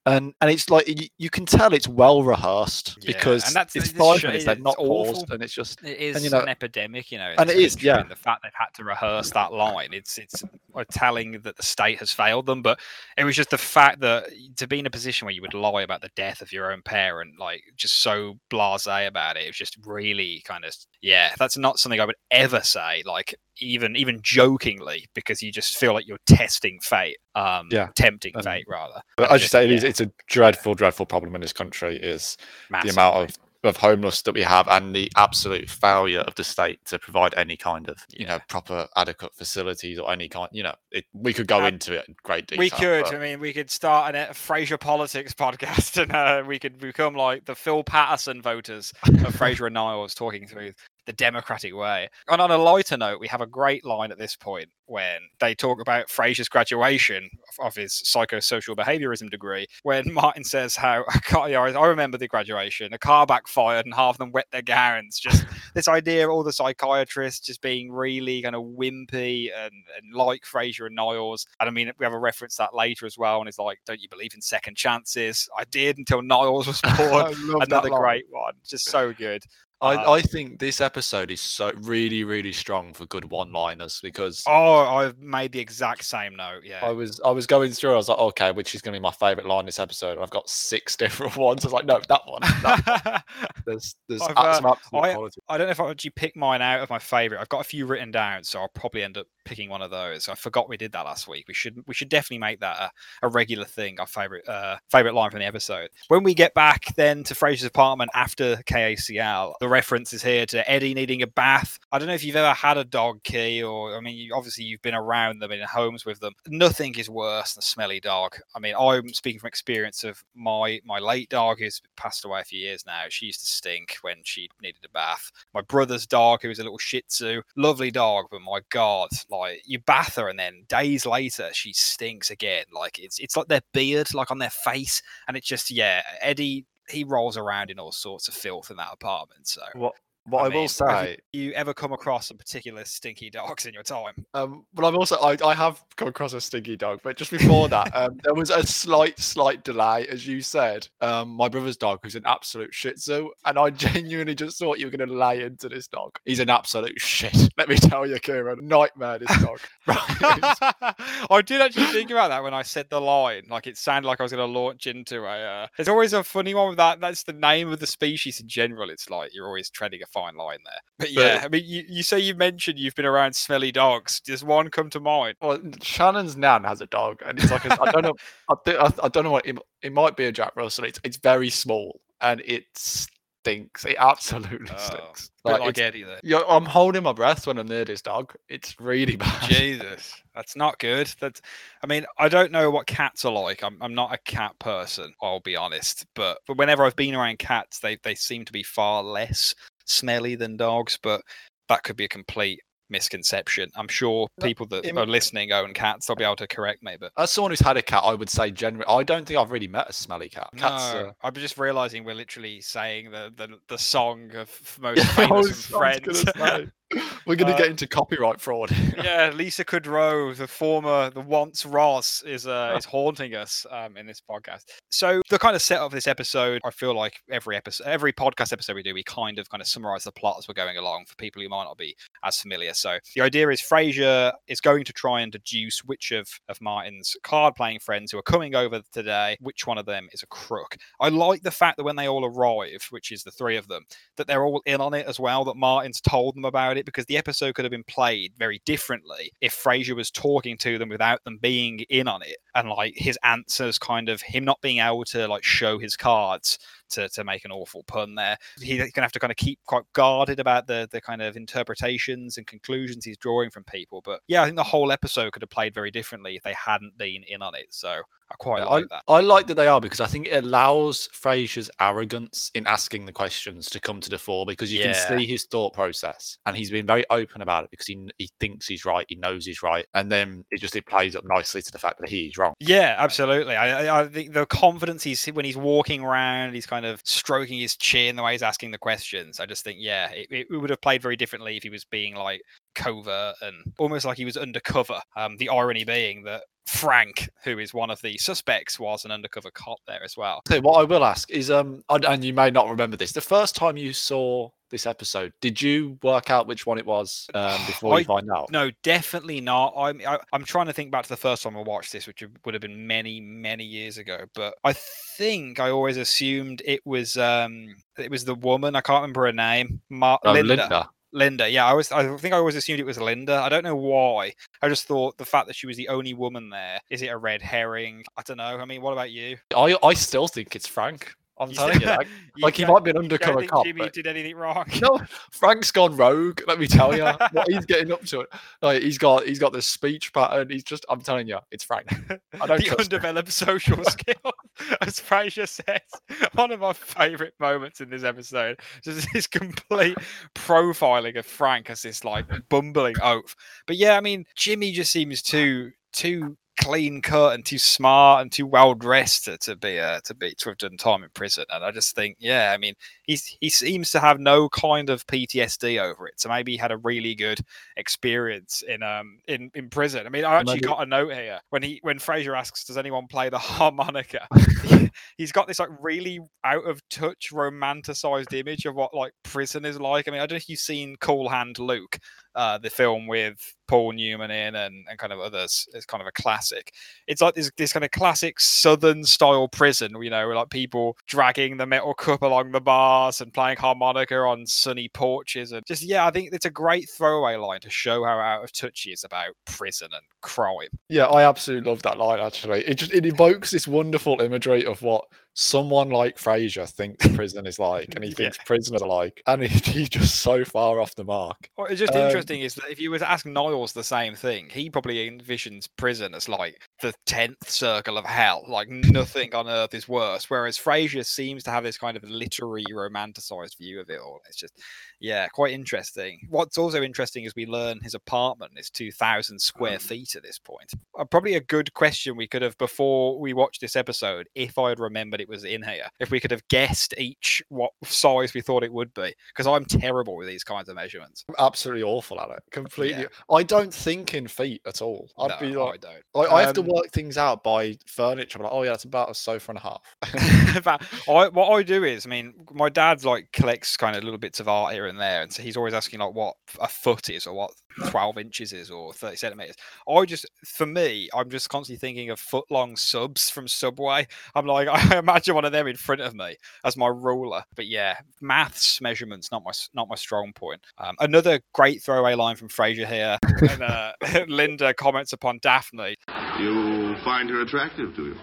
and 0.06 0.34
and 0.42 0.52
it's 0.52 0.70
like 0.70 0.88
you, 0.88 1.08
you 1.18 1.30
can 1.30 1.46
tell 1.46 1.74
it's 1.74 1.88
well 1.88 2.24
rehearsed 2.24 2.98
Yeah, 3.02 3.14
because 3.14 3.46
and 3.48 3.56
that's- 3.56 3.76
it's 3.76 3.92
five 3.92 4.20
sh- 4.20 4.24
minutes. 4.26 4.46
They've 4.46 4.58
it's 4.58 4.64
not 4.64 4.76
awful. 4.78 5.14
paused, 5.14 5.32
and 5.32 5.42
it's 5.42 5.54
just 5.54 5.84
It 5.84 5.98
is 5.98 6.24
you 6.24 6.30
know- 6.30 6.42
an 6.42 6.50
epidemic, 6.50 7.12
you 7.12 7.18
know, 7.18 7.34
and 7.38 7.50
it 7.50 7.58
is, 7.58 7.82
yeah. 7.82 8.00
and 8.02 8.10
the 8.12 8.16
fact 8.16 8.44
they've 8.44 8.52
had 8.54 8.74
to 8.76 8.84
rehearse 8.84 9.32
that 9.32 9.54
line, 9.54 9.90
it's 9.94 10.18
it's 10.18 10.44
telling 10.92 11.32
that 11.42 11.58
the 11.58 11.64
state 11.64 11.98
has 12.00 12.12
failed 12.12 12.46
them. 12.46 12.62
But 12.62 12.80
it 13.18 13.24
was 13.24 13.36
just 13.36 13.50
the 13.50 13.58
fact 13.58 14.00
that 14.02 14.30
to 14.58 14.68
be 14.68 14.80
in 14.80 14.86
a 14.86 14.90
position 14.92 15.26
where 15.26 15.34
you 15.34 15.42
would 15.42 15.54
lie 15.56 15.82
about 15.82 16.02
the 16.02 16.12
death 16.16 16.42
of 16.42 16.52
your 16.54 16.72
own 16.72 16.82
parent, 16.84 17.40
like 17.40 17.64
just 17.76 18.02
so 18.02 18.36
blasé 18.52 19.08
about 19.08 19.36
it, 19.36 19.44
it 19.44 19.48
was 19.48 19.58
just 19.58 19.78
really 19.86 20.42
kind 20.46 20.64
of 20.64 20.74
yeah. 21.02 21.34
That's 21.40 21.58
not 21.58 21.80
something 21.80 22.00
I 22.00 22.06
would 22.06 22.16
ever 22.30 22.62
say, 22.62 23.02
like 23.06 23.36
even 23.62 23.96
even 23.96 24.20
jokingly, 24.22 25.08
because 25.14 25.42
you 25.42 25.52
just 25.52 25.78
feel 25.78 25.94
like 25.94 26.08
you're 26.08 26.18
testing 26.26 26.80
fate, 26.82 27.18
um, 27.36 27.68
Yeah, 27.72 27.88
tempting 27.96 28.34
and- 28.36 28.44
fate 28.44 28.66
rather. 28.68 29.02
But 29.18 29.32
as 29.32 29.34
you 29.34 29.40
just- 29.40 29.52
say, 29.52 29.66
it 29.66 29.72
is, 29.72 29.84
yeah, 29.84 29.90
it's 29.90 30.02
a 30.02 30.12
dreadful, 30.28 30.74
dreadful 30.76 31.06
problem 31.06 31.36
in 31.36 31.42
this 31.42 31.54
country. 31.54 31.98
Is 31.98 32.38
the 32.84 32.90
amount 32.90 33.30
of, 33.30 33.36
of 33.66 33.76
homeless 33.76 34.22
that 34.22 34.34
we 34.34 34.42
have 34.42 34.70
and 34.70 34.96
the 34.96 35.12
absolute 35.18 35.70
failure 35.70 36.22
of 36.22 36.34
the 36.36 36.44
state 36.46 36.80
to 36.86 36.98
provide 36.98 37.34
any 37.36 37.58
kind 37.58 37.90
of 37.90 37.98
you 38.18 38.26
know 38.26 38.40
proper 38.48 38.88
adequate 38.96 39.36
facilities 39.36 40.00
or 40.00 40.10
any 40.10 40.30
kind 40.30 40.48
you 40.54 40.64
know 40.64 40.74
it, 40.92 41.04
we 41.12 41.34
could 41.34 41.46
go 41.46 41.58
Um, 41.60 41.66
into 41.66 41.92
it 42.00 42.06
in 42.08 42.16
great 42.24 42.48
detail 42.48 42.60
We 42.60 42.70
could. 42.70 43.04
but- 43.04 43.16
I 43.16 43.20
mean, 43.20 43.42
we 43.42 43.52
could 43.52 43.70
start 43.70 44.16
an 44.16 44.28
Frasier 44.34 44.80
politics 44.80 45.34
podcast, 45.38 46.02
and 46.02 46.12
uh, 46.14 46.42
we 46.48 46.58
could 46.58 46.80
become 46.80 47.16
like 47.16 47.44
the 47.44 47.54
Phil 47.56 47.84
Patterson 47.84 48.42
voters 48.42 48.94
of 49.04 49.12
frasier 49.38 49.66
and 49.66 49.74
Niles 49.74 50.16
talking 50.16 50.48
through 50.48 50.72
the 51.10 51.14
democratic 51.14 51.76
way. 51.76 52.08
And 52.28 52.40
on 52.40 52.52
a 52.52 52.58
lighter 52.60 52.96
note, 52.96 53.20
we 53.20 53.28
have 53.30 53.42
a 53.42 53.48
great 53.48 53.84
line 53.84 54.12
at 54.12 54.20
this 54.20 54.36
point 54.36 54.70
when 54.86 55.22
they 55.40 55.56
talk 55.56 55.82
about 55.82 56.08
Frasier's 56.08 56.48
graduation 56.48 57.32
of- 57.58 57.66
of 57.66 57.76
his 57.76 58.04
psychosocial 58.06 58.76
behaviorism 58.76 59.28
degree. 59.32 59.66
When 59.82 60.14
Martin 60.14 60.44
says 60.44 60.76
how 60.76 61.06
I, 61.32 61.56
I 61.56 61.88
remember 61.88 62.20
the 62.20 62.28
graduation, 62.28 62.94
a 62.94 63.00
car 63.00 63.26
backfired 63.26 63.88
and 63.88 63.96
half 63.96 64.16
of 64.16 64.18
them 64.20 64.32
wet 64.32 64.46
their 64.52 64.62
gowns. 64.62 65.20
Just 65.20 65.48
this 65.74 65.88
idea 65.88 66.26
of 66.26 66.32
all 66.32 66.44
the 66.44 66.54
psychiatrists 66.54 67.44
just 67.44 67.64
being 67.64 67.92
really 67.92 68.44
kind 68.44 68.56
of 68.56 68.62
wimpy 68.62 69.50
and, 69.58 69.74
and 69.98 70.14
like 70.14 70.44
Frasier 70.44 70.86
and 70.86 70.96
Niles. 70.96 71.48
And 71.60 71.68
I 71.68 71.72
mean, 71.72 71.92
we 71.98 72.06
have 72.06 72.14
a 72.14 72.20
reference 72.20 72.58
to 72.58 72.64
that 72.64 72.76
later 72.76 73.08
as 73.08 73.18
well. 73.18 73.40
And 73.40 73.50
it's 73.50 73.58
like, 73.58 73.80
don't 73.88 74.00
you 74.00 74.10
believe 74.10 74.36
in 74.36 74.44
second 74.44 74.78
chances? 74.78 75.50
I 75.58 75.64
did 75.64 75.98
until 75.98 76.22
Niles 76.22 76.68
was 76.68 76.82
born. 76.82 77.00
I 77.00 77.32
love 77.32 77.62
that 77.62 77.68
Another 77.68 77.90
great 77.90 78.26
one. 78.30 78.54
Just 78.64 78.86
so 78.86 79.12
good. 79.12 79.44
I, 79.82 79.96
Uh, 79.96 80.12
I 80.12 80.22
think 80.22 80.60
this 80.60 80.82
episode 80.82 81.32
is 81.32 81.40
so 81.42 81.72
really 81.82 82.24
really 82.24 82.52
strong 82.52 82.94
for 82.94 83.06
good 83.06 83.26
one 83.32 83.52
liners 83.52 84.00
because 84.04 84.44
Oh, 84.48 84.80
I've 84.80 85.20
made 85.20 85.52
the 85.52 85.60
exact 85.60 86.04
same 86.04 86.36
note. 86.36 86.62
Yeah. 86.66 86.80
I 86.86 86.92
was 86.92 87.20
I 87.24 87.32
was 87.32 87.48
going 87.48 87.72
through 87.72 87.94
I 87.94 87.98
was 87.98 88.10
like 88.10 88.20
okay 88.20 88.52
which 88.52 88.76
is 88.76 88.82
going 88.82 88.94
to 88.94 89.00
be 89.00 89.04
my 89.04 89.12
favorite 89.12 89.46
line 89.46 89.66
this 89.66 89.80
episode 89.80 90.18
I've 90.18 90.30
got 90.30 90.50
six 90.50 90.96
different 91.04 91.36
ones 91.38 91.64
I 91.66 91.68
was 91.68 91.74
like 91.74 91.86
no 91.86 92.00
that 92.10 92.22
one 92.26 92.42
that, 92.42 93.24
there's 93.66 93.96
there's 94.08 94.22
I've, 94.22 94.38
uh, 94.38 94.54
some 94.56 94.66
absolute 94.66 95.02
I- 95.02 95.14
quality 95.14 95.42
I 95.48 95.58
don't 95.58 95.68
know 95.68 95.72
if 95.72 95.80
I 95.80 95.90
actually 95.90 96.12
pick 96.12 96.36
mine 96.36 96.62
out 96.62 96.82
of 96.82 96.90
my 96.90 97.00
favorite. 97.00 97.40
I've 97.40 97.50
got 97.50 97.62
a 97.62 97.64
few 97.64 97.86
written 97.86 98.12
down, 98.12 98.44
so 98.44 98.60
I'll 98.60 98.68
probably 98.68 99.04
end 99.04 99.18
up 99.18 99.28
picking 99.46 99.70
one 99.70 99.82
of 99.82 99.90
those. 99.90 100.30
I 100.30 100.36
forgot 100.36 100.70
we 100.70 100.78
did 100.78 100.92
that 100.92 101.06
last 101.06 101.28
week. 101.28 101.46
We 101.48 101.54
should 101.54 101.82
we 101.88 101.94
should 101.94 102.10
definitely 102.10 102.38
make 102.40 102.60
that 102.60 102.78
a, 102.78 102.92
a 103.26 103.30
regular 103.30 103.66
thing. 103.66 104.00
Our 104.00 104.06
favorite 104.06 104.48
uh, 104.48 104.78
favorite 104.92 105.16
line 105.16 105.32
from 105.32 105.40
the 105.40 105.46
episode. 105.46 105.90
When 106.08 106.24
we 106.24 106.34
get 106.34 106.54
back 106.54 106.94
then 106.96 107.24
to 107.26 107.34
Frasier's 107.34 107.64
apartment 107.64 108.12
after 108.14 108.58
KACL, 108.68 109.54
references 109.70 110.24
here 110.24 110.46
to 110.48 110.70
Eddie 110.70 110.94
needing 110.94 111.22
a 111.22 111.28
bath. 111.28 111.80
I 111.92 112.00
don't 112.00 112.08
know 112.08 112.14
if 112.14 112.24
you've 112.24 112.36
ever 112.36 112.54
had 112.54 112.78
a 112.78 112.84
dog 112.84 113.24
key, 113.24 113.64
or 113.64 113.96
I 113.96 114.02
mean, 114.02 114.16
you, 114.16 114.34
obviously 114.36 114.66
you've 114.66 114.82
been 114.82 114.96
around 114.96 115.40
them 115.40 115.52
in 115.52 115.62
homes 115.62 116.06
with 116.06 116.20
them. 116.20 116.34
Nothing 116.48 116.96
is 116.96 117.10
worse 117.10 117.54
than 117.54 117.60
a 117.60 117.64
smelly 117.64 118.00
dog. 118.00 118.36
I 118.56 118.60
mean, 118.60 118.76
I'm 118.78 119.10
speaking 119.14 119.40
from 119.40 119.48
experience 119.48 120.04
of 120.04 120.24
my 120.36 120.80
my 120.86 121.00
late 121.00 121.30
dog 121.30 121.60
who's 121.60 121.82
passed 121.96 122.26
away 122.26 122.42
a 122.42 122.46
few 122.46 122.60
years 122.60 122.86
now. 122.86 123.04
She 123.10 123.28
used 123.28 123.42
to 123.42 123.46
stink 123.46 123.98
when 124.02 124.18
she 124.24 124.50
needed 124.62 124.84
a 124.86 124.90
bath. 124.90 125.32
My 125.54 125.62
brother's 125.62 126.08
dog, 126.08 126.42
who 126.42 126.50
was 126.50 126.60
a 126.60 126.64
little 126.64 126.78
Shih 126.78 127.04
Tzu, 127.08 127.42
lovely 127.56 127.92
dog, 127.92 128.26
but 128.32 128.42
my 128.42 128.60
God, 128.70 129.10
like 129.30 129.62
you 129.66 129.80
bath 129.80 130.16
her 130.16 130.28
and 130.28 130.40
then 130.40 130.64
days 130.68 131.06
later 131.06 131.50
she 131.54 131.74
stinks 131.74 132.30
again. 132.30 132.66
Like 132.74 133.00
it's 133.00 133.20
it's 133.20 133.38
like 133.38 133.48
their 133.48 133.62
beard, 133.74 134.14
like 134.14 134.32
on 134.32 134.40
their 134.40 134.50
face, 134.50 135.02
and 135.28 135.38
it's 135.38 135.48
just 135.48 135.72
yeah. 135.72 136.02
Eddie 136.22 136.66
he 136.90 137.04
rolls 137.04 137.38
around 137.38 137.70
in 137.70 137.80
all 137.80 137.92
sorts 137.92 138.28
of 138.28 138.34
filth 138.34 138.70
in 138.72 138.78
that 138.78 138.90
apartment. 138.92 139.48
So 139.48 139.62
What 139.74 139.96
what 140.30 140.46
I, 140.46 140.50
mean, 140.50 140.62
will 140.62 140.68
say, 140.68 141.18
you 141.34 141.52
ever 141.54 141.74
come 141.74 141.94
across 141.94 142.28
some 142.28 142.38
particular 142.38 142.86
stinky 142.86 143.30
dogs 143.30 143.66
in 143.66 143.74
your 143.74 143.84
time? 143.84 144.26
um, 144.34 144.66
but 144.74 144.86
I'm 144.86 144.96
also 144.96 145.18
I, 145.18 145.38
I 145.44 145.54
have 145.54 145.84
come 145.96 146.08
across 146.08 146.34
a 146.34 146.42
stinky 146.42 146.76
dog, 146.76 147.00
but 147.04 147.18
just 147.18 147.32
before 147.32 147.68
that, 147.70 147.92
um, 147.96 148.20
there 148.24 148.34
was 148.34 148.50
a 148.50 148.66
slight 148.66 149.20
slight 149.20 149.64
delay, 149.64 150.08
as 150.08 150.28
you 150.28 150.42
said. 150.42 150.88
Um, 151.02 151.30
my 151.30 151.50
brother's 151.50 151.78
dog, 151.78 152.00
who's 152.04 152.16
an 152.16 152.24
absolute 152.26 152.74
Shih 152.74 152.94
Tzu, 152.94 153.30
and 153.46 153.58
I 153.58 153.70
genuinely 153.80 154.36
just 154.36 154.60
thought 154.60 154.80
you 154.80 154.86
were 154.86 154.96
going 154.96 155.08
to 155.08 155.16
lay 155.16 155.44
into 155.44 155.70
this 155.70 155.88
dog. 155.88 156.18
He's 156.26 156.40
an 156.40 156.50
absolute 156.50 157.00
shit. 157.00 157.36
Let 157.58 157.70
me 157.70 157.76
tell 157.76 158.06
you, 158.06 158.20
Kieran, 158.20 158.68
nightmare. 158.68 159.20
This 159.20 159.42
dog. 159.42 159.60
I 159.88 161.42
did 161.46 161.62
actually 161.62 161.88
think 161.88 162.12
about 162.12 162.30
that 162.30 162.44
when 162.44 162.54
I 162.54 162.62
said 162.62 162.90
the 162.90 163.02
line. 163.02 163.44
Like 163.50 163.68
it 163.68 163.78
sounded 163.78 164.08
like 164.08 164.20
I 164.20 164.24
was 164.24 164.32
going 164.32 164.48
to 164.48 164.60
launch 164.60 164.88
into 164.88 165.26
a. 165.26 165.64
Uh... 165.64 165.68
There's 165.78 165.88
always 165.88 166.14
a 166.14 166.24
funny 166.24 166.54
one 166.54 166.70
with 166.70 166.78
that. 166.78 167.00
That's 167.00 167.24
the 167.24 167.34
name 167.34 167.72
of 167.72 167.80
the 167.80 167.88
species 167.88 168.40
in 168.40 168.48
general. 168.48 168.90
It's 168.90 169.10
like 169.10 169.34
you're 169.34 169.48
always 169.48 169.70
treading 169.70 170.02
a 170.04 170.08
fine 170.20 170.36
line 170.36 170.60
there. 170.66 170.82
But 170.98 171.12
yeah, 171.12 171.42
I 171.44 171.48
mean, 171.48 171.64
you, 171.66 171.84
you 171.88 172.04
say 172.04 172.20
you 172.20 172.36
mentioned 172.36 172.78
you've 172.80 172.96
been 172.96 173.06
around 173.06 173.36
smelly 173.36 173.72
dogs. 173.72 174.20
Does 174.20 174.44
one 174.44 174.70
come 174.70 174.90
to 174.92 175.00
mind? 175.00 175.36
Well, 175.42 175.60
Shannon's 175.82 176.36
nan 176.36 176.64
has 176.64 176.82
a 176.82 176.88
dog, 176.88 177.22
and 177.26 177.40
it's 177.40 177.52
like 177.52 177.66
a, 177.66 177.82
I 177.82 177.92
don't 177.92 178.04
know. 178.04 178.16
I, 178.50 178.56
thi- 178.66 178.78
I, 178.78 178.92
I 179.04 179.08
don't 179.08 179.24
know 179.24 179.32
what 179.32 179.46
it, 179.46 179.58
it 179.82 179.94
might 179.94 180.16
be 180.18 180.26
a 180.26 180.32
Jack 180.32 180.56
Russell. 180.56 180.86
It's 180.86 181.00
it's 181.04 181.18
very 181.18 181.50
small 181.50 182.00
and 182.22 182.42
it 182.46 182.66
stinks. 182.76 183.86
It 183.86 183.96
absolutely 183.98 184.70
Oh, 184.72 184.78
stinks. 184.78 185.32
Like, 185.46 185.62
like 185.62 185.78
Eddie 185.80 186.04
there. 186.04 186.20
yeah, 186.22 186.42
I'm 186.48 186.66
holding 186.66 187.04
my 187.04 187.14
breath 187.14 187.48
when 187.48 187.58
I'm 187.58 187.68
near 187.68 187.86
this 187.86 188.02
dog. 188.02 188.36
It's 188.50 188.76
really 188.80 189.16
bad. 189.16 189.50
Jesus, 189.50 190.22
that's 190.36 190.58
not 190.58 190.78
good. 190.80 191.10
That's, 191.22 191.42
I 191.82 191.88
mean, 191.88 192.06
I 192.18 192.28
don't 192.28 192.52
know 192.52 192.70
what 192.70 192.88
cats 192.88 193.24
are 193.24 193.32
like. 193.32 193.64
I'm, 193.64 193.78
I'm 193.82 193.96
not 193.96 194.14
a 194.14 194.18
cat 194.18 194.60
person. 194.60 195.14
I'll 195.22 195.40
be 195.40 195.56
honest, 195.56 196.06
but 196.14 196.40
but 196.46 196.58
whenever 196.58 196.84
I've 196.84 196.98
been 196.98 197.16
around 197.16 197.40
cats, 197.40 197.80
they 197.80 197.98
they 198.04 198.16
seem 198.16 198.44
to 198.46 198.52
be 198.52 198.64
far 198.64 199.02
less 199.02 199.56
smelly 199.90 200.36
than 200.36 200.58
dogs. 200.58 200.98
But 201.02 201.22
that 201.68 201.84
could 201.84 201.96
be 201.96 202.06
a 202.06 202.10
complete 202.10 202.60
misconception. 202.90 203.70
I'm 203.76 203.88
sure 203.88 204.28
people 204.42 204.66
that 204.68 204.86
are 204.98 205.06
listening 205.06 205.52
own 205.52 205.74
cats. 205.74 206.08
They'll 206.08 206.16
be 206.16 206.24
able 206.24 206.36
to 206.38 206.48
correct 206.48 206.84
me. 206.84 206.98
But 207.00 207.12
As 207.18 207.32
someone 207.32 207.52
who's 207.52 207.60
had 207.60 207.78
a 207.78 207.82
cat, 207.82 208.04
I 208.04 208.14
would 208.14 208.30
say 208.30 208.52
generally, 208.52 208.86
I 208.88 209.04
don't 209.04 209.26
think 209.26 209.40
I've 209.40 209.52
really 209.52 209.68
met 209.68 209.90
a 209.90 209.94
smelly 209.94 210.30
cat. 210.30 210.50
Cats, 210.58 210.94
no, 210.94 211.12
I'm 211.24 211.34
just 211.34 211.58
realizing 211.58 212.04
we're 212.04 212.16
literally 212.16 212.62
saying 212.62 213.12
the 213.12 213.32
the, 213.36 213.50
the 213.68 213.78
song 213.78 214.32
of 214.36 214.78
most 214.82 215.06
famous 215.12 215.48
was- 215.48 215.66
from 215.66 215.84
I 215.84 216.00
was 216.06 216.24
Friends. 216.24 216.70
we're 217.26 217.36
going 217.36 217.48
to 217.48 217.54
Uh, 217.54 217.58
get 217.58 217.68
into 217.68 217.88
copyright 217.88 218.40
fraud. 218.42 218.72
yeah, 218.98 219.32
Lisa 219.34 219.64
Kudrow, 219.64 220.36
the 220.36 220.48
former, 220.48 221.10
the 221.10 221.22
once 221.22 221.66
Ross, 221.66 222.24
is 222.24 222.48
uh, 222.48 222.76
is 222.80 222.86
haunting 222.86 223.36
us 223.36 223.66
um, 223.70 223.98
in 223.98 224.08
this 224.08 224.22
podcast. 224.28 224.64
So 224.90 225.22
the 225.30 225.38
kind 225.40 225.56
of 225.56 225.62
setup 225.62 225.86
of 225.88 225.92
this 225.92 226.08
episode, 226.08 226.62
I 226.66 226.72
feel 226.72 226.96
like 226.96 227.20
every 227.32 227.56
episode, 227.56 227.86
every 227.86 228.14
podcast 228.14 228.54
episode 228.54 228.76
we 228.76 228.84
do, 228.84 228.94
we 228.94 229.04
kind 229.04 229.38
of 229.40 229.50
kind 229.50 229.62
of 229.62 229.68
summarize 229.68 230.04
the 230.04 230.12
plot 230.12 230.38
as 230.40 230.48
we're 230.48 230.54
going 230.54 230.78
along 230.78 231.06
for 231.08 231.16
people 231.16 231.42
who 231.42 231.50
might 231.50 231.66
not 231.66 231.78
be 231.78 231.96
as 232.24 232.40
familiar. 232.40 232.74
So 232.74 232.98
the 233.16 233.22
idea 233.22 233.50
is 233.50 233.62
Frasier 233.62 234.34
is 234.48 234.62
going 234.62 234.84
to 234.86 234.94
try 234.94 235.22
and 235.22 235.32
deduce 235.32 235.84
which 235.84 236.12
of 236.12 236.28
of 236.50 236.60
Martin's 236.62 237.16
card 237.24 237.56
playing 237.56 237.80
friends 237.80 238.12
who 238.12 238.18
are 238.18 238.24
coming 238.24 238.56
over 238.56 238.82
today, 238.92 239.38
which 239.42 239.68
one 239.68 239.78
of 239.78 239.86
them 239.86 240.08
is 240.12 240.24
a 240.24 240.28
crook. 240.28 240.78
I 241.00 241.10
like 241.10 241.44
the 241.44 241.52
fact 241.52 241.78
that 241.78 241.84
when 241.84 241.96
they 241.98 242.08
all 242.08 242.26
arrive, 242.26 242.88
which 242.90 243.12
is 243.12 243.24
the 243.24 243.32
three 243.32 243.58
of 243.58 243.68
them, 243.68 243.84
that 244.18 244.26
they're 244.28 244.44
all 244.44 244.62
in 244.66 244.82
on 244.82 244.94
it 244.94 245.06
as 245.06 245.20
well. 245.20 245.46
That 245.46 245.56
Martin's 245.56 246.02
told 246.02 246.36
them 246.36 246.46
about 246.46 246.78
because 246.86 247.06
the 247.06 247.18
episode 247.18 247.56
could 247.56 247.66
have 247.66 247.72
been 247.72 247.84
played 247.84 248.34
very 248.38 248.62
differently 248.66 249.32
if 249.42 249.56
Frasier 249.56 249.96
was 249.96 250.12
talking 250.12 250.58
to 250.58 250.78
them 250.78 250.90
without 250.90 251.24
them 251.24 251.38
being 251.42 251.80
in 251.90 252.08
on 252.08 252.22
it, 252.22 252.38
and 252.56 252.70
like 252.70 252.94
his 252.96 253.18
answers, 253.24 253.80
kind 253.80 254.10
of 254.10 254.22
him 254.22 254.46
not 254.46 254.62
being 254.62 254.80
able 254.80 255.06
to 255.06 255.28
like 255.28 255.44
show 255.44 255.80
his 255.80 255.96
cards 255.96 256.58
to, 256.92 257.10
to 257.10 257.24
make 257.24 257.46
an 257.46 257.52
awful 257.52 257.84
pun 257.84 258.16
there. 258.16 258.38
He's 258.62 258.92
gonna 258.92 259.06
have 259.06 259.12
to 259.14 259.20
kind 259.20 259.32
of 259.32 259.38
keep 259.38 259.60
quite 259.66 259.84
guarded 259.94 260.40
about 260.40 260.68
the 260.68 260.88
the 260.92 261.02
kind 261.02 261.22
of 261.22 261.36
interpretations 261.38 262.38
and 262.38 262.48
conclusions 262.48 263.06
he's 263.06 263.18
drawing 263.18 263.50
from 263.50 263.64
people. 263.66 264.02
But 264.04 264.22
yeah, 264.28 264.42
I 264.42 264.46
think 264.46 264.58
the 264.58 264.64
whole 264.64 264.92
episode 264.92 265.32
could 265.34 265.42
have 265.42 265.50
played 265.50 265.74
very 265.74 265.92
differently 265.92 266.36
if 266.36 266.44
they 266.44 266.54
hadn't 266.54 266.98
been 266.98 267.24
in 267.28 267.42
on 267.42 267.56
it. 267.56 267.68
So 267.70 267.90
I 268.32 268.36
quite 268.38 268.62
I, 268.62 268.66
like 268.66 268.90
that. 268.90 269.04
I 269.08 269.22
like 269.22 269.48
that 269.48 269.56
they 269.56 269.68
are 269.68 269.82
because 269.82 270.00
I 270.00 270.06
think 270.06 270.28
it 270.28 270.44
allows 270.44 271.10
Frasier's 271.14 271.70
arrogance 271.80 272.52
in 272.54 272.68
asking 272.68 273.06
the 273.08 273.12
questions 273.12 273.70
to 273.72 273.80
come 273.80 274.00
to 274.02 274.10
the 274.10 274.20
fore 274.20 274.46
because 274.46 274.72
you 274.72 274.80
Yeah. 274.80 274.94
can 274.94 275.20
see 275.20 275.26
his 275.26 275.46
thought 275.46 275.74
process 275.74 276.38
and 276.46 276.56
he's 276.56 276.70
been 276.70 276.86
very 276.86 277.04
open 277.10 277.42
about 277.42 277.64
it 277.64 277.72
because 277.72 277.88
he 277.88 277.98
he 278.18 278.30
thinks 278.40 278.68
he's 278.68 278.86
right, 278.86 279.06
he 279.10 279.16
knows 279.16 279.46
he's 279.46 279.64
right, 279.64 279.86
and 279.96 280.12
then 280.12 280.46
it 280.52 280.60
just 280.62 280.76
it 280.76 280.86
plays 280.86 281.16
up 281.16 281.24
nicely 281.26 281.62
to 281.62 281.72
the 281.72 281.80
fact 281.80 282.00
that 282.00 282.10
he's 282.10 282.38
wrong. 282.38 282.54
Yeah, 282.60 282.96
absolutely. 283.00 283.56
I, 283.56 283.86
I- 283.88 284.00
I 284.02 284.08
think 284.08 284.34
the 284.34 284.46
confidence 284.46 285.04
he's 285.04 285.26
when 285.28 285.44
he's 285.46 285.58
walking 285.58 286.02
around, 286.04 286.54
he's 286.54 286.66
kind 286.68 286.79
of 286.86 287.02
stroking 287.04 287.60
his 287.60 287.76
chin 287.76 288.16
the 288.16 288.24
way 288.24 288.34
he's 288.34 288.44
asking 288.44 288.72
the 288.72 288.78
questions. 288.78 289.40
I 289.40 289.46
just 289.46 289.64
think, 289.64 289.78
yeah, 289.80 290.10
it, 290.12 290.28
it 290.30 290.48
would 290.52 290.70
have 290.70 290.82
played 290.82 291.02
very 291.02 291.16
differently 291.16 291.58
if 291.58 291.64
he 291.64 291.70
was 291.70 291.86
being 291.86 292.16
like 292.16 292.42
covert 292.76 293.36
and 293.42 293.74
almost 293.78 294.06
like 294.06 294.18
he 294.18 294.26
was 294.26 294.38
undercover. 294.38 295.02
Um, 295.16 295.38
the 295.38 295.50
irony 295.50 295.84
being 295.84 296.24
that 296.24 296.44
Frank, 296.70 297.30
who 297.44 297.60
is 297.60 297.74
one 297.74 297.90
of 297.90 298.02
the 298.02 298.18
suspects, 298.18 298.80
was 298.80 299.04
an 299.06 299.12
undercover 299.12 299.50
cop 299.52 299.80
there 299.88 300.04
as 300.04 300.16
well. 300.16 300.42
So 300.48 300.62
what 300.62 300.80
I 300.80 300.84
will 300.84 301.04
ask 301.04 301.30
is, 301.32 301.50
um, 301.50 301.84
and- 301.90 302.06
and 302.06 302.24
you 302.24 302.34
may 302.34 302.52
not 302.52 302.70
remember 302.70 302.96
this, 302.96 303.12
the 303.12 303.22
first 303.22 303.56
time 303.56 303.76
you 303.76 303.92
saw 303.92 304.50
this 304.70 304.86
episode, 304.86 305.34
did 305.42 305.60
you 305.60 305.98
work 306.04 306.30
out 306.30 306.46
which 306.46 306.68
one 306.68 306.78
it 306.78 306.86
was 306.86 307.28
um, 307.34 307.60
before 307.66 307.96
I- 307.96 308.00
you 308.00 308.06
find 308.06 308.30
out? 308.32 308.52
No, 308.52 308.70
definitely 308.84 309.42
not. 309.42 309.74
I'm 309.76 310.00
I, 310.08 310.20
I'm 310.32 310.46
trying 310.46 310.68
to 310.68 310.74
think 310.74 310.92
back 310.92 311.04
to 311.04 311.10
the 311.10 311.18
first 311.18 311.42
time 311.44 311.58
I 311.58 311.62
watched 311.62 311.92
this, 311.92 312.06
which 312.06 312.24
would 312.46 312.54
have 312.54 312.62
been 312.62 312.86
many 312.86 313.20
many 313.20 313.64
years 313.64 313.98
ago. 313.98 314.26
But 314.36 314.54
I 314.64 314.74
think 314.74 315.60
I 315.60 315.72
always 315.72 315.98
assumed 315.98 316.62
it 316.66 316.82
was 316.86 317.18
um 317.18 317.76
it 317.98 318.12
was 318.12 318.26
the 318.26 318.36
woman. 318.36 318.76
I 318.76 318.82
can't 318.82 319.02
remember 319.02 319.26
her 319.26 319.34
name. 319.34 319.82
Mar- 319.90 320.20
Oh, 320.24 320.34
Linda. 320.34 320.56
Linda. 320.56 320.90
Linda. 321.12 321.50
Yeah, 321.50 321.66
I 321.66 321.74
was. 321.74 321.92
I 321.92 322.16
think 322.18 322.34
I 322.34 322.38
always 322.38 322.56
assumed 322.56 322.80
it 322.80 322.86
was 322.86 323.00
Linda. 323.00 323.36
I 323.36 323.50
don't 323.50 323.64
know 323.64 323.76
why. 323.76 324.34
I 324.62 324.70
just 324.70 324.86
thought 324.86 325.18
the 325.18 325.26
fact 325.26 325.48
that 325.48 325.56
she 325.56 325.68
was 325.68 325.78
the 325.78 325.90
only 325.90 326.14
woman 326.14 326.50
there 326.50 326.80
is 326.90 327.02
it 327.02 327.08
a 327.08 327.18
red 327.18 327.42
herring? 327.42 328.04
I 328.18 328.22
don't 328.24 328.38
know. 328.38 328.44
I 328.44 328.66
mean, 328.66 328.82
what 328.82 328.94
about 328.94 329.12
you? 329.12 329.38
I, 329.56 329.76
I 329.84 329.94
still 329.94 330.28
think 330.28 330.56
it's 330.56 330.68
Frank. 330.68 331.14
I'm 331.40 331.52
telling 331.52 331.80
you, 331.80 331.88
like, 331.88 332.08
like 332.40 332.56
he 332.56 332.66
might 332.66 332.84
be 332.84 332.92
an 332.92 332.98
undercover 332.98 333.46
cop. 333.46 333.66
Jimmy 333.66 333.82
but- 333.82 333.94
did 333.94 334.08
anything 334.08 334.36
wrong. 334.36 334.66
No, 334.82 335.00
Frank's 335.32 335.72
gone 335.72 335.96
rogue. 335.96 336.42
Let 336.48 336.60
me 336.60 336.68
tell 336.68 336.96
you, 336.96 337.04
what 337.32 337.50
he's 337.50 337.66
getting 337.66 337.92
up 337.92 338.04
to. 338.06 338.22
it. 338.22 338.30
Like 338.62 338.82
he's 338.84 338.98
got, 338.98 339.26
he's 339.26 339.40
got 339.40 339.54
the 339.54 339.62
speech 339.62 340.14
pattern. 340.14 340.50
He's 340.50 340.64
just, 340.64 340.86
I'm 340.90 341.02
telling 341.02 341.28
you, 341.28 341.40
it's 341.52 341.64
Frank. 341.64 341.92
I 342.40 342.48
don't 342.48 342.58
the 342.64 342.70
him. 342.70 342.76
undeveloped 342.80 343.32
social 343.32 343.84
skill, 343.86 344.34
as 344.82 345.00
Frasier 345.00 345.48
says. 345.48 346.30
One 346.34 346.52
of 346.52 346.60
my 346.60 346.74
favourite 346.74 347.34
moments 347.40 347.82
in 347.82 347.90
this 347.90 348.04
episode 348.04 348.60
is 348.86 349.08
this 349.14 349.28
complete 349.28 349.98
profiling 350.36 351.18
of 351.18 351.26
Frank 351.26 351.70
as 351.70 351.82
this 351.82 352.04
like 352.04 352.26
bumbling 352.50 352.96
oaf. 353.02 353.36
But 353.68 353.78
yeah, 353.78 353.96
I 353.96 354.02
mean, 354.02 354.26
Jimmy 354.36 354.72
just 354.72 354.92
seems 354.92 355.22
too 355.22 355.72
too 355.92 356.38
clean 356.60 357.02
cut 357.02 357.34
and 357.34 357.46
too 357.46 357.58
smart 357.58 358.22
and 358.22 358.32
too 358.32 358.46
well 358.46 358.74
dressed 358.74 359.26
to, 359.26 359.38
to 359.40 359.56
be 359.56 359.80
uh, 359.80 360.00
to 360.04 360.14
be 360.14 360.34
to 360.36 360.50
have 360.50 360.58
done 360.58 360.78
time 360.78 361.04
in 361.04 361.10
prison. 361.14 361.46
And 361.50 361.64
I 361.64 361.72
just 361.72 361.96
think, 361.96 362.18
yeah, 362.20 362.52
I 362.54 362.58
mean, 362.58 362.76
he's 363.04 363.26
he 363.40 363.50
seems 363.50 363.92
to 363.92 364.00
have 364.00 364.20
no 364.20 364.50
kind 364.50 364.90
of 364.90 365.06
PTSD 365.08 365.82
over 365.82 366.08
it. 366.08 366.20
So 366.20 366.30
maybe 366.30 366.52
he 366.54 366.58
had 366.58 366.72
a 366.72 366.78
really 366.78 367.16
good 367.16 367.40
experience 367.78 368.62
in 368.68 368.84
um 368.84 369.20
in 369.28 369.50
in 369.56 369.70
prison. 369.70 370.06
I 370.06 370.10
mean, 370.10 370.26
I 370.26 370.36
actually 370.36 370.56
Maybe- 370.56 370.68
got 370.68 370.84
a 370.84 370.86
note 370.86 371.14
here 371.14 371.40
when 371.50 371.64
he 371.64 371.80
when 371.82 371.98
Frasier 372.00 372.38
asks, 372.38 372.66
"Does 372.66 372.78
anyone 372.78 373.08
play 373.08 373.30
the 373.30 373.38
harmonica?" 373.40 374.28
He's 375.18 375.32
got 375.32 375.48
this 375.48 375.60
like 375.60 375.70
really 375.80 376.20
out 376.44 376.66
of 376.66 376.82
touch, 376.90 377.30
romanticized 377.32 378.38
image 378.38 378.66
of 378.66 378.76
what 378.76 378.94
like 378.94 379.14
prison 379.24 379.66
is 379.66 379.80
like. 379.80 380.08
I 380.08 380.12
mean, 380.12 380.20
I 380.20 380.26
don't 380.26 380.36
know 380.36 380.38
if 380.38 380.50
you've 380.50 380.60
seen 380.60 380.96
Cool 381.00 381.30
Hand 381.30 381.60
Luke, 381.60 381.98
uh, 382.36 382.58
the 382.58 382.70
film 382.70 383.08
with 383.08 383.56
Paul 383.68 383.94
Newman 383.94 384.32
in 384.32 384.56
and, 384.56 384.86
and 384.90 385.00
kind 385.00 385.14
of 385.14 385.20
others. 385.20 385.68
It's 385.74 385.86
kind 385.86 386.02
of 386.02 386.08
a 386.08 386.12
classic. 386.12 386.74
It's 387.08 387.22
like 387.22 387.36
this 387.36 387.52
this 387.58 387.74
kind 387.74 387.86
of 387.86 387.92
classic 387.92 388.40
Southern 388.40 389.04
style 389.04 389.48
prison, 389.48 389.94
you 390.02 390.10
know, 390.10 390.28
like 390.30 390.50
people 390.50 390.98
dragging 391.08 391.58
the 391.58 391.66
metal 391.66 391.94
cup 391.94 392.22
along 392.22 392.52
the 392.52 392.62
bars 392.62 393.22
and 393.22 393.34
playing 393.34 393.58
harmonica 393.58 394.16
on 394.16 394.46
sunny 394.46 394.90
porches, 394.90 395.52
and 395.52 395.64
just 395.68 395.84
yeah, 395.84 396.06
I 396.06 396.12
think 396.12 396.30
it's 396.34 396.46
a 396.46 396.52
great 396.52 396.90
throwaway 396.90 397.36
line 397.36 397.62
to 397.62 397.70
show 397.70 398.04
how 398.04 398.20
out 398.20 398.44
of 398.44 398.52
touch 398.52 398.82
he 398.82 398.92
is 398.92 399.04
about 399.04 399.36
prison 399.46 399.90
and 399.92 400.04
crime. 400.22 400.70
Yeah, 400.90 401.06
I 401.06 401.24
absolutely 401.28 401.70
love 401.70 401.84
that 401.84 401.98
line. 401.98 402.20
Actually, 402.20 402.66
it 402.66 402.76
just 402.76 402.94
it 402.94 403.06
evokes 403.06 403.52
this 403.52 403.68
wonderful 403.68 404.22
imagery 404.22 404.66
of 404.66 404.82
what 404.82 405.06
someone 405.34 405.90
like 405.90 406.18
Frasier 406.18 406.70
thinks 406.70 407.08
prison 407.10 407.46
is 407.48 407.60
like, 407.60 407.94
and 407.96 408.04
he 408.04 408.10
Yeah. 408.10 408.16
thinks 408.16 408.38
prisoners 408.46 408.82
are 408.82 408.88
like, 408.90 409.22
and 409.28 409.44
he, 409.44 409.48
he's 409.72 409.90
just 409.90 410.18
so 410.22 410.44
far 410.44 410.80
off 410.82 410.96
the 410.96 411.04
mark. 411.04 411.50
Well, 411.58 411.68
it's 411.68 411.80
just 411.80 411.96
Um, 411.96 412.02
interesting 412.02 412.42
is 412.42 412.56
that 412.56 412.70
if 412.70 412.80
you 412.80 412.92
were 412.92 413.00
to 413.00 413.10
ask 413.10 413.26
Niles 413.26 413.72
the 413.74 413.84
same 413.84 414.16
thing, 414.16 414.50
he 414.50 414.70
probably 414.70 415.10
envisions 415.10 415.68
prison 415.78 416.14
as 416.14 416.28
like 416.28 416.60
the 416.82 416.94
tenth 417.06 417.50
circle 417.50 417.98
of 417.98 418.06
hell. 418.06 418.44
Like 418.48 418.70
nothing 418.70 419.34
on 419.34 419.48
earth 419.48 419.74
is 419.74 419.88
worse. 419.88 420.30
Whereas 420.30 420.58
Frasier 420.58 421.06
seems 421.06 421.44
to 421.44 421.52
have 421.52 421.64
this 421.64 421.78
kind 421.78 421.96
of 421.96 422.04
literary, 422.04 422.66
romanticized 422.70 423.58
view 423.58 423.80
of 423.80 423.90
it 423.90 424.00
all. 424.00 424.20
It's 424.28 424.38
just, 424.38 424.54
yeah, 425.00 425.28
quite 425.30 425.54
interesting. 425.54 426.20
What's 426.30 426.58
also 426.58 426.82
interesting 426.82 427.24
is 427.24 427.34
we 427.36 427.46
learn 427.46 427.80
his 427.82 427.94
apartment 427.96 428.54
is 428.58 428.70
two 428.70 428.92
thousand 428.92 429.40
square 429.40 429.80
feet 429.80 430.16
at 430.16 430.24
this 430.24 430.40
point. 430.40 430.72
Uh, 430.98 431.06
probably 431.06 431.36
a 431.36 431.42
good 431.42 431.74
question 431.74 432.16
we 432.18 432.28
could 432.28 432.42
have 432.42 432.58
before 432.58 433.20
we 433.20 433.34
watched 433.34 433.62
this 433.62 433.76
episode, 433.76 434.28
if 434.36 434.58
I 434.58 434.70
had 434.70 434.80
remembered 434.80 435.19
it 435.20 435.30
was 435.30 435.44
in 435.44 435.64
here, 435.64 435.86
if 436.00 436.12
we 436.12 436.20
could 436.20 436.32
have 436.32 436.48
guessed 436.48 436.94
each 436.98 437.42
what 437.50 437.72
size 437.84 438.34
we 438.34 438.42
thought 438.42 438.64
it 438.64 438.74
would 438.74 438.94
be, 438.94 439.14
because 439.30 439.48
I'm 439.48 439.66
terrible 439.66 440.16
with 440.16 440.28
these 440.28 440.44
kinds 440.44 440.70
of 440.70 440.76
measurements. 440.76 441.26
I'm 441.30 441.36
absolutely 441.46 441.84
awful 441.84 442.20
at 442.20 442.30
it. 442.30 442.44
Completely. 442.52 443.08
I 443.32 443.44
don't 443.44 443.74
think 443.74 444.14
in 444.14 444.28
feet 444.28 444.62
at 444.66 444.82
all. 444.82 445.10
I'd 445.18 445.30
no, 445.30 445.38
be 445.40 445.48
I 445.56 445.78
don't. 445.78 446.04
I, 446.16 446.36
I 446.36 446.42
have 446.44 446.54
to 446.54 446.62
Um, 446.62 446.68
work 446.68 446.92
things 446.92 447.18
out 447.18 447.44
by 447.44 447.78
furniture. 447.86 448.40
I'm 448.40 448.44
like, 448.44 448.54
oh 448.54 448.64
yeah, 448.64 448.72
that's 448.72 448.84
about 448.86 449.10
a 449.10 449.16
sofa 449.16 449.52
and 449.52 449.58
a 449.58 449.62
half. 449.62 449.82
I, 451.08 451.28
what 451.30 451.50
I 451.52 451.64
do 451.64 451.84
is, 451.84 452.06
I 452.06 452.10
mean, 452.10 452.34
my 452.52 452.70
dad's 452.70 453.06
like 453.06 453.32
collects 453.32 453.78
kind 453.78 453.96
of 453.96 454.04
little 454.04 454.20
bits 454.20 454.40
of 454.40 454.48
art 454.48 454.74
here 454.74 454.88
and 454.88 455.00
there, 455.00 455.22
and 455.22 455.32
so 455.32 455.42
he's 455.44 455.58
always 455.58 455.74
asking 455.74 456.00
like 456.00 456.14
what 456.14 456.36
a 456.60 456.68
foot 456.68 457.10
is 457.10 457.28
or 457.28 457.34
what 457.34 457.52
twelve 457.90 458.18
inches 458.18 458.52
is 458.54 458.70
or 458.72 458.94
thirty 458.94 459.16
centimeters. 459.16 459.56
I 459.88 460.06
just, 460.06 460.26
for 460.46 460.66
me, 460.66 461.10
I'm 461.14 461.30
just 461.30 461.50
constantly 461.50 461.80
thinking 461.80 462.10
of 462.10 462.20
foot 462.20 462.46
long 462.50 462.76
subs 462.76 463.30
from 463.30 463.48
Subway. 463.48 464.08
I'm 464.36 464.46
like, 464.46 464.68
I 464.72 465.02
imagine 465.10 465.36
one 465.36 465.46
of 465.46 465.52
them 465.52 465.68
in 465.68 465.76
front 465.76 466.02
of 466.02 466.14
me 466.14 466.36
as 466.64 466.78
my 466.78 466.88
ruler. 466.88 467.44
But 467.56 467.68
yeah, 467.68 467.98
maths 468.22 468.82
measurements 468.82 469.32
not 469.32 469.44
my 469.44 469.52
not 469.74 469.88
my 469.90 469.96
strong 469.96 470.34
point. 470.34 470.62
Um, 470.78 470.96
another 471.00 471.40
great 471.54 471.82
throwaway 471.84 472.16
line 472.16 472.36
from 472.36 472.50
Frasier 472.50 472.88
here, 472.88 473.18
and 473.50 473.62
uh, 473.62 473.94
Linda 474.28 474.74
comments 474.74 475.14
upon 475.14 475.40
Daphne. 475.42 475.96
You 476.40 476.96
find 477.04 477.30
her 477.30 477.42
attractive, 477.42 477.96
do 477.96 478.06
you? 478.08 478.18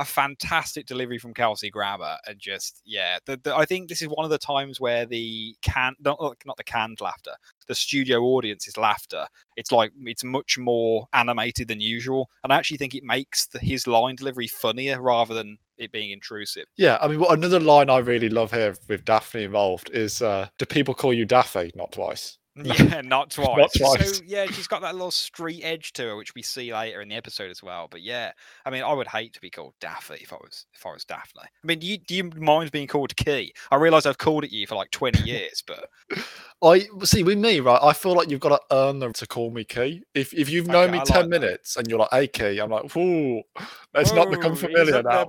A 0.00 0.04
fantastic 0.04 0.86
delivery 0.86 1.18
from 1.18 1.34
Kelsey 1.34 1.70
Grammer, 1.70 2.16
and 2.26 2.38
just 2.38 2.80
yeah, 2.86 3.18
the, 3.26 3.38
the, 3.44 3.54
I 3.54 3.66
think 3.66 3.88
this 3.88 4.00
is 4.00 4.08
one 4.08 4.24
of 4.24 4.30
the 4.30 4.38
times 4.38 4.80
where 4.80 5.04
the 5.04 5.54
can 5.60 5.94
not 6.00 6.18
not 6.46 6.56
the 6.56 6.64
canned 6.64 7.02
laughter, 7.02 7.34
the 7.68 7.74
studio 7.74 8.22
audience's 8.22 8.78
laughter. 8.78 9.26
It's 9.56 9.70
like 9.70 9.92
it's 10.04 10.24
much 10.24 10.56
more 10.56 11.06
animated 11.12 11.68
than 11.68 11.82
usual, 11.82 12.30
and 12.42 12.50
I 12.50 12.56
actually 12.56 12.78
think 12.78 12.94
it 12.94 13.04
makes 13.04 13.46
the, 13.48 13.58
his 13.58 13.86
line 13.86 14.16
delivery 14.16 14.48
funnier 14.48 15.02
rather 15.02 15.34
than 15.34 15.58
it 15.76 15.92
being 15.92 16.12
intrusive. 16.12 16.64
Yeah, 16.78 16.96
I 17.02 17.08
mean, 17.08 17.22
another 17.28 17.60
line 17.60 17.90
I 17.90 17.98
really 17.98 18.30
love 18.30 18.52
here 18.52 18.74
with 18.88 19.04
Daphne 19.04 19.44
involved 19.44 19.90
is, 19.92 20.22
uh, 20.22 20.48
"Do 20.58 20.64
people 20.64 20.94
call 20.94 21.12
you 21.12 21.26
Daffy?" 21.26 21.72
Not 21.74 21.92
twice. 21.92 22.38
Yeah, 22.80 23.00
not 23.04 23.30
twice. 23.30 23.72
twice. 23.72 24.18
So 24.18 24.24
yeah, 24.26 24.46
she's 24.46 24.66
got 24.66 24.82
that 24.82 24.94
little 24.94 25.10
street 25.10 25.62
edge 25.62 25.92
to 25.94 26.02
her, 26.02 26.16
which 26.16 26.34
we 26.34 26.42
see 26.42 26.72
later 26.72 27.00
in 27.00 27.08
the 27.08 27.14
episode 27.14 27.50
as 27.50 27.62
well. 27.62 27.88
But 27.90 28.02
yeah, 28.02 28.32
I 28.64 28.70
mean, 28.70 28.82
I 28.82 28.92
would 28.92 29.08
hate 29.08 29.32
to 29.34 29.40
be 29.40 29.50
called 29.50 29.74
Daffy 29.80 30.18
if 30.20 30.32
I 30.32 30.36
was 30.36 30.66
if 30.74 30.86
I 30.86 30.92
was 30.92 31.04
Daphne. 31.04 31.42
I 31.42 31.66
mean, 31.66 31.78
do 31.78 31.86
you, 31.86 31.98
do 31.98 32.14
you 32.14 32.24
mind 32.36 32.70
being 32.70 32.86
called 32.86 33.16
Key? 33.16 33.52
I 33.70 33.76
realise 33.76 34.06
I've 34.06 34.18
called 34.18 34.44
it 34.44 34.52
you 34.52 34.66
for 34.66 34.74
like 34.74 34.90
twenty 34.90 35.22
years, 35.24 35.62
but 35.66 35.88
I 36.62 36.86
see 37.04 37.22
with 37.22 37.38
me, 37.38 37.60
right? 37.60 37.78
I 37.82 37.94
feel 37.94 38.14
like 38.14 38.28
you've 38.30 38.40
got 38.40 38.50
to 38.50 38.60
earn 38.76 38.98
them 38.98 39.14
to 39.14 39.26
call 39.26 39.50
me 39.50 39.64
Key. 39.64 40.02
If 40.14 40.34
if 40.34 40.50
you've 40.50 40.66
known 40.66 40.90
me 40.90 41.00
ten 41.06 41.22
that. 41.22 41.40
minutes 41.40 41.76
and 41.76 41.88
you're 41.88 41.98
like, 41.98 42.10
"Hey 42.12 42.26
Key," 42.26 42.58
I'm 42.58 42.68
like, 42.68 42.94
"Ooh, 42.96 43.42
let's 43.94 44.12
not 44.12 44.30
become 44.30 44.54
familiar 44.54 45.02
there, 45.02 45.02
now." 45.02 45.28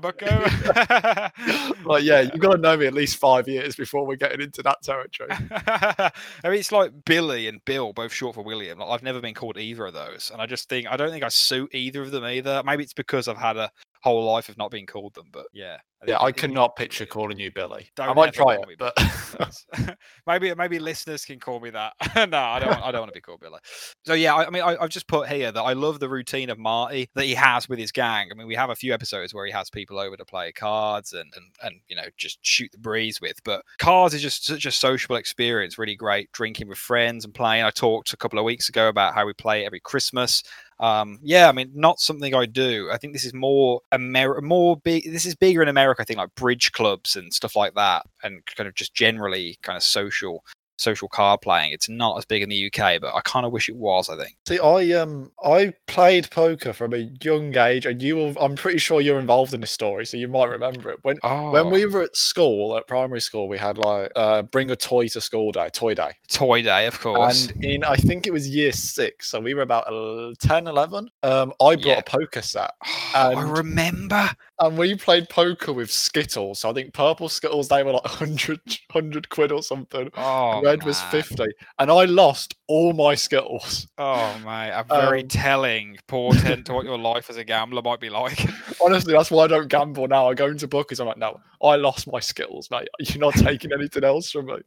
like, 1.85 2.03
yeah, 2.03 2.19
you've 2.21 2.39
got 2.39 2.51
to 2.51 2.57
know 2.57 2.75
me 2.75 2.85
at 2.85 2.93
least 2.93 3.15
five 3.15 3.47
years 3.47 3.77
before 3.77 4.05
we're 4.05 4.17
getting 4.17 4.41
into 4.41 4.61
that 4.63 4.81
territory. 4.83 5.29
I 5.51 6.11
mean, 6.43 6.59
it's 6.59 6.73
like 6.73 6.91
Billy 7.05 7.47
and 7.47 7.63
Bill, 7.63 7.93
both 7.93 8.11
short 8.11 8.35
for 8.35 8.43
William. 8.43 8.79
Like, 8.79 8.89
I've 8.89 9.03
never 9.03 9.21
been 9.21 9.33
called 9.33 9.57
either 9.57 9.85
of 9.85 9.93
those, 9.93 10.31
and 10.33 10.41
I 10.41 10.45
just 10.45 10.67
think 10.67 10.87
I 10.91 10.97
don't 10.97 11.11
think 11.11 11.23
I 11.23 11.29
suit 11.29 11.73
either 11.73 12.01
of 12.01 12.11
them 12.11 12.25
either. 12.25 12.61
Maybe 12.65 12.83
it's 12.83 12.93
because 12.93 13.29
I've 13.29 13.37
had 13.37 13.55
a 13.55 13.71
whole 14.01 14.25
life 14.25 14.49
of 14.49 14.57
not 14.57 14.71
being 14.71 14.85
called 14.85 15.13
them, 15.13 15.27
but 15.31 15.45
yeah. 15.53 15.77
Yeah, 16.07 16.17
I 16.17 16.27
it- 16.27 16.29
it- 16.29 16.37
cannot 16.37 16.75
picture 16.75 17.05
calling 17.05 17.37
you 17.39 17.51
Billy. 17.51 17.89
I 17.99 18.07
Don't 18.07 18.15
might 18.15 18.33
try 18.33 18.55
it, 18.55 18.67
me 18.67 18.75
but 18.77 18.97
maybe 20.27 20.53
maybe 20.55 20.79
listeners 20.79 21.25
can 21.25 21.39
call 21.39 21.59
me 21.59 21.69
that. 21.71 21.93
no, 22.15 22.37
I 22.37 22.59
don't. 22.59 22.69
Want, 22.69 22.83
I 22.83 22.91
don't 22.91 23.01
want 23.01 23.11
to 23.13 23.17
be 23.17 23.21
called 23.21 23.39
Billy. 23.39 23.59
So 24.05 24.13
yeah, 24.13 24.33
I, 24.33 24.47
I 24.47 24.49
mean, 24.49 24.63
I, 24.63 24.77
I've 24.81 24.89
just 24.89 25.07
put 25.07 25.29
here 25.29 25.51
that 25.51 25.61
I 25.61 25.73
love 25.73 25.99
the 25.99 26.09
routine 26.09 26.49
of 26.49 26.57
Marty 26.57 27.09
that 27.15 27.25
he 27.25 27.35
has 27.35 27.69
with 27.69 27.79
his 27.79 27.91
gang. 27.91 28.29
I 28.31 28.35
mean, 28.35 28.47
we 28.47 28.55
have 28.55 28.69
a 28.69 28.75
few 28.75 28.93
episodes 28.93 29.33
where 29.33 29.45
he 29.45 29.51
has 29.51 29.69
people 29.69 29.99
over 29.99 30.17
to 30.17 30.25
play 30.25 30.51
cards 30.51 31.13
and 31.13 31.31
and 31.35 31.45
and 31.61 31.81
you 31.87 31.95
know 31.95 32.05
just 32.17 32.39
shoot 32.41 32.71
the 32.71 32.79
breeze 32.79 33.21
with. 33.21 33.37
But 33.43 33.63
cards 33.77 34.13
is 34.13 34.21
just 34.21 34.45
such 34.45 34.65
a 34.65 34.71
sociable 34.71 35.17
experience. 35.17 35.77
Really 35.77 35.95
great 35.95 36.31
drinking 36.31 36.67
with 36.67 36.77
friends 36.77 37.25
and 37.25 37.33
playing. 37.33 37.63
I 37.63 37.69
talked 37.69 38.13
a 38.13 38.17
couple 38.17 38.39
of 38.39 38.45
weeks 38.45 38.69
ago 38.69 38.87
about 38.87 39.13
how 39.13 39.25
we 39.25 39.33
play 39.33 39.65
every 39.65 39.79
Christmas. 39.79 40.41
Um, 40.81 41.19
yeah, 41.21 41.47
I 41.47 41.51
mean, 41.51 41.71
not 41.75 41.99
something 41.99 42.33
I 42.33 42.47
do. 42.47 42.89
I 42.91 42.97
think 42.97 43.13
this 43.13 43.23
is 43.23 43.35
more 43.35 43.81
Amer- 43.93 44.41
more 44.41 44.77
big. 44.77 45.11
This 45.11 45.27
is 45.27 45.35
bigger 45.35 45.61
in 45.61 45.67
America. 45.69 46.01
I 46.01 46.05
think 46.05 46.17
like 46.17 46.33
bridge 46.35 46.71
clubs 46.71 47.15
and 47.15 47.31
stuff 47.33 47.55
like 47.55 47.75
that, 47.75 48.05
and 48.23 48.43
kind 48.57 48.67
of 48.67 48.73
just 48.75 48.93
generally 48.95 49.57
kind 49.61 49.77
of 49.77 49.83
social 49.83 50.43
social 50.81 51.07
card 51.07 51.41
playing. 51.41 51.71
It's 51.73 51.87
not 51.89 52.17
as 52.17 52.25
big 52.25 52.41
in 52.41 52.49
the 52.49 52.67
UK, 52.67 52.99
but 52.99 53.13
I 53.15 53.21
kind 53.21 53.45
of 53.45 53.51
wish 53.51 53.69
it 53.69 53.75
was. 53.75 54.09
I 54.09 54.17
think. 54.17 54.35
see, 54.47 54.59
I 54.59 54.91
um, 54.99 55.31
I 55.43 55.73
played 55.87 56.29
poker 56.31 56.73
from 56.73 56.93
a 56.93 57.09
young 57.23 57.55
age, 57.57 57.85
and 57.85 58.01
you, 58.01 58.15
will, 58.15 58.33
I'm 58.39 58.55
pretty 58.55 58.79
sure 58.79 59.01
you're 59.01 59.19
involved 59.19 59.53
in 59.53 59.61
this 59.61 59.71
story, 59.71 60.05
so 60.05 60.17
you 60.17 60.27
might 60.27 60.49
remember 60.49 60.89
it. 60.91 60.99
When 61.03 61.17
Oh, 61.23 61.51
when 61.51 61.69
we 61.69 61.85
were 61.85 62.01
at 62.03 62.15
school, 62.15 62.75
at 62.77 62.87
primary 62.87 63.21
school, 63.21 63.47
we 63.47 63.57
had 63.57 63.77
like 63.77 64.11
uh, 64.15 64.41
bring 64.43 64.71
a 64.71 64.75
toy 64.75 65.07
to 65.09 65.21
school 65.21 65.51
day, 65.51 65.69
toy 65.71 65.93
day. 65.93 66.11
toy 66.29 66.61
day, 66.61 66.87
of 66.87 66.99
course. 66.99 67.47
And 67.49 67.63
in, 67.65 67.83
I 67.83 67.95
think 67.95 68.25
it 68.27 68.33
was 68.33 68.49
year 68.49 68.71
six, 68.71 69.29
so 69.29 69.39
we 69.39 69.53
were 69.53 69.61
about 69.61 69.85
el- 69.87 70.33
10, 70.39 70.67
11. 70.67 71.09
Um, 71.23 71.51
I 71.61 71.75
brought 71.75 71.85
Yeah. 71.85 71.99
a 71.99 72.03
poker 72.03 72.41
set, 72.41 72.71
I 73.13 73.33
remember. 73.41 74.29
And 74.61 74.77
we 74.77 74.95
played 74.95 75.27
poker 75.27 75.73
with 75.73 75.91
Skittles. 75.91 76.59
So 76.59 76.69
I 76.69 76.73
think 76.73 76.93
purple 76.93 77.27
Skittles, 77.27 77.67
they 77.67 77.83
were 77.83 77.93
like 77.93 78.03
100, 78.21 78.59
100 78.91 79.29
quid 79.29 79.51
or 79.51 79.63
something. 79.63 80.09
Oh, 80.15 80.61
Red 80.61 80.83
was 80.83 81.01
50. 81.03 81.43
And 81.79 81.91
I 81.91 82.05
lost 82.05 82.55
all 82.67 82.93
my 82.93 83.15
Skittles. 83.15 83.87
Oh 83.97 84.39
mate, 84.45 84.69
a 84.69 84.83
very 84.87 85.23
Um, 85.23 85.27
telling 85.27 85.97
portent 86.07 86.65
to 86.67 86.73
what 86.73 86.85
your 86.85 86.99
life 86.99 87.29
as 87.29 87.37
a 87.37 87.43
gambler 87.43 87.81
might 87.81 87.99
be 87.99 88.09
like. 88.09 88.47
Honestly, 88.83 89.13
that's 89.13 89.31
why 89.31 89.45
I 89.45 89.47
don't 89.47 89.67
gamble 89.67 90.07
now. 90.07 90.29
I 90.29 90.35
go 90.35 90.47
into 90.47 90.67
bookies. 90.67 90.99
I'm 90.99 91.07
like, 91.07 91.17
no, 91.17 91.39
I 91.63 91.75
lost 91.75 92.11
my 92.11 92.19
Skittles, 92.19 92.69
mate. 92.69 92.87
You're 92.99 93.19
not 93.19 93.33
taking 93.33 93.73
anything 93.73 94.03
else 94.03 94.31
from 94.31 94.45
me. 94.45 94.57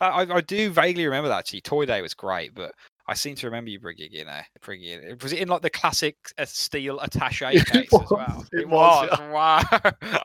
I, 0.00 0.26
I 0.30 0.40
do 0.42 0.70
vaguely 0.70 1.06
remember 1.06 1.28
that 1.28 1.38
actually. 1.38 1.62
Toy 1.62 1.86
Day 1.86 2.02
was 2.02 2.14
great, 2.14 2.54
but 2.54 2.74
I 3.08 3.14
seem 3.14 3.36
to 3.36 3.46
remember 3.46 3.70
you 3.70 3.78
bringing 3.78 4.12
in 4.12 4.26
a 4.26 4.44
bringing 4.62 5.00
in. 5.00 5.18
Was 5.22 5.32
it 5.32 5.38
in 5.38 5.48
like 5.48 5.62
the 5.62 5.70
classic 5.70 6.16
uh, 6.38 6.44
steel 6.44 6.98
attaché 6.98 7.54
It 7.54 7.66
case 7.66 7.88
as 7.92 8.10
well? 8.10 8.44
it 8.52 8.68
was, 8.68 9.18
Wow. 9.30 9.62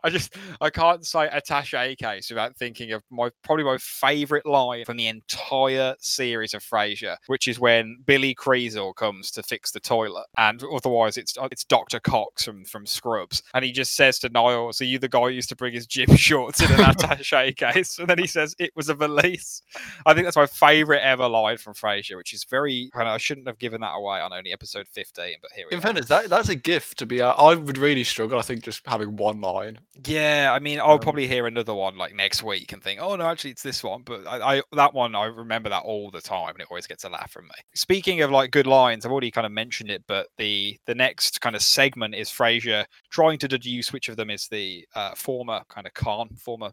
I 0.03 0.09
just 0.09 0.35
I 0.59 0.71
can't 0.71 1.05
say 1.05 1.27
attaché 1.27 1.95
case 1.97 2.29
without 2.29 2.55
thinking 2.55 2.91
of 2.91 3.03
my 3.11 3.29
probably 3.43 3.65
my 3.65 3.77
favourite 3.77 4.45
line 4.47 4.85
from 4.85 4.97
the 4.97 5.07
entire 5.07 5.95
series 5.99 6.55
of 6.55 6.63
Frasier, 6.63 7.17
which 7.27 7.47
is 7.47 7.59
when 7.59 7.97
Billy 8.05 8.33
Creasel 8.33 8.95
comes 8.95 9.29
to 9.31 9.43
fix 9.43 9.71
the 9.71 9.79
toilet, 9.79 10.25
and 10.37 10.63
otherwise 10.73 11.17
it's 11.17 11.37
uh, 11.37 11.47
it's 11.51 11.63
Doctor 11.63 11.99
Cox 11.99 12.43
from 12.45 12.65
from 12.65 12.87
Scrubs, 12.87 13.43
and 13.53 13.63
he 13.63 13.71
just 13.71 13.95
says 13.95 14.17
to 14.19 14.29
Niles, 14.29 14.81
"Are 14.81 14.85
you 14.85 14.97
the 14.97 15.07
guy 15.07 15.21
who 15.21 15.29
used 15.29 15.49
to 15.49 15.55
bring 15.55 15.73
his 15.73 15.85
gym 15.85 16.15
shorts 16.15 16.61
in 16.61 16.71
an 16.71 16.79
attaché 16.79 17.55
case?" 17.55 17.99
And 17.99 18.07
then 18.07 18.17
he 18.17 18.27
says, 18.27 18.55
"It 18.57 18.71
was 18.75 18.89
a 18.89 18.95
valise." 18.95 19.61
I 20.05 20.15
think 20.15 20.25
that's 20.25 20.35
my 20.37 20.47
favourite 20.47 21.01
ever 21.01 21.27
line 21.27 21.57
from 21.57 21.75
Frasier, 21.75 22.17
which 22.17 22.33
is 22.33 22.43
very. 22.43 22.70
And 22.93 23.07
I 23.07 23.17
shouldn't 23.17 23.47
have 23.47 23.59
given 23.59 23.81
that 23.81 23.93
away 23.93 24.19
on 24.19 24.33
only 24.33 24.51
episode 24.51 24.87
fifteen, 24.87 25.35
but 25.41 25.51
here 25.55 25.65
we 25.69 25.75
In 25.75 25.81
fairness, 25.81 26.07
that, 26.07 26.29
that's 26.29 26.49
a 26.49 26.55
gift 26.55 26.97
to 26.99 27.05
be. 27.05 27.21
Uh, 27.21 27.33
I 27.33 27.55
would 27.55 27.77
really 27.77 28.03
struggle, 28.03 28.39
I 28.39 28.41
think, 28.41 28.63
just 28.63 28.81
having 28.87 29.15
one 29.15 29.41
line. 29.41 29.79
Yeah, 30.05 30.51
I 30.53 30.59
mean, 30.59 30.79
I'll 30.79 30.91
Um, 30.91 30.99
probably 30.99 31.27
hear 31.27 31.47
another 31.47 31.73
one 31.73 31.97
like 31.97 32.15
next 32.15 32.43
week 32.43 32.71
and 32.73 32.81
think, 32.83 32.99
"Oh 33.01 33.15
no, 33.15 33.25
actually, 33.25 33.51
it's 33.51 33.63
this 33.63 33.83
one." 33.83 34.03
But 34.03 34.25
I, 34.27 34.57
I 34.57 34.61
that 34.73 34.93
one, 34.93 35.15
I 35.15 35.25
remember 35.25 35.69
that 35.69 35.83
all 35.83 36.11
the 36.11 36.21
time, 36.21 36.49
and 36.49 36.61
it 36.61 36.67
always 36.69 36.87
gets 36.87 37.03
a 37.03 37.09
laugh 37.09 37.31
from 37.31 37.45
me. 37.45 37.55
Speaking 37.75 38.21
of 38.21 38.31
like 38.31 38.51
good 38.51 38.67
lines, 38.67 39.05
I've 39.05 39.11
already 39.11 39.31
kind 39.31 39.45
of 39.45 39.51
mentioned 39.51 39.89
it, 39.91 40.03
but 40.07 40.27
the 40.37 40.77
the 40.85 40.95
next 40.95 41.41
kind 41.41 41.55
of 41.55 41.61
segment 41.61 42.15
is 42.15 42.29
Frasier 42.29 42.85
trying 43.09 43.39
to 43.39 43.47
deduce 43.47 43.91
which 43.93 44.09
of 44.09 44.15
them 44.17 44.29
is 44.29 44.47
the 44.47 44.85
uh, 44.95 45.13
former 45.15 45.61
kind 45.69 45.87
of 45.87 45.93
con, 45.93 46.29
former 46.35 46.71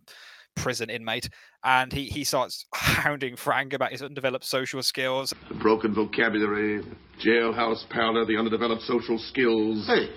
prison 0.59 0.91
inmate, 0.91 1.29
and 1.65 1.93
he 1.93 2.05
he 2.07 2.25
starts 2.25 2.67
hounding 2.75 3.37
Frank 3.37 3.73
about 3.73 3.91
his 3.93 4.03
undeveloped 4.03 4.45
social 4.45 4.83
skills. 4.83 5.33
The 5.49 5.55
broken 5.55 5.95
vocabulary, 5.95 6.85
jailhouse 7.25 7.89
powder, 7.91 8.25
the 8.25 8.37
underdeveloped 8.37 8.83
social 8.83 9.19
skills. 9.19 9.87
Hey, 9.87 10.09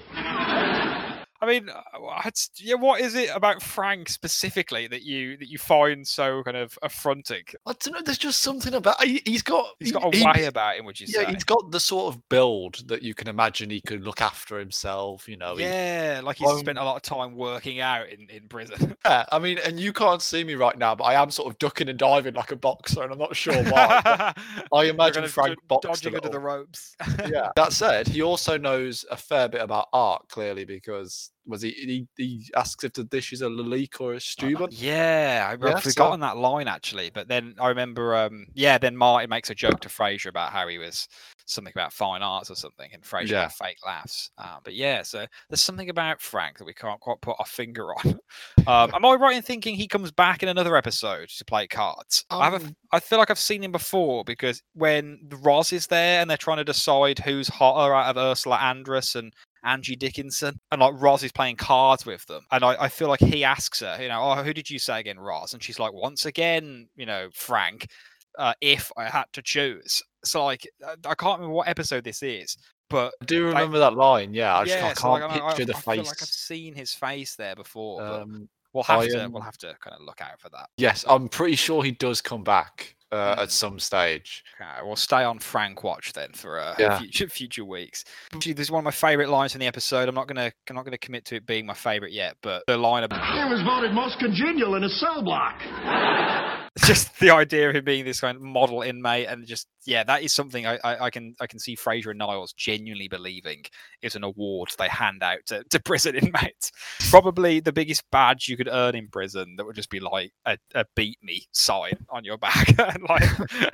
I 1.44 1.48
mean, 1.48 1.70
uh, 1.70 2.30
yeah, 2.58 2.76
what 2.76 3.02
is 3.02 3.16
it 3.16 3.30
about 3.34 3.64
Frank 3.64 4.10
specifically 4.10 4.88
that 4.88 5.02
you 5.02 5.38
that 5.38 5.48
you 5.50 5.58
find 5.58 6.08
so 6.08 6.44
kind 6.44 6.56
of 6.56 6.78
affronting? 6.84 7.44
I 7.66 7.74
don't 7.74 7.94
know. 7.94 8.02
There's 8.04 8.20
just 8.20 8.42
something 8.44 8.76
about 8.76 9.04
he, 9.04 9.24
he's 9.26 9.42
got 9.42 9.70
He's 9.80 9.92
got 9.92 10.04
a 10.14 10.16
he- 10.16 10.24
way 10.24 10.46
about 10.46 10.78
him, 10.78 10.86
would 10.86 11.00
you 11.00 11.08
Yeah, 11.10 11.26
say? 11.26 11.32
he's 11.34 11.44
got 11.44 11.72
the 11.72 11.80
sort 11.80 12.14
of 12.14 12.30
build 12.30 12.88
that 12.88 13.02
you 13.02 13.16
can 13.16 13.28
imagine 13.28 13.72
he 13.72 13.82
could 13.82 14.04
look 14.04 14.22
after 14.22 14.60
himself. 14.60 15.28
You 15.28 15.38
know, 15.38 15.56
he- 15.56 15.64
Yeah, 15.64 16.22
like 16.24 16.38
he's 16.38 16.48
Um, 16.48 16.60
spent 16.60 16.78
a 16.78 16.84
lot 16.84 16.96
of 16.98 17.02
time 17.02 17.36
working 17.36 17.80
out 17.80 18.08
in, 18.10 18.30
in 18.30 18.48
prison. 18.48 18.96
Yeah, 19.06 19.26
I 19.32 19.40
mean, 19.40 19.58
and 19.58 19.80
you 19.80 19.94
can't 19.94 20.22
see 20.22 20.44
me 20.44 20.54
right 20.54 20.78
now, 20.78 20.94
but 20.94 21.06
I 21.06 21.16
am 21.20 21.32
sort 21.32 21.52
of 21.52 21.58
ducking 21.58 21.90
and 21.90 21.98
diving 21.98 22.36
like 22.36 22.52
a 22.52 22.56
boxer, 22.56 23.02
and 23.02 23.12
I'm 23.12 23.18
not 23.18 23.36
sure 23.36 23.56
why. 23.64 24.32
I 24.74 24.84
imagine 24.86 25.28
Frank 25.28 25.58
d- 25.68 25.78
dodging 25.82 26.16
under 26.16 26.30
the 26.30 26.40
ropes. 26.40 26.96
yeah. 27.26 27.50
That 27.56 27.74
said, 27.74 28.08
he 28.08 28.22
also 28.22 28.60
knows 28.60 29.04
a 29.10 29.18
fair 29.18 29.50
bit 29.50 29.62
about 29.62 29.88
art, 29.92 30.30
clearly, 30.30 30.66
because 30.66 31.31
was 31.48 31.64
he 31.64 31.72
he, 31.72 32.08
he 32.18 32.50
asks 32.56 32.84
if 32.84 32.94
the 32.94 33.04
dish 33.04 33.34
is 33.34 33.42
a 33.42 33.48
lalique 33.48 34.00
or 34.00 34.14
a 34.14 34.22
Steuben. 34.22 34.68
Yeah, 34.72 35.48
I- 35.50 35.54
I've 35.54 35.62
Yeah, 35.64 35.80
so- 35.80 35.90
forgotten 35.90 36.20
that 36.20 36.38
line 36.38 36.68
actually. 36.68 37.10
But 37.10 37.28
then 37.28 37.56
I 37.60 37.68
remember, 37.70 38.16
um, 38.16 38.46
yeah, 38.54 38.78
then 38.78 38.96
Martin 38.96 39.30
makes 39.30 39.50
a 39.50 39.56
joke 39.56 39.80
to 39.82 39.90
Frasier 39.90 40.28
about 40.30 40.52
how 40.52 40.68
he 40.68 40.78
was 40.78 41.08
something 41.48 41.74
about 41.76 41.92
fine 41.92 42.22
arts 42.22 42.52
or 42.52 42.56
something, 42.56 42.92
and 42.94 43.02
Frasier 43.04 43.30
Yeah. 43.32 43.48
fake 43.48 43.80
laughs. 43.86 44.30
Uh, 44.38 44.58
but 44.64 44.76
yeah, 44.76 45.02
so 45.02 45.26
there's 45.50 45.62
something 45.62 45.90
about 45.90 46.22
Frank 46.22 46.60
that 46.60 46.66
we 46.66 46.74
can't 46.76 47.00
quite 47.02 47.20
put 47.22 47.36
our 47.40 47.46
finger 47.46 47.94
on. 47.96 48.20
Um, 48.68 48.92
am 48.94 49.04
I 49.04 49.16
right 49.16 49.36
in 49.36 49.42
thinking 49.42 49.76
he 49.76 49.88
comes 49.88 50.12
back 50.12 50.44
in 50.44 50.50
another 50.50 50.78
episode 50.78 51.30
to 51.30 51.44
play 51.46 51.66
cards? 51.68 52.24
I 52.30 52.48
have 52.48 52.62
a 52.64 52.66
Um, 52.94 53.02
feel 53.02 53.18
like 53.18 53.32
I've 53.32 53.40
seen 53.40 53.64
him 53.64 53.72
before 53.72 54.24
because 54.24 54.62
when 54.74 55.20
the 55.28 55.38
Roz 55.38 55.74
is 55.74 55.88
there 55.88 56.22
and 56.22 56.30
they're 56.30 56.38
trying 56.38 56.58
to 56.58 56.64
decide 56.64 57.18
who's 57.20 57.48
hotter 57.48 57.94
out 57.94 58.10
of 58.16 58.18
Ursula 58.18 58.58
Andress 58.60 59.16
and 59.16 59.34
Angie 59.64 59.96
Dickinson, 59.96 60.60
and 60.72 60.82
like 60.82 60.94
Roz 60.98 61.24
is 61.24 61.32
playing 61.32 61.58
cards 61.58 62.06
with 62.06 62.26
them, 62.26 62.46
and 62.52 62.64
I, 62.64 62.76
I 62.84 62.88
feel 62.90 63.08
like 63.08 63.20
he 63.20 63.44
asks 63.44 63.80
her, 63.82 63.98
you 64.02 64.08
know, 64.10 64.22
oh, 64.22 64.44
who 64.44 64.54
did 64.54 64.70
you 64.70 64.80
say 64.80 65.00
again, 65.00 65.20
Roz? 65.20 65.54
And 65.54 65.62
she's 65.64 65.80
like, 65.80 65.94
once 65.94 66.26
again, 66.26 66.88
you 66.96 67.06
know, 67.06 67.30
Frank, 67.34 67.88
uh, 68.38 68.54
if 68.62 68.92
I 68.98 69.06
had 69.10 69.26
to 69.34 69.42
choose. 69.42 70.02
So 70.24 70.44
like, 70.46 70.68
I 71.06 71.16
can't 71.16 71.40
remember 71.40 71.54
what 71.56 71.68
episode 71.68 72.04
this 72.04 72.24
is, 72.24 72.58
but 72.90 73.14
I 73.22 73.26
do 73.26 73.46
remember 73.46 73.80
that 73.80 73.94
line. 73.96 74.34
Yeah, 74.34 74.58
I 74.58 74.64
just 74.66 74.76
yeah, 74.76 74.82
can't, 74.88 74.98
so, 74.98 75.12
like, 75.12 75.22
can't 75.30 75.42
I- 75.42 75.46
I- 75.46 75.50
picture 75.50 75.66
the 75.66 75.76
I 75.78 75.80
feel 75.82 75.94
face. 76.04 76.08
like 76.08 76.22
I've 76.22 76.28
seen 76.28 76.74
his 76.76 76.94
face 76.94 77.36
there 77.36 77.56
before. 77.56 78.02
um, 78.04 78.50
we'll 78.74 78.84
have 78.86 79.02
to 79.04 79.28
we'll 79.32 79.38
um, 79.38 79.42
have 79.44 79.58
to 79.60 79.76
kind 79.82 79.96
of 79.96 80.02
look 80.06 80.22
out 80.22 80.40
for 80.40 80.50
that. 80.50 80.70
yes, 80.78 81.06
I'm 81.08 81.28
pretty 81.30 81.56
sure 81.56 81.84
he 81.84 81.92
does 81.92 82.22
come 82.22 82.44
back 82.44 82.96
uh, 83.12 83.36
Mm. 83.36 83.42
at 83.44 83.52
some 83.52 83.80
stage. 83.80 84.44
Okay, 84.60 84.70
we'll 84.84 84.96
stay 84.96 85.24
on 85.24 85.40
Frank 85.40 85.84
watch 85.84 86.14
then 86.14 86.32
for 86.34 86.60
uh, 86.60 86.76
Yeah. 86.80 86.98
future 87.00 87.28
future 87.30 87.66
weeks. 87.66 88.04
Actually, 88.34 88.54
this 88.54 88.68
is 88.68 88.72
one 88.72 88.80
of 88.80 88.86
my 88.86 88.92
favorite 88.92 89.30
lines 89.30 89.54
in 89.56 89.60
the 89.60 89.68
episode. 89.68 90.08
I'm 90.10 90.16
not 90.16 90.28
gonna 90.28 90.52
I'm 90.70 90.76
not 90.76 90.86
gonna 90.86 90.98
commit 90.98 91.26
to 91.26 91.36
it 91.36 91.46
being 91.46 91.66
my 91.66 91.74
favorite 91.74 92.12
yet, 92.14 92.38
but 92.42 92.64
the 92.68 92.78
line 92.78 93.04
of 93.04 93.12
He 93.12 93.18
was 93.50 93.62
voted 93.64 93.94
most 93.94 94.20
congenial 94.20 94.76
in 94.76 94.84
a 94.84 94.90
cell 94.90 95.22
block. 95.24 95.60
just 96.86 97.20
the 97.20 97.30
idea 97.32 97.70
of 97.70 97.76
him 97.76 97.84
being 97.84 98.06
this 98.06 98.22
kind 98.22 98.36
of 98.38 98.42
model 98.42 98.82
inmate 98.82 99.28
and 99.28 99.46
just 99.46 99.68
yeah, 99.86 100.04
that 100.04 100.22
is 100.22 100.32
something 100.32 100.68
I, 100.68 100.78
I, 100.84 101.06
I 101.06 101.10
can 101.10 101.36
I 101.40 101.48
can 101.48 101.60
see 101.60 101.76
Frasier 101.76 102.12
and 102.12 102.20
Niles 102.20 102.54
genuinely 102.54 103.08
believing 103.08 103.64
is 104.02 104.16
an 104.16 104.24
award 104.24 104.70
they 104.78 104.88
hand 104.88 105.24
out 105.24 105.40
to, 105.48 105.64
to 105.64 105.80
prison 105.84 106.16
inmates. 106.16 106.72
Probably 107.10 107.60
the 107.60 107.72
biggest 107.72 108.04
badge 108.12 108.48
you 108.48 108.58
could 108.58 108.70
earn 108.72 108.96
in 108.96 109.08
prison 109.08 109.56
that 109.58 109.66
would 109.66 109.76
just 109.76 109.90
be 109.90 110.00
like 110.00 110.32
a, 110.46 110.58
a 110.76 110.86
beat 110.96 111.18
me 111.24 111.46
sign 111.52 111.94
on 112.10 112.24
your 112.24 112.38
back. 112.38 112.68
and 112.80 113.04
like 113.10 113.24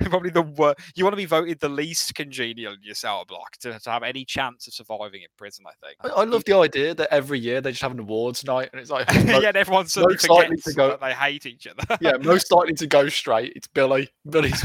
probably 0.02 0.30
the 0.30 0.42
worst 0.42 0.80
you 0.94 1.04
want 1.04 1.12
to 1.12 1.18
be 1.18 1.26
voted 1.26 1.60
the 1.60 1.68
least 1.68 2.14
congenial 2.14 2.72
in 2.72 2.78
your 2.82 2.94
cell 2.94 3.24
block 3.26 3.56
to, 3.60 3.78
to 3.78 3.90
have 3.90 4.02
any 4.02 4.24
chance 4.24 4.66
of 4.66 4.74
surviving 4.74 5.22
in 5.22 5.28
prison, 5.36 5.64
I 5.66 5.86
think. 5.86 5.96
I, 6.00 6.20
I 6.20 6.24
love 6.24 6.44
the 6.44 6.56
idea 6.56 6.94
that 6.94 7.08
every 7.12 7.38
year 7.38 7.60
they 7.60 7.70
just 7.70 7.82
have 7.82 7.92
an 7.92 8.00
awards 8.00 8.44
night, 8.44 8.70
and 8.72 8.80
it's 8.80 8.90
like 8.90 9.12
mo- 9.26 9.40
yeah, 9.40 9.48
and 9.48 9.56
everyone 9.56 9.86
suddenly 9.86 10.14
most 10.14 10.28
likely 10.28 10.56
to 10.56 10.72
go- 10.72 10.88
that 10.88 11.00
they 11.00 11.12
hate 11.12 11.44
each 11.46 11.66
other. 11.66 11.98
yeah, 12.00 12.16
most 12.16 12.50
likely 12.50 12.74
to 12.74 12.86
go 12.86 13.08
straight. 13.08 13.52
It's 13.54 13.66
Billy. 13.66 14.08
Billy's 14.28 14.64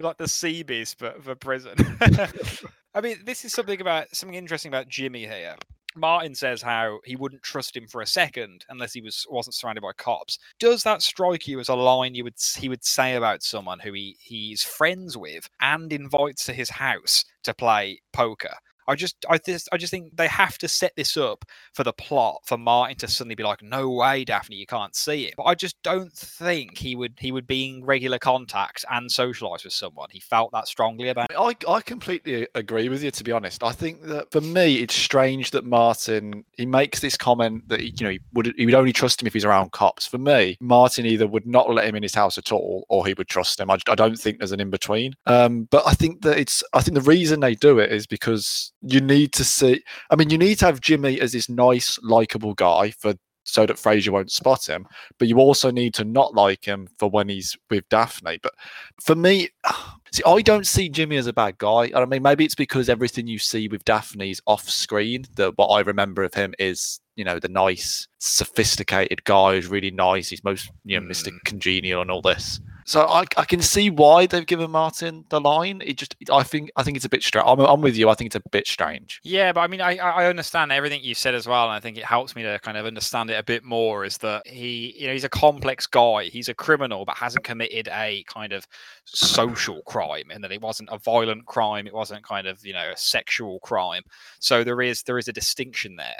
like 0.00 0.18
the 0.18 0.28
Seabees 0.62 0.94
for, 0.94 1.12
for 1.20 1.34
prison. 1.34 1.74
I 2.94 3.00
mean, 3.00 3.18
this 3.24 3.44
is 3.44 3.52
something 3.52 3.80
about 3.80 4.14
something 4.14 4.36
interesting 4.36 4.70
about 4.70 4.88
Jimmy 4.88 5.26
here. 5.26 5.56
Martin 5.94 6.34
says 6.34 6.62
how 6.62 7.00
he 7.04 7.16
wouldn't 7.16 7.42
trust 7.42 7.76
him 7.76 7.86
for 7.86 8.00
a 8.00 8.06
second 8.06 8.64
unless 8.70 8.94
he 8.94 9.02
was 9.02 9.26
wasn't 9.28 9.54
surrounded 9.54 9.82
by 9.82 9.92
cops. 9.92 10.38
Does 10.58 10.82
that 10.84 11.02
strike 11.02 11.46
you 11.46 11.60
as 11.60 11.68
a 11.68 11.74
line 11.74 12.14
you 12.14 12.24
would 12.24 12.36
he 12.56 12.68
would 12.68 12.84
say 12.84 13.14
about 13.14 13.42
someone 13.42 13.78
who 13.78 13.92
he 13.92 14.16
he's 14.20 14.62
friends 14.62 15.16
with 15.16 15.48
and 15.60 15.92
invites 15.92 16.46
to 16.46 16.54
his 16.54 16.70
house 16.70 17.24
to 17.44 17.52
play 17.52 18.00
poker? 18.12 18.54
I 18.88 18.94
just 18.94 19.24
I 19.28 19.38
just 19.38 19.68
I 19.72 19.76
just 19.76 19.90
think 19.90 20.16
they 20.16 20.28
have 20.28 20.58
to 20.58 20.68
set 20.68 20.92
this 20.96 21.16
up 21.16 21.44
for 21.72 21.84
the 21.84 21.92
plot 21.92 22.42
for 22.44 22.58
Martin 22.58 22.96
to 22.98 23.08
suddenly 23.08 23.34
be 23.34 23.42
like, 23.42 23.62
no 23.62 23.90
way, 23.90 24.24
Daphne, 24.24 24.56
you 24.56 24.66
can't 24.66 24.94
see 24.94 25.24
it. 25.24 25.34
But 25.36 25.44
I 25.44 25.54
just 25.54 25.80
don't 25.82 26.12
think 26.12 26.78
he 26.78 26.96
would 26.96 27.14
he 27.18 27.32
would 27.32 27.46
be 27.46 27.68
in 27.68 27.84
regular 27.84 28.18
contact 28.18 28.84
and 28.90 29.08
socialise 29.08 29.64
with 29.64 29.72
someone. 29.72 30.08
He 30.10 30.20
felt 30.20 30.52
that 30.52 30.68
strongly 30.68 31.08
about. 31.08 31.30
I, 31.36 31.54
I 31.68 31.80
completely 31.80 32.46
agree 32.54 32.88
with 32.88 33.02
you 33.02 33.10
to 33.10 33.24
be 33.24 33.32
honest. 33.32 33.62
I 33.62 33.72
think 33.72 34.02
that 34.04 34.30
for 34.30 34.40
me 34.40 34.76
it's 34.76 34.94
strange 34.94 35.50
that 35.52 35.64
Martin 35.64 36.44
he 36.56 36.66
makes 36.66 37.00
this 37.00 37.16
comment 37.16 37.68
that 37.68 37.80
he, 37.80 37.94
you 37.98 38.04
know 38.04 38.10
he 38.10 38.20
would 38.32 38.54
he 38.56 38.66
would 38.66 38.74
only 38.74 38.92
trust 38.92 39.22
him 39.22 39.26
if 39.26 39.32
he's 39.32 39.44
around 39.44 39.72
cops. 39.72 40.06
For 40.06 40.18
me, 40.18 40.56
Martin 40.60 41.06
either 41.06 41.26
would 41.26 41.46
not 41.46 41.70
let 41.70 41.86
him 41.86 41.94
in 41.94 42.02
his 42.02 42.14
house 42.14 42.38
at 42.38 42.52
all 42.52 42.84
or 42.88 43.06
he 43.06 43.14
would 43.14 43.28
trust 43.28 43.60
him. 43.60 43.70
I, 43.70 43.78
I 43.88 43.94
don't 43.94 44.18
think 44.18 44.38
there's 44.38 44.52
an 44.52 44.60
in 44.60 44.70
between. 44.70 45.14
Um, 45.26 45.68
but 45.70 45.86
I 45.86 45.94
think 45.94 46.22
that 46.22 46.38
it's 46.38 46.62
I 46.72 46.82
think 46.82 46.94
the 46.94 47.02
reason 47.02 47.40
they 47.40 47.54
do 47.54 47.78
it 47.78 47.92
is 47.92 48.06
because 48.06 48.72
you 48.82 49.00
need 49.00 49.32
to 49.34 49.44
see. 49.44 49.82
I 50.10 50.16
mean, 50.16 50.30
you 50.30 50.38
need 50.38 50.58
to 50.58 50.66
have 50.66 50.80
Jimmy 50.80 51.20
as 51.20 51.32
this 51.32 51.48
nice, 51.48 51.98
likable 52.02 52.54
guy 52.54 52.90
for 52.90 53.14
so 53.44 53.66
that 53.66 53.76
Frasier 53.76 54.10
won't 54.10 54.30
spot 54.30 54.68
him. 54.68 54.86
But 55.18 55.28
you 55.28 55.38
also 55.38 55.70
need 55.70 55.94
to 55.94 56.04
not 56.04 56.34
like 56.34 56.64
him 56.64 56.88
for 56.98 57.08
when 57.10 57.28
he's 57.28 57.56
with 57.70 57.88
Daphne. 57.88 58.38
But 58.42 58.54
for 59.00 59.14
me, 59.14 59.48
see, 60.12 60.22
I 60.24 60.42
don't 60.42 60.66
see 60.66 60.88
Jimmy 60.88 61.16
as 61.16 61.26
a 61.26 61.32
bad 61.32 61.58
guy. 61.58 61.90
I 61.94 62.04
mean, 62.04 62.22
maybe 62.22 62.44
it's 62.44 62.54
because 62.54 62.88
everything 62.88 63.26
you 63.26 63.38
see 63.38 63.68
with 63.68 63.84
Daphne's 63.84 64.40
off 64.46 64.68
screen. 64.68 65.24
That 65.36 65.56
what 65.56 65.68
I 65.68 65.80
remember 65.80 66.22
of 66.22 66.34
him 66.34 66.54
is, 66.58 67.00
you 67.16 67.24
know, 67.24 67.38
the 67.38 67.48
nice, 67.48 68.06
sophisticated 68.18 69.24
guy 69.24 69.54
who's 69.54 69.68
really 69.68 69.90
nice. 69.90 70.28
He's 70.28 70.44
most, 70.44 70.70
you 70.84 71.00
know, 71.00 71.06
Mr. 71.06 71.30
Hmm. 71.30 71.38
Congenial 71.44 72.02
and 72.02 72.10
all 72.10 72.22
this. 72.22 72.60
So 72.84 73.02
I, 73.02 73.24
I 73.36 73.44
can 73.44 73.60
see 73.62 73.90
why 73.90 74.26
they've 74.26 74.46
given 74.46 74.70
Martin 74.70 75.24
the 75.28 75.40
line. 75.40 75.82
It 75.84 75.96
just, 75.96 76.16
I 76.30 76.42
think, 76.42 76.70
I 76.76 76.82
think 76.82 76.96
it's 76.96 77.06
a 77.06 77.08
bit 77.08 77.22
strange. 77.22 77.44
I'm, 77.46 77.60
I'm 77.60 77.80
with 77.80 77.96
you. 77.96 78.08
I 78.08 78.14
think 78.14 78.26
it's 78.26 78.36
a 78.36 78.48
bit 78.50 78.66
strange. 78.66 79.20
Yeah, 79.22 79.52
but 79.52 79.60
I 79.60 79.66
mean, 79.66 79.80
I 79.80 79.96
I 79.96 80.26
understand 80.26 80.72
everything 80.72 81.02
you 81.02 81.14
said 81.14 81.34
as 81.34 81.46
well, 81.46 81.64
and 81.64 81.72
I 81.72 81.80
think 81.80 81.96
it 81.96 82.04
helps 82.04 82.34
me 82.34 82.42
to 82.42 82.58
kind 82.60 82.76
of 82.76 82.86
understand 82.86 83.30
it 83.30 83.34
a 83.34 83.42
bit 83.42 83.64
more. 83.64 84.04
Is 84.04 84.18
that 84.18 84.46
he, 84.46 84.94
you 84.98 85.06
know, 85.06 85.12
he's 85.12 85.24
a 85.24 85.28
complex 85.28 85.86
guy. 85.86 86.24
He's 86.24 86.48
a 86.48 86.54
criminal, 86.54 87.04
but 87.04 87.16
hasn't 87.16 87.44
committed 87.44 87.88
a 87.92 88.24
kind 88.26 88.52
of 88.52 88.66
social 89.04 89.82
crime, 89.82 90.30
and 90.30 90.42
that 90.42 90.52
it 90.52 90.60
wasn't 90.60 90.88
a 90.92 90.98
violent 90.98 91.46
crime. 91.46 91.86
It 91.86 91.94
wasn't 91.94 92.24
kind 92.24 92.46
of 92.46 92.64
you 92.64 92.72
know 92.72 92.90
a 92.92 92.96
sexual 92.96 93.60
crime. 93.60 94.02
So 94.40 94.64
there 94.64 94.82
is 94.82 95.02
there 95.02 95.18
is 95.18 95.28
a 95.28 95.32
distinction 95.32 95.96
there. 95.96 96.16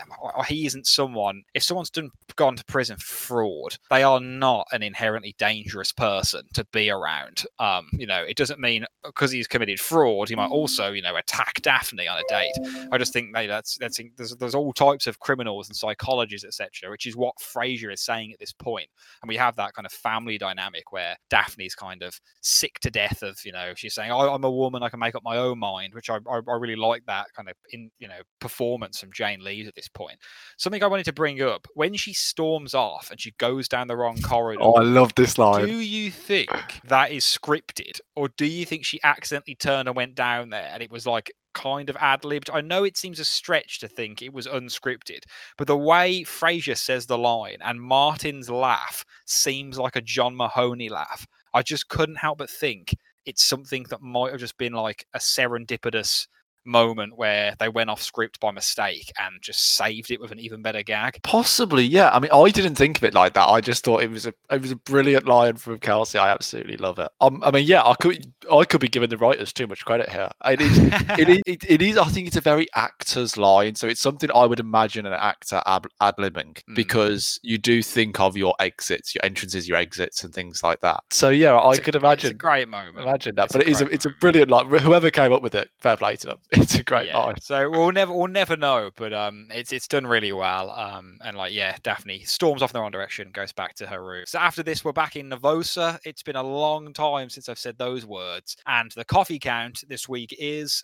He 0.46 0.66
isn't 0.66 0.86
someone. 0.86 1.42
If 1.54 1.62
someone's 1.62 1.90
done 1.90 2.10
gone 2.36 2.56
to 2.56 2.64
prison 2.64 2.96
for 2.98 3.22
fraud, 3.32 3.78
they 3.90 4.02
are 4.02 4.20
not 4.20 4.66
an 4.72 4.82
inherently 4.82 5.34
dangerous 5.38 5.92
person 5.92 6.42
to 6.54 6.66
be 6.72 6.90
around. 6.90 7.44
Um, 7.58 7.88
you 7.92 8.06
know, 8.06 8.22
it 8.22 8.36
doesn't 8.36 8.60
mean 8.60 8.84
because 9.04 9.30
he's 9.30 9.46
committed 9.46 9.80
fraud, 9.80 10.28
he 10.28 10.36
might 10.36 10.50
also 10.50 10.92
you 10.92 11.02
know 11.02 11.16
attack 11.16 11.60
Daphne 11.62 12.08
on 12.08 12.18
a 12.18 12.22
date. 12.28 12.52
I 12.90 12.98
just 12.98 13.12
think 13.12 13.34
they, 13.34 13.46
that's 13.46 13.76
that's 13.78 14.00
there's 14.16 14.36
there's 14.36 14.54
all 14.54 14.72
types 14.72 15.06
of 15.06 15.18
criminals 15.20 15.68
and 15.68 15.76
psychologists 15.76 16.44
etc. 16.44 16.90
Which 16.90 17.06
is 17.06 17.16
what 17.16 17.34
Frasier 17.38 17.92
is 17.92 18.02
saying 18.02 18.32
at 18.32 18.38
this 18.38 18.52
point. 18.52 18.88
and 19.22 19.28
we 19.28 19.36
have 19.36 19.56
that 19.56 19.74
kind 19.74 19.86
of 19.86 19.92
family 19.92 20.38
dynamic 20.38 20.92
where 20.92 21.16
Daphne's 21.30 21.74
kind 21.74 22.02
of 22.02 22.18
sick 22.40 22.78
to 22.80 22.90
death 22.90 23.22
of 23.22 23.38
you 23.44 23.52
know 23.52 23.72
she's 23.76 23.94
saying 23.94 24.10
oh, 24.10 24.32
I'm 24.32 24.44
a 24.44 24.50
woman 24.50 24.82
I 24.82 24.88
can 24.88 25.00
make 25.00 25.14
up 25.14 25.22
my 25.24 25.36
own 25.36 25.58
mind, 25.58 25.94
which 25.94 26.10
I, 26.10 26.16
I 26.30 26.40
I 26.48 26.56
really 26.56 26.76
like 26.76 27.04
that 27.06 27.26
kind 27.34 27.48
of 27.48 27.54
in 27.70 27.90
you 27.98 28.08
know 28.08 28.20
performance 28.40 29.00
from 29.00 29.12
Jane 29.12 29.42
Leeves 29.42 29.68
at 29.68 29.74
this 29.74 29.88
point. 29.88 30.18
Something 30.58 30.82
I 30.82 30.86
wanted 30.86 31.04
to 31.04 31.12
bring 31.12 31.40
up 31.42 31.66
when 31.74 31.94
she 31.94 32.12
storms 32.12 32.74
off 32.74 33.10
and 33.10 33.20
she 33.20 33.32
goes 33.38 33.68
down 33.68 33.88
the 33.88 33.96
wrong 33.96 34.20
corridor. 34.22 34.62
Oh, 34.62 34.74
I 34.74 34.82
love 34.82 35.14
this 35.14 35.38
line. 35.38 35.66
Do 35.66 35.80
you 35.80 36.10
think 36.10 36.41
that 36.84 37.12
is 37.12 37.24
scripted, 37.24 38.00
or 38.16 38.28
do 38.28 38.46
you 38.46 38.64
think 38.64 38.84
she 38.84 39.00
accidentally 39.02 39.54
turned 39.54 39.88
and 39.88 39.96
went 39.96 40.14
down 40.14 40.50
there 40.50 40.70
and 40.72 40.82
it 40.82 40.90
was 40.90 41.06
like 41.06 41.32
kind 41.54 41.90
of 41.90 41.96
ad 41.96 42.24
libbed? 42.24 42.50
I 42.52 42.60
know 42.60 42.84
it 42.84 42.96
seems 42.96 43.20
a 43.20 43.24
stretch 43.24 43.80
to 43.80 43.88
think 43.88 44.22
it 44.22 44.32
was 44.32 44.46
unscripted, 44.46 45.24
but 45.56 45.66
the 45.66 45.76
way 45.76 46.22
Frasier 46.22 46.76
says 46.76 47.06
the 47.06 47.18
line 47.18 47.58
and 47.60 47.80
Martin's 47.80 48.50
laugh 48.50 49.04
seems 49.26 49.78
like 49.78 49.96
a 49.96 50.00
John 50.00 50.36
Mahoney 50.36 50.88
laugh. 50.88 51.26
I 51.54 51.62
just 51.62 51.88
couldn't 51.88 52.16
help 52.16 52.38
but 52.38 52.50
think 52.50 52.94
it's 53.26 53.44
something 53.44 53.84
that 53.90 54.00
might 54.00 54.32
have 54.32 54.40
just 54.40 54.58
been 54.58 54.72
like 54.72 55.06
a 55.14 55.18
serendipitous 55.18 56.26
moment 56.64 57.16
where 57.16 57.54
they 57.58 57.68
went 57.68 57.90
off 57.90 58.02
script 58.02 58.40
by 58.40 58.50
mistake 58.50 59.10
and 59.18 59.40
just 59.40 59.76
saved 59.76 60.10
it 60.10 60.20
with 60.20 60.30
an 60.32 60.38
even 60.38 60.62
better 60.62 60.82
gag. 60.82 61.18
Possibly, 61.22 61.84
yeah. 61.84 62.10
I 62.10 62.18
mean, 62.20 62.30
I 62.32 62.50
didn't 62.50 62.74
think 62.76 62.98
of 62.98 63.04
it 63.04 63.14
like 63.14 63.34
that. 63.34 63.48
I 63.48 63.60
just 63.60 63.84
thought 63.84 64.02
it 64.02 64.10
was 64.10 64.26
a 64.26 64.34
it 64.50 64.60
was 64.62 64.70
a 64.70 64.76
brilliant 64.76 65.26
line 65.26 65.56
from 65.56 65.78
Kelsey. 65.78 66.18
I 66.18 66.30
absolutely 66.30 66.76
love 66.76 66.98
it. 66.98 67.08
Um, 67.20 67.42
I 67.44 67.50
mean, 67.50 67.66
yeah, 67.66 67.82
I 67.84 67.94
could 67.94 68.32
I 68.50 68.64
could 68.64 68.80
be 68.80 68.88
giving 68.88 69.08
the 69.10 69.16
writers 69.16 69.52
too 69.52 69.66
much 69.66 69.84
credit 69.84 70.08
here. 70.10 70.30
It 70.44 70.60
is, 70.60 70.78
it 71.18 71.28
is, 71.28 71.42
it, 71.46 71.64
it 71.68 71.82
is. 71.82 71.96
I 71.98 72.04
think 72.04 72.26
it's 72.26 72.36
a 72.36 72.40
very 72.40 72.66
actor's 72.74 73.36
line, 73.36 73.74
so 73.74 73.86
it's 73.88 74.00
something 74.00 74.30
I 74.34 74.44
would 74.46 74.60
imagine 74.60 75.06
an 75.06 75.12
actor 75.14 75.62
ad 75.66 75.86
libbing 76.00 76.42
Mm. 76.62 76.74
because 76.74 77.40
you 77.42 77.56
do 77.58 77.82
think 77.82 78.20
of 78.20 78.36
your 78.36 78.54
exits, 78.60 79.14
your 79.14 79.24
entrances, 79.24 79.66
your 79.68 79.76
exits, 79.78 80.22
and 80.24 80.32
things 80.34 80.62
like 80.62 80.80
that. 80.80 81.00
So 81.10 81.28
yeah, 81.30 81.54
I 81.56 81.70
It's 81.70 81.78
a- 81.78 81.82
could 81.82 81.94
It's 81.94 82.02
a 82.02 82.06
imagine 82.06 82.36
great 82.36 82.68
moment. 82.68 82.98
imagine 82.98 83.34
that. 83.36 83.44
It's 83.44 83.52
but 83.52 83.62
it 83.62 83.68
is 83.68 83.80
a, 83.80 83.86
it's 83.86 84.04
a 84.06 84.10
brilliant 84.20 84.50
line. 84.50 84.68
Whoever 84.68 85.10
came 85.10 85.32
up 85.32 85.42
with 85.42 85.54
it, 85.54 85.70
fair 85.80 85.96
play 85.96 86.16
to 86.16 86.26
them. 86.26 86.38
It's 86.52 86.74
a 86.74 86.82
great 86.82 87.08
yeah. 87.08 87.18
line. 87.18 87.40
So 87.40 87.70
we'll 87.70 87.92
never 87.92 88.12
we'll 88.12 88.28
never 88.28 88.56
know, 88.56 88.90
but 88.96 89.12
um, 89.12 89.48
it's 89.50 89.72
it's 89.72 89.88
done 89.88 90.06
really 90.06 90.32
well. 90.32 90.70
Um, 90.70 91.18
and 91.24 91.36
like 91.36 91.52
yeah, 91.52 91.76
Daphne 91.82 92.20
storms 92.24 92.62
off 92.62 92.70
in 92.70 92.74
the 92.74 92.80
wrong 92.80 92.90
direction, 92.90 93.30
goes 93.32 93.52
back 93.52 93.74
to 93.76 93.86
her 93.86 94.04
room. 94.04 94.24
So 94.26 94.38
after 94.38 94.62
this, 94.62 94.84
we're 94.84 94.92
back 94.92 95.16
in 95.16 95.30
Nervosa. 95.30 95.98
It's 96.04 96.22
been 96.22 96.36
a 96.36 96.42
long 96.42 96.92
time 96.92 97.30
since 97.30 97.48
I've 97.48 97.58
said 97.58 97.78
those 97.78 98.04
words, 98.04 98.56
and 98.66 98.90
the 98.92 99.04
coffee 99.04 99.38
count 99.38 99.84
this 99.88 100.08
week 100.08 100.34
is. 100.38 100.82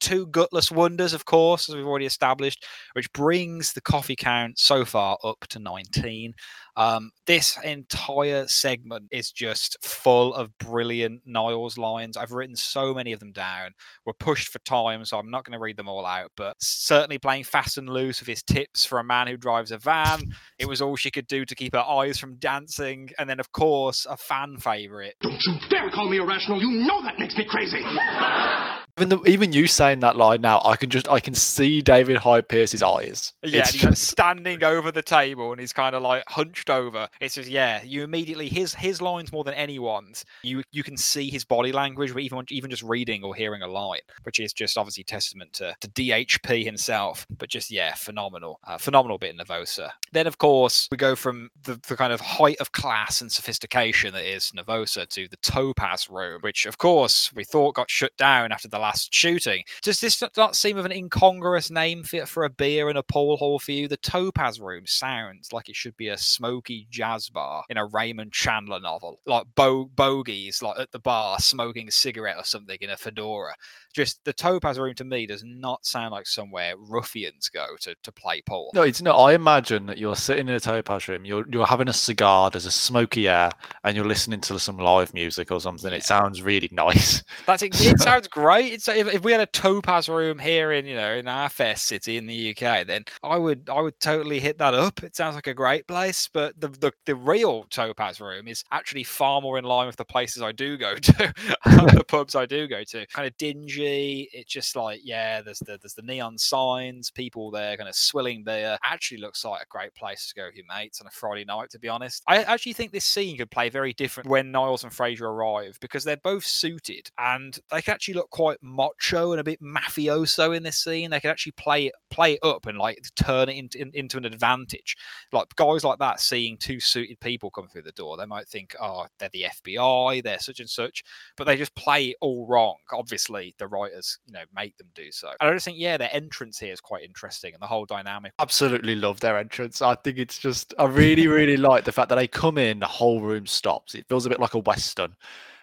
Two 0.00 0.26
gutless 0.26 0.70
wonders, 0.70 1.12
of 1.12 1.24
course, 1.24 1.68
as 1.68 1.74
we've 1.74 1.86
already 1.86 2.06
established, 2.06 2.64
which 2.92 3.12
brings 3.12 3.72
the 3.72 3.80
coffee 3.80 4.16
count 4.16 4.58
so 4.58 4.84
far 4.84 5.18
up 5.24 5.46
to 5.48 5.58
19. 5.58 6.34
Um, 6.76 7.12
this 7.26 7.56
entire 7.62 8.46
segment 8.48 9.06
is 9.10 9.30
just 9.30 9.76
full 9.82 10.34
of 10.34 10.56
brilliant 10.58 11.22
Niles 11.24 11.78
lines. 11.78 12.16
I've 12.16 12.32
written 12.32 12.56
so 12.56 12.92
many 12.92 13.12
of 13.12 13.20
them 13.20 13.32
down. 13.32 13.70
We're 14.04 14.12
pushed 14.14 14.48
for 14.48 14.58
time, 14.60 15.04
so 15.04 15.18
I'm 15.18 15.30
not 15.30 15.44
going 15.44 15.56
to 15.56 15.62
read 15.62 15.76
them 15.76 15.88
all 15.88 16.04
out. 16.04 16.32
But 16.36 16.56
certainly 16.60 17.18
playing 17.18 17.44
fast 17.44 17.78
and 17.78 17.88
loose 17.88 18.20
with 18.20 18.28
his 18.28 18.42
tips 18.42 18.84
for 18.84 18.98
a 18.98 19.04
man 19.04 19.28
who 19.28 19.36
drives 19.36 19.70
a 19.70 19.78
van. 19.78 20.34
It 20.58 20.66
was 20.66 20.82
all 20.82 20.96
she 20.96 21.10
could 21.10 21.28
do 21.28 21.44
to 21.44 21.54
keep 21.54 21.74
her 21.74 21.80
eyes 21.80 22.18
from 22.18 22.36
dancing. 22.36 23.10
And 23.18 23.30
then, 23.30 23.40
of 23.40 23.52
course, 23.52 24.06
a 24.08 24.16
fan 24.16 24.58
favorite. 24.58 25.14
Don't 25.20 25.40
you 25.46 25.54
dare 25.70 25.90
call 25.90 26.08
me 26.08 26.18
irrational. 26.18 26.60
You 26.60 26.84
know 26.86 27.02
that 27.02 27.18
makes 27.18 27.36
me 27.36 27.46
crazy. 27.48 27.80
Even 28.96 29.08
the, 29.08 29.20
even 29.24 29.52
you 29.52 29.66
saying 29.66 30.00
that 30.00 30.14
line 30.16 30.40
now, 30.40 30.62
I 30.64 30.76
can 30.76 30.88
just 30.88 31.08
I 31.08 31.18
can 31.18 31.34
see 31.34 31.82
David 31.82 32.16
Hyde 32.18 32.48
Pierce's 32.48 32.80
eyes. 32.82 33.32
Yeah, 33.42 33.60
It's 33.60 33.72
he's 33.72 33.82
just- 33.82 34.04
standing 34.06 34.62
over 34.62 34.92
the 34.92 35.02
table 35.02 35.50
and 35.50 35.60
he's 35.60 35.72
kind 35.72 35.96
of 35.96 36.02
like 36.02 36.22
hunched 36.28 36.70
over. 36.70 37.08
It's 37.20 37.34
just 37.34 37.50
yeah, 37.50 37.82
you 37.82 38.04
immediately 38.04 38.48
his 38.48 38.72
his 38.74 39.02
lines 39.02 39.32
more 39.32 39.42
than 39.42 39.54
anyone's. 39.54 40.24
You 40.44 40.62
you 40.70 40.84
can 40.84 40.96
see 40.96 41.28
his 41.28 41.44
body 41.44 41.72
language, 41.72 42.12
but 42.12 42.22
even 42.22 42.44
even 42.50 42.70
just 42.70 42.84
reading 42.84 43.24
or 43.24 43.34
hearing 43.34 43.62
a 43.62 43.66
line, 43.66 43.98
which 44.22 44.38
is 44.38 44.52
just 44.52 44.78
obviously 44.78 45.02
testament 45.02 45.52
to, 45.54 45.74
to 45.80 45.88
DHP 45.88 46.64
himself. 46.64 47.26
But 47.36 47.48
just 47.48 47.72
yeah, 47.72 47.94
phenomenal, 47.94 48.60
uh, 48.64 48.78
phenomenal 48.78 49.18
bit 49.18 49.34
in 49.34 49.38
Nervosa. 49.44 49.90
Then 50.12 50.28
of 50.28 50.38
course 50.38 50.86
we 50.92 50.96
go 50.96 51.16
from 51.16 51.50
the, 51.64 51.80
the 51.88 51.96
kind 51.96 52.12
of 52.12 52.20
height 52.20 52.58
of 52.60 52.70
class 52.70 53.20
and 53.20 53.32
sophistication 53.32 54.14
that 54.14 54.24
is 54.24 54.52
Nervosa 54.56 55.08
to 55.08 55.26
the 55.26 55.36
Topaz 55.38 56.08
Room, 56.08 56.38
which 56.42 56.64
of 56.64 56.78
course 56.78 57.32
we 57.34 57.42
thought 57.42 57.74
got 57.74 57.90
shut 57.90 58.16
down 58.16 58.52
after 58.52 58.68
the 58.68 58.83
last 58.84 59.14
shooting. 59.14 59.62
Does 59.82 59.98
this 59.98 60.22
not 60.36 60.54
seem 60.54 60.76
of 60.76 60.84
an 60.84 60.92
incongruous 60.92 61.70
name 61.70 62.02
for, 62.02 62.26
for 62.26 62.44
a 62.44 62.50
beer 62.50 62.90
and 62.90 62.98
a 62.98 63.02
pool 63.02 63.38
hall 63.38 63.58
for 63.58 63.72
you? 63.72 63.88
The 63.88 63.96
Topaz 63.96 64.60
Room 64.60 64.84
sounds 64.84 65.54
like 65.54 65.70
it 65.70 65.76
should 65.76 65.96
be 65.96 66.08
a 66.08 66.18
smoky 66.18 66.86
jazz 66.90 67.30
bar 67.30 67.64
in 67.70 67.78
a 67.78 67.86
Raymond 67.86 68.32
Chandler 68.32 68.80
novel, 68.80 69.20
like 69.24 69.46
bo- 69.54 69.86
bogies, 69.86 70.60
like 70.60 70.78
at 70.78 70.92
the 70.92 70.98
bar 70.98 71.38
smoking 71.38 71.88
a 71.88 71.92
cigarette 71.92 72.36
or 72.36 72.44
something 72.44 72.76
in 72.82 72.90
a 72.90 72.96
fedora. 72.98 73.54
Just 73.94 74.24
the 74.24 74.32
Topaz 74.32 74.78
Room 74.78 74.94
to 74.96 75.04
me 75.04 75.26
does 75.26 75.44
not 75.44 75.86
sound 75.86 76.10
like 76.10 76.26
somewhere 76.26 76.74
ruffians 76.76 77.48
go 77.48 77.66
to, 77.80 77.94
to 78.02 78.12
play 78.12 78.42
pool. 78.42 78.70
No, 78.74 78.82
it's 78.82 79.00
not. 79.00 79.16
I 79.16 79.34
imagine 79.34 79.86
that 79.86 79.98
you're 79.98 80.16
sitting 80.16 80.48
in 80.48 80.54
a 80.54 80.60
topaz 80.60 81.06
room, 81.06 81.24
you're 81.24 81.44
you're 81.48 81.66
having 81.66 81.88
a 81.88 81.92
cigar, 81.92 82.50
there's 82.50 82.66
a 82.66 82.72
smoky 82.72 83.28
air, 83.28 83.50
and 83.84 83.96
you're 83.96 84.04
listening 84.04 84.40
to 84.42 84.58
some 84.58 84.78
live 84.78 85.14
music 85.14 85.52
or 85.52 85.60
something. 85.60 85.90
Yeah. 85.90 85.98
It 85.98 86.04
sounds 86.04 86.42
really 86.42 86.68
nice. 86.72 87.22
That's 87.46 87.62
it. 87.62 87.80
It 87.80 88.00
sounds 88.00 88.26
great. 88.26 88.72
It's 88.72 88.88
if, 88.88 89.06
if 89.12 89.22
we 89.22 89.30
had 89.30 89.40
a 89.40 89.46
topaz 89.46 90.08
room 90.08 90.40
here 90.40 90.72
in 90.72 90.86
you 90.86 90.96
know 90.96 91.14
in 91.14 91.28
our 91.28 91.48
fair 91.48 91.76
city 91.76 92.16
in 92.16 92.26
the 92.26 92.50
UK, 92.50 92.86
then 92.86 93.04
I 93.22 93.36
would 93.36 93.68
I 93.70 93.80
would 93.80 94.00
totally 94.00 94.40
hit 94.40 94.58
that 94.58 94.74
up. 94.74 95.04
It 95.04 95.14
sounds 95.14 95.36
like 95.36 95.46
a 95.46 95.54
great 95.54 95.86
place. 95.86 96.28
But 96.32 96.60
the 96.60 96.68
the, 96.68 96.92
the 97.06 97.14
real 97.14 97.64
topaz 97.70 98.20
room 98.20 98.48
is 98.48 98.64
actually 98.72 99.04
far 99.04 99.40
more 99.40 99.56
in 99.56 99.64
line 99.64 99.86
with 99.86 99.96
the 99.96 100.04
places 100.04 100.42
I 100.42 100.50
do 100.50 100.76
go 100.76 100.94
to, 100.96 101.32
the 101.64 102.04
pubs 102.08 102.34
I 102.34 102.46
do 102.46 102.66
go 102.66 102.82
to. 102.82 103.06
Kind 103.06 103.28
of 103.28 103.36
dingy. 103.36 103.83
It's 104.32 104.50
just 104.50 104.76
like 104.76 105.00
yeah, 105.04 105.42
there's 105.42 105.60
the 105.60 105.78
there's 105.80 105.94
the 105.94 106.02
neon 106.02 106.38
signs, 106.38 107.10
people 107.10 107.50
there 107.50 107.76
kind 107.76 107.88
of 107.88 107.94
swilling 107.94 108.44
beer. 108.44 108.78
Actually 108.84 109.18
looks 109.18 109.44
like 109.44 109.62
a 109.62 109.66
great 109.68 109.94
place 109.94 110.28
to 110.28 110.34
go 110.34 110.46
with 110.46 110.56
your 110.56 110.66
mates 110.68 111.00
on 111.00 111.06
a 111.06 111.10
Friday 111.10 111.44
night. 111.44 111.70
To 111.70 111.78
be 111.78 111.88
honest, 111.88 112.22
I 112.28 112.42
actually 112.42 112.72
think 112.72 112.92
this 112.92 113.04
scene 113.04 113.36
could 113.36 113.50
play 113.50 113.68
very 113.68 113.92
different 113.92 114.28
when 114.28 114.50
Niles 114.50 114.84
and 114.84 114.92
Frasier 114.92 115.22
arrive 115.22 115.78
because 115.80 116.04
they're 116.04 116.16
both 116.16 116.44
suited 116.44 117.10
and 117.18 117.58
they 117.70 117.82
can 117.82 117.94
actually 117.94 118.14
look 118.14 118.30
quite 118.30 118.58
macho 118.62 119.32
and 119.32 119.40
a 119.40 119.44
bit 119.44 119.60
mafioso 119.62 120.56
in 120.56 120.62
this 120.62 120.78
scene. 120.78 121.10
They 121.10 121.20
can 121.20 121.30
actually 121.30 121.52
play 121.52 121.86
it 121.86 121.94
play 122.10 122.34
it 122.34 122.40
up 122.44 122.66
and 122.66 122.78
like 122.78 123.02
turn 123.16 123.48
it 123.48 123.56
into 123.56 123.80
in- 123.80 123.90
into 123.94 124.16
an 124.16 124.24
advantage. 124.24 124.96
Like 125.32 125.54
guys 125.56 125.84
like 125.84 125.98
that 125.98 126.20
seeing 126.20 126.56
two 126.56 126.80
suited 126.80 127.18
people 127.20 127.50
come 127.50 127.68
through 127.68 127.82
the 127.82 127.92
door, 127.92 128.16
they 128.16 128.26
might 128.26 128.48
think, 128.48 128.74
oh, 128.80 129.06
they're 129.18 129.28
the 129.30 129.46
FBI, 129.64 130.22
they're 130.22 130.38
such 130.38 130.60
and 130.60 130.68
such, 130.68 131.02
but 131.36 131.44
they 131.44 131.56
just 131.56 131.74
play 131.74 132.06
it 132.06 132.16
all 132.20 132.46
wrong. 132.46 132.76
Obviously, 132.92 133.54
the 133.58 133.66
writers, 133.74 134.18
you 134.26 134.32
know, 134.32 134.44
make 134.54 134.76
them 134.78 134.88
do 134.94 135.10
so. 135.10 135.30
And 135.40 135.50
I 135.50 135.52
just 135.52 135.64
think, 135.64 135.78
yeah, 135.78 135.96
their 135.96 136.10
entrance 136.12 136.58
here 136.58 136.72
is 136.72 136.80
quite 136.80 137.02
interesting 137.02 137.52
and 137.54 137.62
the 137.62 137.66
whole 137.66 137.84
dynamic. 137.84 138.32
Absolutely 138.38 138.94
love 138.94 139.20
their 139.20 139.38
entrance. 139.38 139.82
I 139.82 139.94
think 139.96 140.18
it's 140.18 140.38
just 140.38 140.74
I 140.78 140.84
really, 140.84 141.26
really 141.28 141.56
like 141.56 141.84
the 141.84 141.92
fact 141.92 142.08
that 142.08 142.16
they 142.16 142.28
come 142.28 142.58
in, 142.58 142.78
the 142.78 142.86
whole 142.86 143.20
room 143.20 143.46
stops. 143.46 143.94
It 143.94 144.06
feels 144.08 144.26
a 144.26 144.28
bit 144.28 144.40
like 144.40 144.54
a 144.54 144.58
western. 144.58 145.14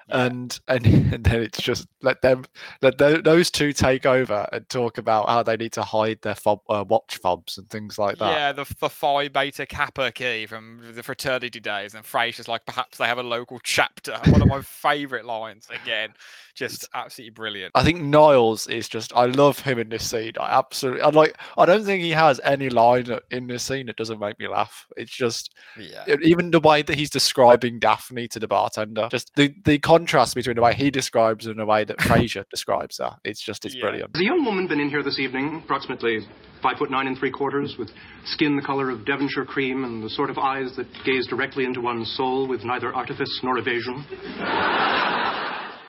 Yeah. 0.10 0.26
And, 0.26 0.60
and 0.68 0.86
and 0.86 1.24
then 1.24 1.41
it's 1.41 1.62
just 1.62 1.88
let 2.02 2.22
them 2.22 2.45
let 2.82 2.97
tho- 2.97 3.22
those 3.22 3.52
two 3.52 3.74
take 3.74 4.06
over 4.06 4.47
and 4.52 4.68
talk 4.70 4.97
about 4.97 5.30
how 5.30 5.43
they 5.43 5.58
need 5.58 5.74
to 5.74 5.84
hide 5.84 6.20
their 6.22 6.36
fob, 6.36 6.60
uh, 6.70 6.84
watch 6.88 7.18
fobs 7.18 7.58
and 7.58 7.70
things 7.70 7.97
like 7.97 8.18
that. 8.18 8.32
Yeah, 8.32 8.52
the, 8.52 8.66
the 8.80 8.89
Phi 8.89 9.28
Beta 9.28 9.66
Kappa 9.66 10.12
key 10.12 10.45
from 10.45 10.82
the 10.93 11.04
fraternity 11.04 11.60
days, 11.60 11.93
and 11.93 12.04
Frasier's 12.04 12.47
like, 12.47 12.66
perhaps 12.66 12.97
they 12.97 13.06
have 13.06 13.18
a 13.18 13.24
local 13.24 13.60
chapter. 13.64 14.18
One 14.28 14.41
of 14.41 14.47
my 14.47 14.62
favourite 14.62 15.26
lines. 15.26 15.68
Again, 15.84 16.14
just 16.56 16.88
absolutely 16.93 17.32
brilliant. 17.32 17.72
I 17.76 17.84
think 17.84 18.02
Niles 18.02 18.68
is 18.68 18.89
just 18.89 19.14
I 19.16 19.26
love 19.26 19.60
him 19.60 19.80
in 19.80 19.89
this 19.89 20.10
scene. 20.10 20.34
I 20.39 20.58
absolutely 20.58 21.02
I 21.02 21.10
like 21.10 21.38
I 21.58 21.66
don't 21.66 21.86
think 21.86 22.04
he 22.04 22.12
has 22.12 22.39
any 22.43 22.70
line 22.70 23.08
in 23.32 23.47
this 23.47 23.64
scene 23.64 23.86
that 23.88 23.95
doesn't 23.97 24.20
make 24.20 24.39
me 24.39 24.47
laugh. 24.47 24.86
It's 24.97 25.12
just 25.12 25.54
Yeah. 25.78 26.04
even 26.24 26.52
the 26.52 26.60
way 26.60 26.82
that 26.82 26.95
he's 26.97 27.10
describing 27.10 27.80
Daphne 27.80 28.28
to 28.30 28.39
the 28.39 28.47
bartender, 28.47 29.08
just 29.12 29.32
the, 29.36 29.54
the 29.64 29.80
contrast 29.98 30.36
between 30.36 30.56
the 30.56 30.62
way 30.62 30.74
he 30.74 30.89
describes 30.92 31.46
her 31.46 31.52
and 31.52 31.60
the 31.60 31.66
way 31.66 31.84
that 31.84 31.98
Frasier 32.00 32.46
describes 32.50 32.98
her. 33.00 33.18
It's 33.24 33.42
just 33.42 33.66
it's 33.66 33.76
Yeah. 33.76 33.82
brilliant. 33.82 34.16
Has 34.16 34.22
a 34.22 34.26
young 34.26 34.46
woman 34.46 34.68
been 34.68 34.80
in 34.80 34.89
here 34.89 35.04
this 35.04 35.20
evening, 35.20 35.62
approximately 35.64 36.20
five 36.62 36.78
foot 36.78 36.89
nine 36.92 37.08
and 37.08 37.18
three 37.18 37.32
quarters, 37.32 37.76
with 37.78 37.89
skin 38.26 38.56
the 38.56 38.62
color 38.62 38.89
of 38.89 39.06
Devonshire 39.06 39.46
cream 39.46 39.84
and 39.84 40.04
the 40.04 40.10
sort 40.10 40.30
of 40.30 40.38
eyes 40.38 40.76
that 40.78 40.88
gaze 41.06 41.28
directly 41.28 41.66
into 41.66 41.82
one's 41.82 42.10
soul 42.16 42.48
with 42.48 42.64
neither 42.64 42.94
artifice 42.94 43.39
nor 43.44 43.58
evasion? 43.58 44.06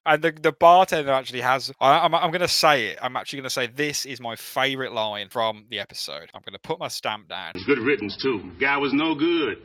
And 0.05 0.21
the, 0.21 0.33
the 0.33 0.51
bartender 0.51 1.13
actually 1.13 1.43
has, 1.43 1.71
I, 1.81 1.99
I'm, 2.01 2.13
I'm 2.13 2.31
going 2.33 2.41
to 2.41 2.49
say 2.49 2.87
it. 2.87 2.99
I'm 3.01 3.17
actually 3.17 3.37
going 3.39 3.45
to 3.45 3.51
say 3.51 3.69
this 3.69 4.05
is 4.05 4.21
my 4.21 4.35
favourite 4.35 4.91
line 4.93 5.29
from 5.29 5.65
the 5.71 5.79
episode. 5.79 6.29
I'm 6.35 6.41
going 6.45 6.55
to 6.55 6.59
put 6.59 6.81
my 6.81 6.89
stamp 6.89 7.29
down. 7.29 7.53
It's 7.55 7.65
good 7.67 7.79
riddance, 7.79 8.17
too. 8.21 8.51
Guy 8.61 8.77
was 8.79 8.93
no 8.93 9.15
good. 9.15 9.59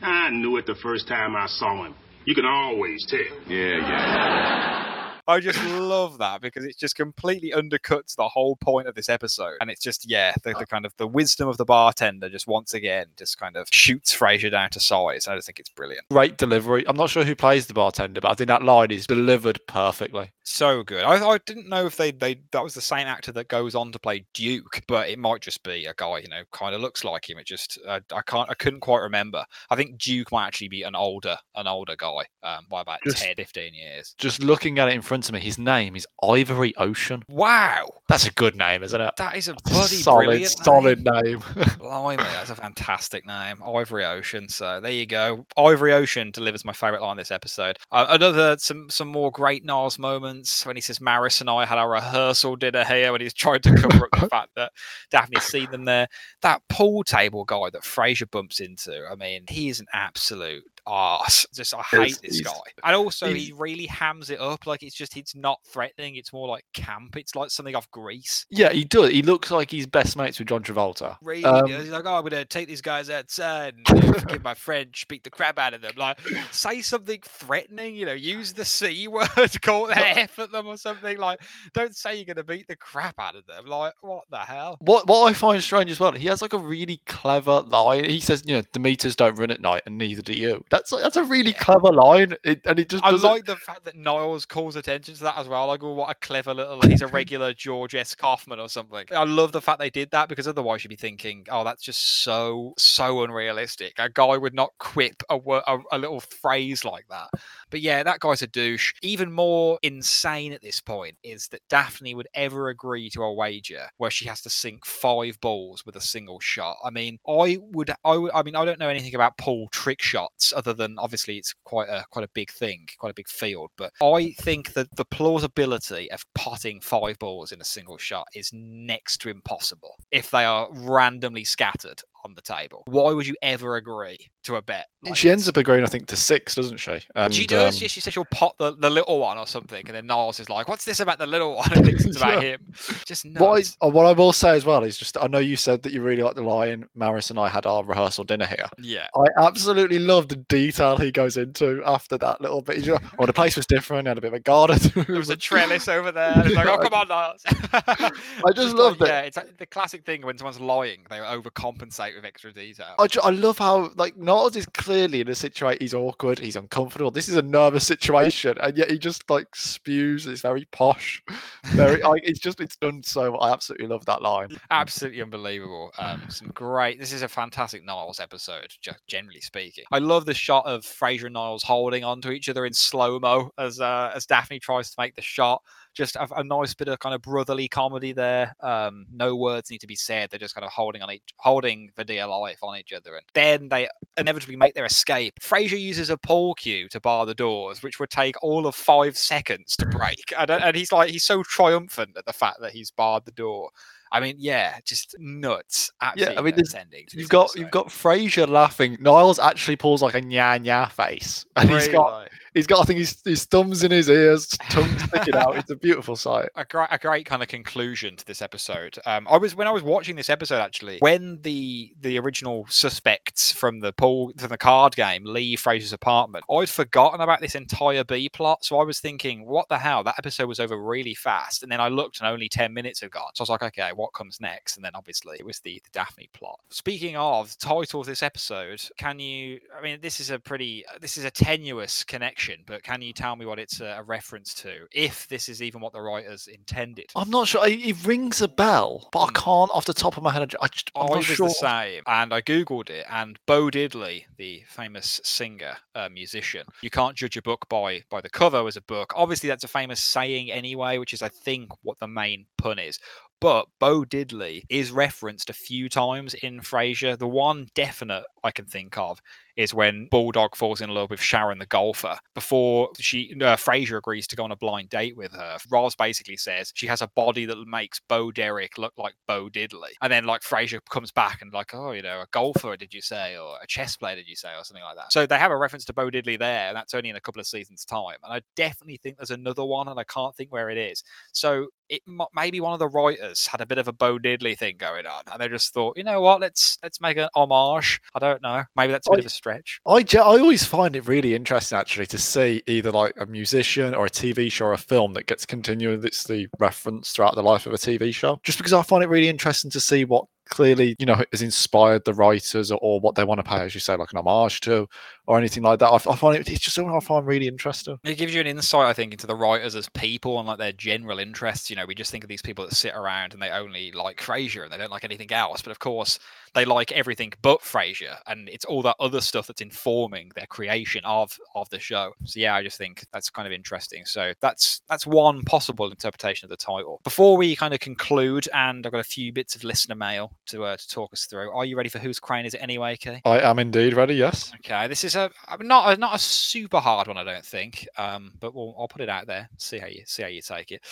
I 0.00 0.30
knew 0.30 0.56
it 0.56 0.64
the 0.66 0.76
first 0.82 1.08
time 1.08 1.36
I 1.36 1.46
saw 1.46 1.84
him. 1.84 1.94
You 2.24 2.34
can 2.34 2.44
always 2.44 3.04
tell. 3.08 3.20
Yeah, 3.48 3.78
yeah. 3.78 4.91
I 5.28 5.40
just 5.40 5.62
love 5.64 6.18
that 6.18 6.40
because 6.40 6.64
it 6.64 6.76
just 6.78 6.96
completely 6.96 7.52
undercuts 7.52 8.16
the 8.16 8.28
whole 8.28 8.56
point 8.56 8.88
of 8.88 8.94
this 8.94 9.08
episode. 9.08 9.56
And 9.60 9.70
it's 9.70 9.80
just, 9.82 10.08
yeah, 10.08 10.34
the, 10.42 10.54
the 10.58 10.66
kind 10.66 10.84
of 10.84 10.92
the 10.96 11.06
wisdom 11.06 11.48
of 11.48 11.56
the 11.58 11.64
bartender 11.64 12.28
just 12.28 12.46
once 12.46 12.74
again 12.74 13.06
just 13.16 13.38
kind 13.38 13.56
of 13.56 13.68
shoots 13.70 14.14
Frasier 14.14 14.50
down 14.50 14.70
to 14.70 14.80
size. 14.80 15.28
I 15.28 15.36
just 15.36 15.46
think 15.46 15.60
it's 15.60 15.70
brilliant. 15.70 16.06
Great 16.10 16.38
delivery. 16.38 16.84
I'm 16.88 16.96
not 16.96 17.10
sure 17.10 17.24
who 17.24 17.36
plays 17.36 17.66
the 17.66 17.74
bartender, 17.74 18.20
but 18.20 18.30
I 18.30 18.34
think 18.34 18.48
that 18.48 18.62
line 18.62 18.90
is 18.90 19.06
delivered 19.06 19.60
perfectly. 19.68 20.32
So 20.44 20.82
good. 20.82 21.04
I, 21.04 21.24
I 21.24 21.38
didn't 21.46 21.68
know 21.68 21.86
if 21.86 21.96
they, 21.96 22.10
they 22.10 22.40
that 22.50 22.64
was 22.64 22.74
the 22.74 22.80
same 22.80 23.06
actor 23.06 23.30
that 23.32 23.48
goes 23.48 23.74
on 23.74 23.92
to 23.92 23.98
play 23.98 24.24
Duke, 24.34 24.82
but 24.88 25.08
it 25.08 25.18
might 25.18 25.40
just 25.40 25.62
be 25.62 25.86
a 25.86 25.94
guy, 25.96 26.18
you 26.18 26.28
know, 26.28 26.42
kind 26.52 26.74
of 26.74 26.80
looks 26.80 27.04
like 27.04 27.30
him. 27.30 27.38
It 27.38 27.46
just 27.46 27.78
uh, 27.86 28.00
I 28.12 28.22
can't 28.22 28.50
I 28.50 28.54
couldn't 28.54 28.80
quite 28.80 29.00
remember. 29.00 29.44
I 29.70 29.76
think 29.76 29.98
Duke 29.98 30.32
might 30.32 30.46
actually 30.48 30.68
be 30.68 30.82
an 30.82 30.96
older 30.96 31.36
an 31.54 31.66
older 31.68 31.94
guy 31.96 32.26
um, 32.42 32.66
by 32.68 32.80
about 32.80 32.98
Just- 33.04 33.22
10, 33.22 33.36
15 33.36 33.74
years. 33.74 34.14
Just 34.18 34.42
looking 34.42 34.78
at 34.78 34.88
it 34.88 34.94
in 34.94 35.02
front 35.02 35.11
of 35.12 35.32
me, 35.32 35.40
his 35.40 35.58
name 35.58 35.96
is 35.96 36.06
Ivory 36.22 36.74
Ocean. 36.76 37.22
Wow, 37.28 37.86
That's 38.08 38.26
a 38.26 38.32
good 38.32 38.56
name, 38.56 38.82
isn't 38.82 39.00
it? 39.00 39.14
that 39.18 39.36
is 39.36 39.48
a 39.48 39.54
bloody 39.64 39.96
solid, 39.96 40.24
brilliant 40.26 40.42
name. 40.58 40.64
solid 40.64 41.04
name. 41.04 41.42
Blimey, 41.78 42.22
that's 42.22 42.50
a 42.50 42.54
fantastic 42.54 43.26
name, 43.26 43.62
Ivory 43.62 44.04
Ocean. 44.04 44.48
So 44.48 44.80
there 44.80 44.92
you 44.92 45.06
go. 45.06 45.46
Ivory 45.56 45.92
Ocean 45.92 46.30
delivers 46.30 46.64
my 46.64 46.72
favourite 46.72 47.02
line 47.02 47.16
this 47.16 47.30
episode. 47.30 47.78
Uh, 47.90 48.06
another 48.10 48.56
some 48.58 48.88
some 48.88 49.08
more 49.08 49.30
great 49.30 49.64
Niles 49.64 49.98
moments. 49.98 50.12
moments 50.22 50.66
when 50.66 50.76
he 50.76 50.82
says 50.82 51.00
Maris 51.00 51.40
and 51.40 51.48
I 51.50 51.64
had 51.64 51.78
our 51.78 51.90
rehearsal 51.90 52.56
dinner 52.56 52.84
here 52.84 53.12
when 53.12 53.20
he's 53.20 53.34
trying 53.34 53.60
to 53.62 53.74
cover 53.74 54.04
up 54.12 54.20
the 54.20 54.28
fact 54.30 54.50
that 54.56 54.72
Daphne's 55.10 55.42
seen 55.44 55.70
them 55.70 55.84
there. 55.84 56.06
That 56.42 56.62
pool 56.68 57.02
table 57.02 57.44
guy 57.44 57.70
that 57.72 57.82
Frasier 57.82 58.30
bumps 58.30 58.60
into, 58.60 59.06
I 59.10 59.14
mean, 59.14 59.44
he 59.48 59.68
is 59.68 59.80
an 59.80 59.86
absolute 59.92 60.64
arse. 60.86 61.46
Just 61.54 61.74
I 61.74 61.82
hate 61.82 62.18
this 62.22 62.40
guy. 62.40 62.52
And 62.84 62.96
also 62.96 63.32
he 63.32 63.52
really 63.56 63.86
hams 63.86 64.30
it 64.30 64.40
up. 64.40 64.66
Like 64.66 64.82
it's 64.82 64.94
just 64.94 65.16
it's 65.16 65.34
not 65.34 65.60
threatening, 65.66 66.16
it's 66.16 66.32
more 66.32 66.48
like 66.48 66.64
camp. 66.74 67.16
It's 67.16 67.34
like 67.34 67.50
something 67.50 67.74
off 67.74 67.90
Grease. 67.90 68.46
Yeah, 68.50 68.70
he 68.72 68.84
does. 68.84 69.10
He 69.10 69.22
looks 69.22 69.50
like 69.50 69.70
he's 69.70 69.86
best 69.86 70.16
mates 70.16 70.38
with 70.38 70.48
John 70.48 70.62
Travolta. 70.62 71.16
Really 71.22 71.44
Um. 71.44 71.66
He's 71.66 71.90
like, 71.90 72.06
oh, 72.06 72.14
I'm 72.14 72.24
gonna 72.24 72.44
take 72.44 72.68
these 72.68 72.82
guys 72.82 73.10
outside 73.10 73.74
and 73.74 74.16
forgive 74.20 74.42
my 74.42 74.54
French, 74.54 75.06
beat 75.08 75.24
the 75.24 75.30
crap 75.30 75.58
out 75.58 75.74
of 75.74 75.82
them. 75.82 75.92
Like, 75.96 76.20
say 76.50 76.80
something 76.82 77.20
threatening. 77.22 77.94
You 77.94 78.06
know, 78.06 78.12
use 78.12 78.52
the 78.52 78.64
c 78.64 79.08
word, 79.08 79.28
call 79.62 79.86
the 79.86 79.98
f 80.18 80.38
at 80.38 80.52
them 80.52 80.66
or 80.66 80.76
something. 80.76 81.18
Like, 81.18 81.40
don't 81.74 81.94
say 81.94 82.16
you're 82.16 82.24
gonna 82.24 82.44
beat 82.44 82.68
the 82.68 82.76
crap 82.76 83.18
out 83.18 83.36
of 83.36 83.46
them. 83.46 83.66
Like, 83.66 83.94
what 84.00 84.24
the 84.30 84.38
hell? 84.38 84.78
What 84.80 85.06
what 85.06 85.30
I 85.30 85.32
find 85.32 85.62
strange 85.62 85.90
as 85.90 86.00
well, 86.00 86.12
he 86.12 86.28
has 86.28 86.42
like 86.42 86.52
a 86.52 86.58
really 86.58 87.00
clever 87.06 87.60
line. 87.60 88.04
He 88.04 88.20
says, 88.20 88.42
you 88.46 88.56
know, 88.56 88.62
the 88.72 88.80
meters 88.80 89.16
don't 89.16 89.36
run 89.36 89.50
at 89.50 89.60
night, 89.60 89.82
and 89.86 89.98
neither 89.98 90.22
do 90.22 90.32
you. 90.32 90.64
That's 90.72 90.88
that's 90.88 91.16
a 91.16 91.24
really 91.24 91.52
clever 91.52 91.92
line, 91.92 92.34
it, 92.44 92.62
and 92.64 92.78
it 92.78 92.88
just 92.88 93.04
I 93.04 93.10
like 93.10 93.44
the 93.44 93.56
fact 93.56 93.84
that 93.84 93.94
Niles 93.94 94.46
calls 94.46 94.74
attention 94.74 95.14
to 95.16 95.22
that 95.24 95.36
as 95.36 95.46
well. 95.46 95.66
Like, 95.66 95.82
oh, 95.82 95.92
what 95.92 96.08
a 96.08 96.14
clever 96.14 96.54
little. 96.54 96.80
He's 96.80 97.02
a 97.02 97.08
regular 97.08 97.52
George 97.54 97.94
S. 97.94 98.14
Kaufman 98.14 98.58
or 98.58 98.70
something. 98.70 99.04
I 99.14 99.24
love 99.24 99.52
the 99.52 99.60
fact 99.60 99.80
they 99.80 99.90
did 99.90 100.10
that 100.12 100.30
because 100.30 100.48
otherwise 100.48 100.82
you'd 100.82 100.88
be 100.88 100.96
thinking, 100.96 101.44
oh, 101.50 101.62
that's 101.62 101.82
just 101.82 102.24
so 102.24 102.72
so 102.78 103.22
unrealistic. 103.22 103.92
A 103.98 104.08
guy 104.08 104.38
would 104.38 104.54
not 104.54 104.70
quip 104.78 105.22
a, 105.28 105.36
a, 105.36 105.78
a 105.92 105.98
little 105.98 106.20
phrase 106.20 106.86
like 106.86 107.04
that. 107.10 107.28
But 107.70 107.82
yeah, 107.82 108.02
that 108.02 108.20
guy's 108.20 108.40
a 108.40 108.46
douche. 108.46 108.94
Even 109.02 109.30
more 109.30 109.78
insane 109.82 110.54
at 110.54 110.62
this 110.62 110.80
point 110.80 111.16
is 111.22 111.48
that 111.48 111.60
Daphne 111.68 112.14
would 112.14 112.28
ever 112.32 112.70
agree 112.70 113.10
to 113.10 113.22
a 113.22 113.34
wager 113.34 113.88
where 113.98 114.10
she 114.10 114.26
has 114.26 114.40
to 114.40 114.50
sink 114.50 114.86
five 114.86 115.38
balls 115.42 115.84
with 115.84 115.96
a 115.96 116.00
single 116.00 116.40
shot. 116.40 116.78
I 116.82 116.88
mean, 116.88 117.18
I 117.28 117.58
would, 117.60 117.92
I 118.04 118.16
would, 118.16 118.32
I 118.32 118.42
mean, 118.42 118.56
I 118.56 118.64
don't 118.64 118.78
know 118.78 118.88
anything 118.88 119.14
about 119.14 119.36
pool 119.36 119.68
trick 119.70 120.00
shots 120.00 120.52
other 120.62 120.72
than 120.74 120.98
obviously 120.98 121.36
it's 121.38 121.54
quite 121.64 121.88
a 121.88 122.04
quite 122.10 122.24
a 122.24 122.30
big 122.34 122.50
thing, 122.50 122.86
quite 122.98 123.10
a 123.10 123.14
big 123.14 123.28
field. 123.28 123.70
But 123.76 123.92
I 124.02 124.34
think 124.38 124.74
that 124.74 124.94
the 124.96 125.04
plausibility 125.04 126.10
of 126.10 126.24
potting 126.34 126.80
five 126.80 127.18
balls 127.18 127.52
in 127.52 127.60
a 127.60 127.64
single 127.64 127.98
shot 127.98 128.28
is 128.34 128.50
next 128.52 129.18
to 129.18 129.30
impossible 129.30 129.96
if 130.10 130.30
they 130.30 130.44
are 130.44 130.68
randomly 130.72 131.44
scattered 131.44 132.00
on 132.24 132.34
the 132.34 132.42
table. 132.42 132.84
Why 132.86 133.12
would 133.12 133.26
you 133.26 133.34
ever 133.42 133.76
agree 133.76 134.28
to 134.44 134.56
a 134.56 134.62
bet? 134.62 134.86
like 135.04 135.16
she 135.16 135.30
ends 135.30 135.48
up 135.48 135.56
agreeing, 135.56 135.82
I 135.82 135.88
think, 135.88 136.06
to 136.08 136.16
six, 136.16 136.54
doesn't 136.54 136.76
she? 136.76 137.00
And, 137.16 137.34
she 137.34 137.44
does. 137.44 137.76
um, 137.76 137.82
yeah, 137.82 137.88
she 137.88 138.00
says 138.00 138.12
she'll 138.12 138.24
pot 138.26 138.54
the, 138.58 138.76
the 138.76 138.88
little 138.88 139.18
one 139.18 139.36
or 139.36 139.48
something, 139.48 139.84
and 139.86 139.96
then 139.96 140.06
Niles 140.06 140.38
is 140.38 140.48
like, 140.48 140.68
"What's 140.68 140.84
this 140.84 141.00
about 141.00 141.18
the 141.18 141.26
little 141.26 141.56
one?" 141.56 141.72
And 141.72 141.84
thinks 141.84 142.04
it's 142.04 142.16
about 142.16 142.40
Yeah. 142.42 142.50
him. 142.50 142.72
Just 143.04 143.26
What. 143.36 143.68
I, 143.82 143.86
uh, 143.86 143.88
what 143.90 144.06
I 144.06 144.12
will 144.12 144.32
say 144.32 144.50
as 144.50 144.64
well 144.64 144.84
is 144.84 144.96
just 144.96 145.16
I 145.20 145.26
know 145.26 145.38
you 145.38 145.56
said 145.56 145.82
that 145.82 145.92
you 145.92 146.02
really 146.02 146.22
like 146.22 146.36
the 146.36 146.42
line. 146.42 146.84
Maris 146.94 147.30
and 147.30 147.38
I 147.38 147.48
had 147.48 147.66
our 147.66 147.82
rehearsal 147.84 148.22
dinner 148.24 148.46
here. 148.46 148.66
Yeah, 148.78 149.08
I 149.16 149.44
absolutely 149.44 149.98
love 149.98 150.28
the 150.28 150.36
detail 150.36 150.96
he 150.96 151.10
goes 151.10 151.36
into 151.36 151.82
after 151.84 152.16
that 152.18 152.40
little 152.40 152.62
bit. 152.62 152.86
Like, 152.86 153.02
oh, 153.18 153.26
the 153.26 153.32
place 153.32 153.56
was 153.56 153.66
different. 153.66 154.06
Had 154.06 154.18
a 154.18 154.20
bit 154.20 154.28
of 154.28 154.34
a 154.34 154.40
garden. 154.40 154.78
there 155.06 155.16
was 155.16 155.30
a 155.30 155.36
trellis 155.36 155.88
over 155.88 156.12
there. 156.12 156.32
It's 156.46 156.54
like, 156.54 156.66
"Oh, 156.68 156.78
come 156.78 156.94
on, 156.94 157.08
Niles." 157.08 157.42
I 157.72 158.52
just 158.54 158.74
love 158.76 158.98
that- 158.98 159.08
Yeah, 159.08 159.20
it's 159.22 159.36
like 159.36 159.56
the 159.58 159.66
classic 159.66 160.04
thing 160.04 160.22
when 160.24 160.38
someone's 160.38 160.60
lying, 160.60 161.00
they 161.10 161.16
overcompensate 161.18 162.14
with 162.14 162.24
extra 162.24 162.52
detail. 162.52 162.94
I, 162.98 163.06
ju- 163.08 163.20
I 163.22 163.30
love 163.30 163.58
how 163.58 163.90
like 163.96 164.16
Niles 164.32 164.56
is 164.56 164.64
clearly 164.66 165.20
in 165.20 165.28
a 165.28 165.34
situation. 165.34 165.78
He's 165.80 165.92
awkward. 165.92 166.38
He's 166.38 166.56
uncomfortable. 166.56 167.10
This 167.10 167.28
is 167.28 167.36
a 167.36 167.42
nervous 167.42 167.86
situation, 167.86 168.56
and 168.62 168.78
yet 168.78 168.90
he 168.90 168.98
just 168.98 169.28
like 169.28 169.54
spews. 169.54 170.26
It's 170.26 170.40
very 170.40 170.66
posh. 170.72 171.22
Very. 171.72 172.00
like, 172.02 172.22
it's 172.24 172.40
just 172.40 172.60
it's 172.60 172.76
done 172.76 173.02
so. 173.02 173.36
I 173.36 173.52
absolutely 173.52 173.88
love 173.88 174.04
that 174.06 174.22
line. 174.22 174.48
absolutely 174.70 175.20
unbelievable. 175.20 175.92
Um, 175.98 176.22
some 176.28 176.48
great. 176.48 176.98
This 176.98 177.12
is 177.12 177.22
a 177.22 177.28
fantastic 177.28 177.84
Niles 177.84 178.20
episode, 178.20 178.72
just 178.80 179.06
generally 179.06 179.40
speaking. 179.40 179.84
I 179.92 179.98
love 179.98 180.24
the 180.24 180.34
shot 180.34 180.64
of 180.66 180.82
Frasier 180.82 181.24
and 181.26 181.34
Niles 181.34 181.62
holding 181.62 182.02
onto 182.02 182.30
each 182.30 182.48
other 182.48 182.64
in 182.64 182.72
slow 182.72 183.18
mo 183.18 183.50
as 183.58 183.80
uh, 183.80 184.12
as 184.14 184.26
Daphne 184.26 184.58
tries 184.58 184.90
to 184.90 184.96
make 184.98 185.14
the 185.14 185.22
shot. 185.22 185.62
Just 185.94 186.16
a, 186.16 186.26
a 186.36 186.42
nice 186.44 186.72
bit 186.74 186.88
of 186.88 186.98
kind 187.00 187.14
of 187.14 187.20
brotherly 187.22 187.68
comedy 187.68 188.12
there. 188.12 188.54
Um, 188.60 189.06
no 189.12 189.36
words 189.36 189.70
need 189.70 189.80
to 189.82 189.86
be 189.86 189.94
said. 189.94 190.30
They're 190.30 190.38
just 190.38 190.54
kind 190.54 190.64
of 190.64 190.72
holding 190.72 191.02
on 191.02 191.10
each, 191.10 191.22
holding 191.36 191.90
for 191.94 192.02
dear 192.04 192.26
life 192.26 192.58
on 192.62 192.78
each 192.78 192.92
other, 192.92 193.14
and 193.16 193.24
then 193.34 193.68
they 193.68 193.88
inevitably 194.16 194.56
make 194.56 194.74
their 194.74 194.86
escape. 194.86 195.34
Frasier 195.40 195.80
uses 195.80 196.08
a 196.10 196.16
pole 196.16 196.54
cue 196.54 196.88
to 196.88 197.00
bar 197.00 197.26
the 197.26 197.34
doors, 197.34 197.82
which 197.82 198.00
would 198.00 198.10
take 198.10 198.42
all 198.42 198.66
of 198.66 198.74
five 198.74 199.16
seconds 199.18 199.76
to 199.76 199.86
break. 199.86 200.32
And, 200.38 200.50
and 200.50 200.74
he's 200.76 200.92
like, 200.92 201.10
he's 201.10 201.24
so 201.24 201.42
triumphant 201.42 202.16
at 202.16 202.24
the 202.26 202.32
fact 202.32 202.60
that 202.62 202.72
he's 202.72 202.90
barred 202.90 203.24
the 203.26 203.32
door. 203.32 203.70
I 204.14 204.20
mean, 204.20 204.36
yeah, 204.38 204.78
just 204.84 205.14
nuts. 205.18 205.90
Absolutely 206.02 206.36
I 206.36 206.40
mean, 206.42 206.54
nuts 206.56 206.72
there's- 206.72 206.84
ending 206.84 207.04
You've 207.12 207.22
this 207.22 207.28
got 207.28 207.42
episode. 207.44 207.60
you've 207.60 207.70
got 207.70 207.86
Frasier 207.88 208.48
laughing. 208.48 208.98
Niles 209.00 209.38
actually 209.38 209.76
pulls 209.76 210.02
like 210.02 210.14
a 210.14 210.20
nya 210.20 210.62
nya 210.62 210.90
face, 210.90 211.44
and 211.56 211.70
he's 211.70 211.88
got? 211.88 212.28
He's 212.54 212.66
got 212.66 212.80
I 212.80 212.84
think 212.84 212.98
his 212.98 213.20
his 213.24 213.44
thumbs 213.44 213.82
in 213.82 213.90
his 213.90 214.08
ears, 214.08 214.46
tongue 214.70 214.98
sticking 214.98 215.34
out. 215.34 215.56
It's 215.56 215.70
a 215.70 215.76
beautiful 215.76 216.16
sight. 216.16 216.50
a 216.54 216.64
great, 216.64 216.88
a 216.90 216.98
great 216.98 217.26
kind 217.26 217.42
of 217.42 217.48
conclusion 217.48 218.16
to 218.16 218.26
this 218.26 218.42
episode. 218.42 218.98
Um, 219.06 219.26
I 219.30 219.38
was 219.38 219.54
when 219.54 219.66
I 219.66 219.70
was 219.70 219.82
watching 219.82 220.16
this 220.16 220.30
episode 220.30 220.60
actually, 220.60 220.98
when 221.00 221.40
the 221.42 221.92
the 222.00 222.18
original 222.18 222.66
suspects 222.68 223.52
from 223.52 223.80
the 223.80 223.92
pool 223.92 224.32
from 224.36 224.50
the 224.50 224.58
card 224.58 224.96
game 224.96 225.24
leave 225.24 225.60
Frasier's 225.60 225.92
apartment, 225.92 226.44
I'd 226.50 226.68
forgotten 226.68 227.20
about 227.20 227.40
this 227.40 227.54
entire 227.54 228.04
B 228.04 228.28
plot. 228.28 228.64
So 228.64 228.78
I 228.78 228.84
was 228.84 229.00
thinking, 229.00 229.46
what 229.46 229.68
the 229.68 229.78
hell? 229.78 230.04
That 230.04 230.16
episode 230.18 230.46
was 230.46 230.60
over 230.60 230.76
really 230.76 231.14
fast, 231.14 231.62
and 231.62 231.70
then 231.70 231.80
I 231.80 231.88
looked 231.88 232.20
and 232.20 232.28
only 232.28 232.48
ten 232.48 232.74
minutes 232.74 233.00
had 233.00 233.10
gone. 233.10 233.30
So 233.34 233.42
I 233.42 233.44
was 233.44 233.50
like, 233.50 233.62
okay, 233.62 233.90
what 233.94 234.12
comes 234.12 234.40
next? 234.40 234.76
And 234.76 234.84
then 234.84 234.92
obviously 234.94 235.36
it 235.38 235.46
was 235.46 235.60
the, 235.60 235.80
the 235.84 235.90
Daphne 235.92 236.28
plot. 236.32 236.60
Speaking 236.70 237.16
of 237.16 237.50
the 237.50 237.66
title 237.66 238.00
of 238.00 238.06
this 238.06 238.22
episode, 238.22 238.82
can 238.96 239.18
you? 239.18 239.60
I 239.76 239.82
mean, 239.82 239.98
this 240.02 240.20
is 240.20 240.30
a 240.30 240.38
pretty, 240.38 240.84
this 241.00 241.16
is 241.16 241.24
a 241.24 241.30
tenuous 241.30 242.04
connection, 242.04 242.41
but 242.66 242.82
can 242.82 243.02
you 243.02 243.12
tell 243.12 243.36
me 243.36 243.46
what 243.46 243.58
it's 243.58 243.80
a, 243.80 243.96
a 243.98 244.02
reference 244.02 244.54
to, 244.54 244.86
if 244.92 245.28
this 245.28 245.48
is 245.48 245.62
even 245.62 245.80
what 245.80 245.92
the 245.92 246.00
writers 246.00 246.46
intended? 246.48 247.06
I'm 247.16 247.30
not 247.30 247.48
sure. 247.48 247.66
It, 247.66 247.80
it 247.80 248.06
rings 248.06 248.40
a 248.40 248.48
bell, 248.48 249.08
but 249.12 249.20
I 249.20 249.26
Hmm. 249.26 249.34
can't 249.34 249.70
off 249.72 249.84
the 249.84 249.94
top 249.94 250.16
of 250.16 250.22
my 250.22 250.30
head. 250.32 250.42
I 250.42 250.46
ju- 250.46 250.56
I 250.60 250.68
just 250.68 250.90
I'm 250.94 251.02
I 251.02 251.06
not 251.08 251.16
was 251.18 251.26
sure. 251.26 251.48
the 251.48 251.54
same, 251.54 252.02
and 252.06 252.32
I 252.34 252.40
googled 252.42 252.90
it, 252.90 253.06
and 253.10 253.38
Bo 253.46 253.66
Diddley, 253.70 254.24
the 254.36 254.62
famous 254.68 255.20
singer, 255.24 255.76
uh, 255.94 256.08
musician, 256.08 256.66
you 256.82 256.90
can't 256.90 257.16
judge 257.16 257.36
a 257.36 257.42
book 257.42 257.66
by 257.68 258.02
by 258.10 258.20
the 258.20 258.30
cover 258.30 258.66
as 258.66 258.76
a 258.76 258.82
book. 258.82 259.12
Obviously, 259.16 259.48
that's 259.48 259.64
a 259.64 259.68
famous 259.68 260.00
saying 260.00 260.50
anyway, 260.50 260.98
which 260.98 261.12
is 261.14 261.22
I 261.22 261.28
think 261.28 261.70
what 261.82 261.98
the 261.98 262.08
main 262.08 262.46
pun 262.58 262.78
is. 262.78 262.98
But 263.42 263.66
Bo 263.80 264.04
Diddley 264.04 264.62
is 264.68 264.92
referenced 264.92 265.50
a 265.50 265.52
few 265.52 265.88
times 265.88 266.34
in 266.34 266.60
Frasier. 266.60 267.18
The 267.18 267.26
one 267.26 267.66
definite 267.74 268.22
I 268.44 268.52
can 268.52 268.66
think 268.66 268.96
of 268.96 269.20
is 269.56 269.74
when 269.74 270.06
Bulldog 270.10 270.56
falls 270.56 270.80
in 270.80 270.90
love 270.90 271.10
with 271.10 271.20
Sharon 271.20 271.58
the 271.58 271.66
golfer 271.66 272.18
before 272.34 272.90
she 272.98 273.34
uh, 273.34 273.56
Frasier 273.56 273.98
agrees 273.98 274.26
to 274.28 274.36
go 274.36 274.44
on 274.44 274.52
a 274.52 274.56
blind 274.56 274.88
date 274.88 275.16
with 275.16 275.32
her. 275.32 275.58
Roz 275.70 275.94
basically 275.94 276.36
says 276.36 276.72
she 276.74 276.86
has 276.86 277.02
a 277.02 277.08
body 277.08 277.44
that 277.46 277.66
makes 277.66 278.00
Bo 278.08 278.30
Derek 278.30 278.78
look 278.78 278.94
like 278.96 279.14
Bo 279.26 279.48
Diddley, 279.48 279.90
and 280.00 280.12
then 280.12 280.24
like 280.24 280.42
Frasier 280.42 280.78
comes 280.88 281.10
back 281.10 281.42
and 281.42 281.52
like, 281.52 281.74
oh, 281.74 281.92
you 281.92 282.02
know, 282.02 282.20
a 282.20 282.26
golfer 282.30 282.76
did 282.76 282.94
you 282.94 283.02
say, 283.02 283.36
or 283.36 283.56
a 283.62 283.66
chess 283.66 283.96
player 283.96 284.16
did 284.16 284.28
you 284.28 284.36
say, 284.36 284.50
or 284.56 284.64
something 284.64 284.84
like 284.84 284.96
that. 284.96 285.12
So 285.12 285.26
they 285.26 285.38
have 285.38 285.50
a 285.50 285.56
reference 285.56 285.84
to 285.86 285.92
Bo 285.92 286.10
Diddley 286.10 286.38
there, 286.38 286.68
and 286.68 286.76
that's 286.76 286.94
only 286.94 287.10
in 287.10 287.16
a 287.16 287.20
couple 287.20 287.40
of 287.40 287.46
seasons' 287.46 287.84
time. 287.84 288.16
And 288.24 288.32
I 288.32 288.40
definitely 288.56 288.98
think 289.02 289.18
there's 289.18 289.30
another 289.30 289.64
one, 289.64 289.88
and 289.88 289.98
I 289.98 290.04
can't 290.04 290.34
think 290.34 290.52
where 290.52 290.70
it 290.70 290.78
is. 290.78 291.02
So 291.32 291.66
it 291.92 292.02
maybe 292.34 292.58
one 292.58 292.72
of 292.72 292.78
the 292.78 292.88
writers 292.88 293.46
had 293.46 293.60
a 293.60 293.66
bit 293.66 293.76
of 293.76 293.86
a 293.86 293.92
Bo 293.92 294.18
Diddley 294.18 294.56
thing 294.56 294.76
going 294.78 295.04
on, 295.06 295.22
and 295.30 295.40
they 295.40 295.48
just 295.48 295.74
thought, 295.74 295.96
you 295.96 296.04
know 296.04 296.22
what, 296.22 296.40
let's 296.40 296.78
let's 296.82 297.02
make 297.02 297.18
an 297.18 297.28
homage. 297.34 298.00
I 298.14 298.18
don't 298.18 298.42
know, 298.42 298.64
maybe 298.74 298.92
that's 298.92 299.06
a 299.06 299.10
bit 299.10 299.20
of 299.20 299.26
a 299.26 299.30
stretch. 299.30 299.78
I, 299.86 300.04
I 300.14 300.18
always 300.18 300.64
find 300.64 300.96
it 300.96 301.06
really 301.06 301.34
interesting 301.34 301.76
actually 301.76 302.06
to 302.06 302.18
see 302.18 302.62
either 302.66 302.90
like 302.90 303.12
a 303.20 303.26
musician 303.26 303.94
or 303.94 304.06
a 304.06 304.10
TV 304.10 304.50
show 304.50 304.66
or 304.66 304.72
a 304.72 304.78
film 304.78 305.12
that 305.12 305.26
gets 305.26 305.44
continuously 305.44 306.48
referenced 306.58 307.14
throughout 307.14 307.34
the 307.34 307.42
life 307.42 307.66
of 307.66 307.74
a 307.74 307.78
TV 307.78 308.14
show. 308.14 308.40
Just 308.42 308.56
because 308.56 308.72
I 308.72 308.82
find 308.82 309.04
it 309.04 309.10
really 309.10 309.28
interesting 309.28 309.70
to 309.72 309.80
see 309.80 310.06
what 310.06 310.24
clearly 310.48 310.96
you 310.98 311.06
know 311.06 311.22
has 311.30 311.42
inspired 311.42 312.04
the 312.04 312.14
writers 312.14 312.70
or, 312.72 312.78
or 312.82 313.00
what 313.00 313.14
they 313.14 313.24
want 313.24 313.38
to 313.38 313.44
pay, 313.44 313.60
as 313.60 313.74
you 313.74 313.80
say, 313.80 313.96
like 313.96 314.12
an 314.12 314.18
homage 314.18 314.60
to 314.60 314.88
or 315.26 315.38
anything 315.38 315.62
like 315.62 315.78
that. 315.78 315.90
I 315.90 315.98
find 315.98 316.36
it 316.36 316.48
it's 316.48 316.60
just 316.60 316.74
something 316.74 316.94
I 316.94 317.00
find 317.00 317.26
really 317.26 317.48
interesting. 317.48 317.98
It 318.04 318.16
gives 318.18 318.34
you 318.34 318.40
an 318.40 318.46
insight, 318.46 318.86
I 318.86 318.92
think, 318.92 319.12
into 319.12 319.26
the 319.26 319.36
writers 319.36 319.74
as 319.74 319.88
people 319.90 320.38
and 320.38 320.48
like 320.48 320.58
their 320.58 320.72
general 320.72 321.18
interests. 321.18 321.70
You 321.70 321.76
know, 321.76 321.86
we 321.86 321.94
just 321.94 322.10
think 322.10 322.24
of 322.24 322.28
these 322.28 322.42
people 322.42 322.66
that 322.66 322.74
sit 322.74 322.94
around 322.94 323.32
and 323.32 323.40
they 323.40 323.50
only 323.50 323.92
like 323.92 324.20
Frasier 324.20 324.64
and 324.64 324.72
they 324.72 324.78
don't 324.78 324.90
like 324.90 325.04
anything 325.04 325.32
else. 325.32 325.62
But 325.62 325.70
of 325.70 325.78
course, 325.78 326.18
they 326.54 326.64
like 326.64 326.92
everything 326.92 327.32
but 327.42 327.60
Frasier, 327.60 328.16
and 328.26 328.48
it's 328.48 328.64
all 328.64 328.82
that 328.82 328.96
other 329.00 329.20
stuff 329.20 329.46
that's 329.46 329.60
informing 329.60 330.30
their 330.34 330.46
creation 330.46 331.02
of 331.04 331.38
of 331.54 331.68
the 331.70 331.78
show. 331.78 332.12
So 332.24 332.40
yeah, 332.40 332.54
I 332.54 332.62
just 332.62 332.78
think 332.78 333.06
that's 333.12 333.30
kind 333.30 333.46
of 333.46 333.52
interesting. 333.52 334.04
So 334.04 334.32
that's 334.40 334.82
that's 334.88 335.06
one 335.06 335.42
possible 335.42 335.90
interpretation 335.90 336.46
of 336.46 336.50
the 336.50 336.56
title. 336.56 337.00
Before 337.04 337.36
we 337.36 337.56
kind 337.56 337.72
of 337.72 337.80
conclude, 337.80 338.48
and 338.52 338.84
I've 338.84 338.92
got 338.92 338.98
a 338.98 339.04
few 339.04 339.32
bits 339.32 339.54
of 339.54 339.64
listener 339.64 339.94
mail 339.94 340.32
to 340.46 340.64
uh, 340.64 340.76
to 340.76 340.88
talk 340.88 341.12
us 341.12 341.26
through. 341.26 341.50
Are 341.50 341.64
you 341.64 341.76
ready 341.76 341.88
for 341.88 341.98
whose 341.98 342.18
crane 342.18 342.44
is 342.44 342.54
it 342.54 342.62
anyway, 342.62 342.96
Kay? 342.96 343.20
I 343.24 343.40
am 343.40 343.58
indeed 343.58 343.94
ready. 343.94 344.14
Yes. 344.14 344.52
Okay, 344.56 344.88
this 344.88 345.04
is 345.04 345.11
is 345.14 345.16
a 345.16 345.30
not 345.60 345.92
a, 345.92 346.00
not 346.00 346.14
a 346.14 346.18
super 346.18 346.80
hard 346.80 347.08
one, 347.08 347.16
I 347.16 347.24
don't 347.24 347.44
think. 347.44 347.86
Um, 347.96 348.32
but 348.40 348.54
we'll, 348.54 348.74
I'll 348.78 348.88
put 348.88 349.00
it 349.02 349.08
out 349.08 349.26
there. 349.26 349.48
See 349.58 349.78
how 349.78 349.86
you 349.86 350.02
see 350.06 350.22
how 350.22 350.28
you 350.28 350.42
take 350.42 350.72
it. 350.72 350.82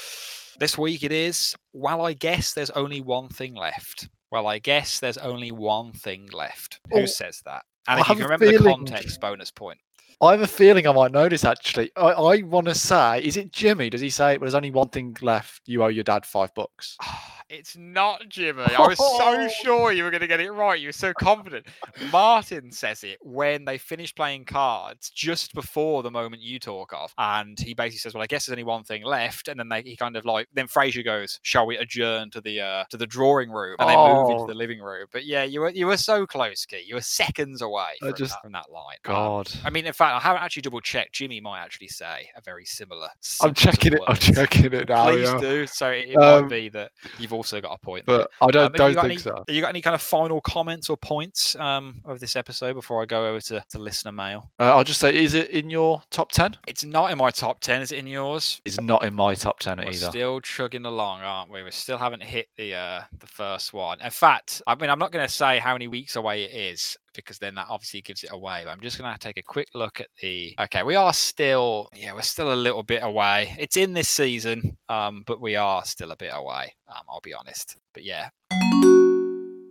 This 0.58 0.76
week 0.78 1.02
it 1.02 1.12
is. 1.12 1.54
Well, 1.72 2.04
I 2.04 2.12
guess 2.12 2.54
there's 2.54 2.70
only 2.70 3.00
one 3.00 3.28
thing 3.28 3.54
left. 3.54 4.08
Well, 4.30 4.46
I 4.46 4.58
guess 4.58 5.00
there's 5.00 5.18
only 5.18 5.50
one 5.52 5.92
thing 5.92 6.28
left. 6.32 6.80
Who 6.92 7.00
Oh, 7.00 7.06
says 7.06 7.42
that? 7.44 7.62
And 7.88 8.00
if 8.00 8.08
you 8.08 8.14
can 8.16 8.24
remember 8.24 8.46
the 8.46 8.58
context, 8.58 9.20
bonus 9.20 9.50
point. 9.50 9.78
I 10.22 10.32
have 10.32 10.42
a 10.42 10.46
feeling 10.46 10.86
I 10.86 10.92
might 10.92 11.12
notice 11.12 11.44
actually. 11.44 11.90
I, 11.96 12.10
I 12.10 12.42
want 12.42 12.66
to 12.68 12.74
say, 12.74 13.22
is 13.22 13.36
it 13.36 13.52
Jimmy? 13.52 13.88
Does 13.88 14.02
he 14.02 14.10
say, 14.10 14.32
well, 14.32 14.40
there's 14.40 14.54
only 14.54 14.70
one 14.70 14.90
thing 14.90 15.16
left? 15.22 15.62
You 15.66 15.82
owe 15.82 15.88
your 15.88 16.04
dad 16.04 16.26
five 16.26 16.54
bucks. 16.54 16.96
It's 17.50 17.76
not 17.76 18.28
Jimmy. 18.28 18.62
I 18.62 18.86
was 18.86 18.98
so 18.98 19.04
Oh. 19.20 19.48
sure 19.62 19.92
you 19.92 20.04
were 20.04 20.10
going 20.10 20.20
to 20.20 20.26
get 20.28 20.40
it 20.40 20.50
right. 20.52 20.78
You 20.80 20.88
were 20.88 20.92
so 20.92 21.12
confident. 21.12 21.66
Martin 22.12 22.70
says 22.70 23.02
it 23.04 23.18
when 23.20 23.64
they 23.64 23.76
finish 23.78 24.14
playing 24.14 24.44
cards 24.44 25.10
just 25.10 25.52
before 25.54 26.02
the 26.02 26.10
moment 26.10 26.42
you 26.42 26.58
talk 26.58 26.92
of. 26.94 27.12
And 27.18 27.58
he 27.58 27.74
basically 27.74 27.98
says, 27.98 28.14
Well, 28.14 28.22
I 28.22 28.26
guess 28.26 28.46
there's 28.46 28.54
only 28.54 28.64
one 28.64 28.84
thing 28.84 29.04
left. 29.04 29.48
And 29.48 29.58
then 29.58 29.68
they, 29.68 29.82
he 29.82 29.96
kind 29.96 30.16
of 30.16 30.24
like, 30.24 30.48
then 30.54 30.68
Frasier 30.68 31.04
goes, 31.04 31.40
Shall 31.42 31.66
we 31.66 31.76
adjourn 31.76 32.30
to 32.30 32.40
the 32.40 32.60
uh, 32.60 32.84
to 32.90 32.96
the 32.96 33.06
drawing 33.06 33.50
room? 33.50 33.76
And 33.78 33.88
they 33.88 33.96
move 33.96 34.30
into 34.30 34.42
Oh. 34.44 34.46
the 34.46 34.54
living 34.54 34.80
room. 34.80 35.06
But 35.12 35.24
yeah, 35.26 35.42
you 35.44 35.60
were 35.60 35.70
you 35.70 35.86
were 35.86 35.96
so 35.96 36.26
close, 36.26 36.64
Key. 36.64 36.84
You 36.86 36.94
were 36.94 37.00
seconds 37.00 37.62
away 37.62 37.90
I 38.02 38.06
from, 38.08 38.14
just- 38.16 38.32
that, 38.34 38.42
from 38.42 38.52
that 38.52 38.70
line. 38.70 38.96
Um, 39.06 39.14
God. 39.14 39.50
I 39.64 39.70
mean, 39.70 39.86
in 39.86 39.92
fact, 39.92 40.14
I 40.14 40.20
haven't 40.20 40.42
actually 40.42 40.62
double 40.62 40.80
checked. 40.80 41.14
Jimmy 41.14 41.40
might 41.40 41.60
actually 41.60 41.88
say 41.88 42.28
a 42.36 42.40
very 42.40 42.64
similar. 42.64 43.08
I'm 43.42 43.54
checking 43.54 43.94
it. 43.94 44.00
I'm 44.06 44.16
checking 44.16 44.72
it 44.72 44.88
now. 44.88 45.06
Please 45.10 45.28
yeah. 45.28 45.38
do. 45.40 45.66
So 45.66 45.90
it, 45.90 46.10
it 46.10 46.16
Um, 46.16 46.42
might 46.42 46.48
be 46.50 46.68
that 46.70 46.92
you've 47.18 47.32
also 47.40 47.60
got 47.60 47.72
a 47.72 47.78
point. 47.78 48.04
But 48.04 48.30
I 48.42 48.50
don't, 48.50 48.66
Um, 48.66 48.72
don't 48.72 48.94
think 48.94 49.04
any, 49.04 49.16
so. 49.16 49.44
You 49.48 49.60
got 49.62 49.70
any 49.70 49.80
kind 49.80 49.94
of 49.94 50.02
final 50.02 50.40
comments 50.42 50.90
or 50.90 50.96
points 50.96 51.56
um, 51.56 52.02
of 52.04 52.20
this 52.20 52.36
episode 52.36 52.74
before 52.74 53.00
I 53.02 53.06
go 53.06 53.26
over 53.28 53.40
to, 53.40 53.64
to 53.70 53.78
listener 53.78 54.12
mail? 54.12 54.50
Uh, 54.60 54.76
I'll 54.76 54.84
just 54.84 55.00
say, 55.00 55.14
is 55.14 55.32
it 55.34 55.48
in 55.50 55.70
your 55.70 56.02
top 56.10 56.30
10? 56.32 56.56
It's 56.66 56.84
not 56.84 57.10
in 57.10 57.18
my 57.18 57.30
top 57.30 57.60
ten. 57.60 57.80
Is 57.80 57.92
it 57.92 57.98
in 57.98 58.06
yours? 58.06 58.60
It's 58.64 58.80
not 58.80 59.04
in 59.04 59.14
my 59.14 59.34
top 59.34 59.58
10 59.60 59.78
We're 59.78 59.84
either. 59.84 60.10
still 60.10 60.40
chugging 60.40 60.84
along, 60.84 61.22
aren't 61.22 61.50
we? 61.50 61.62
We 61.62 61.70
still 61.70 61.98
haven't 61.98 62.22
hit 62.22 62.48
the 62.56 62.74
uh, 62.74 63.02
the 63.18 63.26
first 63.26 63.72
one. 63.72 64.00
In 64.02 64.10
fact, 64.10 64.60
I 64.66 64.74
mean, 64.74 64.90
I'm 64.90 64.98
not 64.98 65.12
going 65.12 65.26
to 65.26 65.32
say 65.32 65.58
how 65.58 65.72
many 65.72 65.88
weeks 65.88 66.16
away 66.16 66.44
it 66.44 66.54
is 66.54 66.96
because 67.14 67.38
then 67.38 67.54
that 67.56 67.66
obviously 67.68 68.00
gives 68.00 68.24
it 68.24 68.32
away. 68.32 68.62
But 68.64 68.70
I'm 68.70 68.80
just 68.80 68.98
going 68.98 69.12
to 69.12 69.18
take 69.18 69.38
a 69.38 69.42
quick 69.42 69.68
look 69.74 70.00
at 70.00 70.08
the. 70.20 70.54
Okay, 70.60 70.82
we 70.82 70.96
are 70.96 71.12
still, 71.12 71.88
yeah, 71.94 72.12
we're 72.12 72.22
still 72.22 72.52
a 72.52 72.54
little 72.54 72.82
bit 72.82 73.02
away. 73.02 73.54
It's 73.58 73.76
in 73.76 73.92
this 73.92 74.08
season, 74.08 74.76
um, 74.88 75.22
but 75.26 75.40
we 75.40 75.56
are 75.56 75.84
still 75.84 76.12
a 76.12 76.16
bit 76.16 76.32
away. 76.34 76.74
Um, 76.88 77.02
I'll 77.08 77.20
be 77.20 77.34
honest. 77.34 77.76
But 77.94 78.04
yeah. 78.04 78.30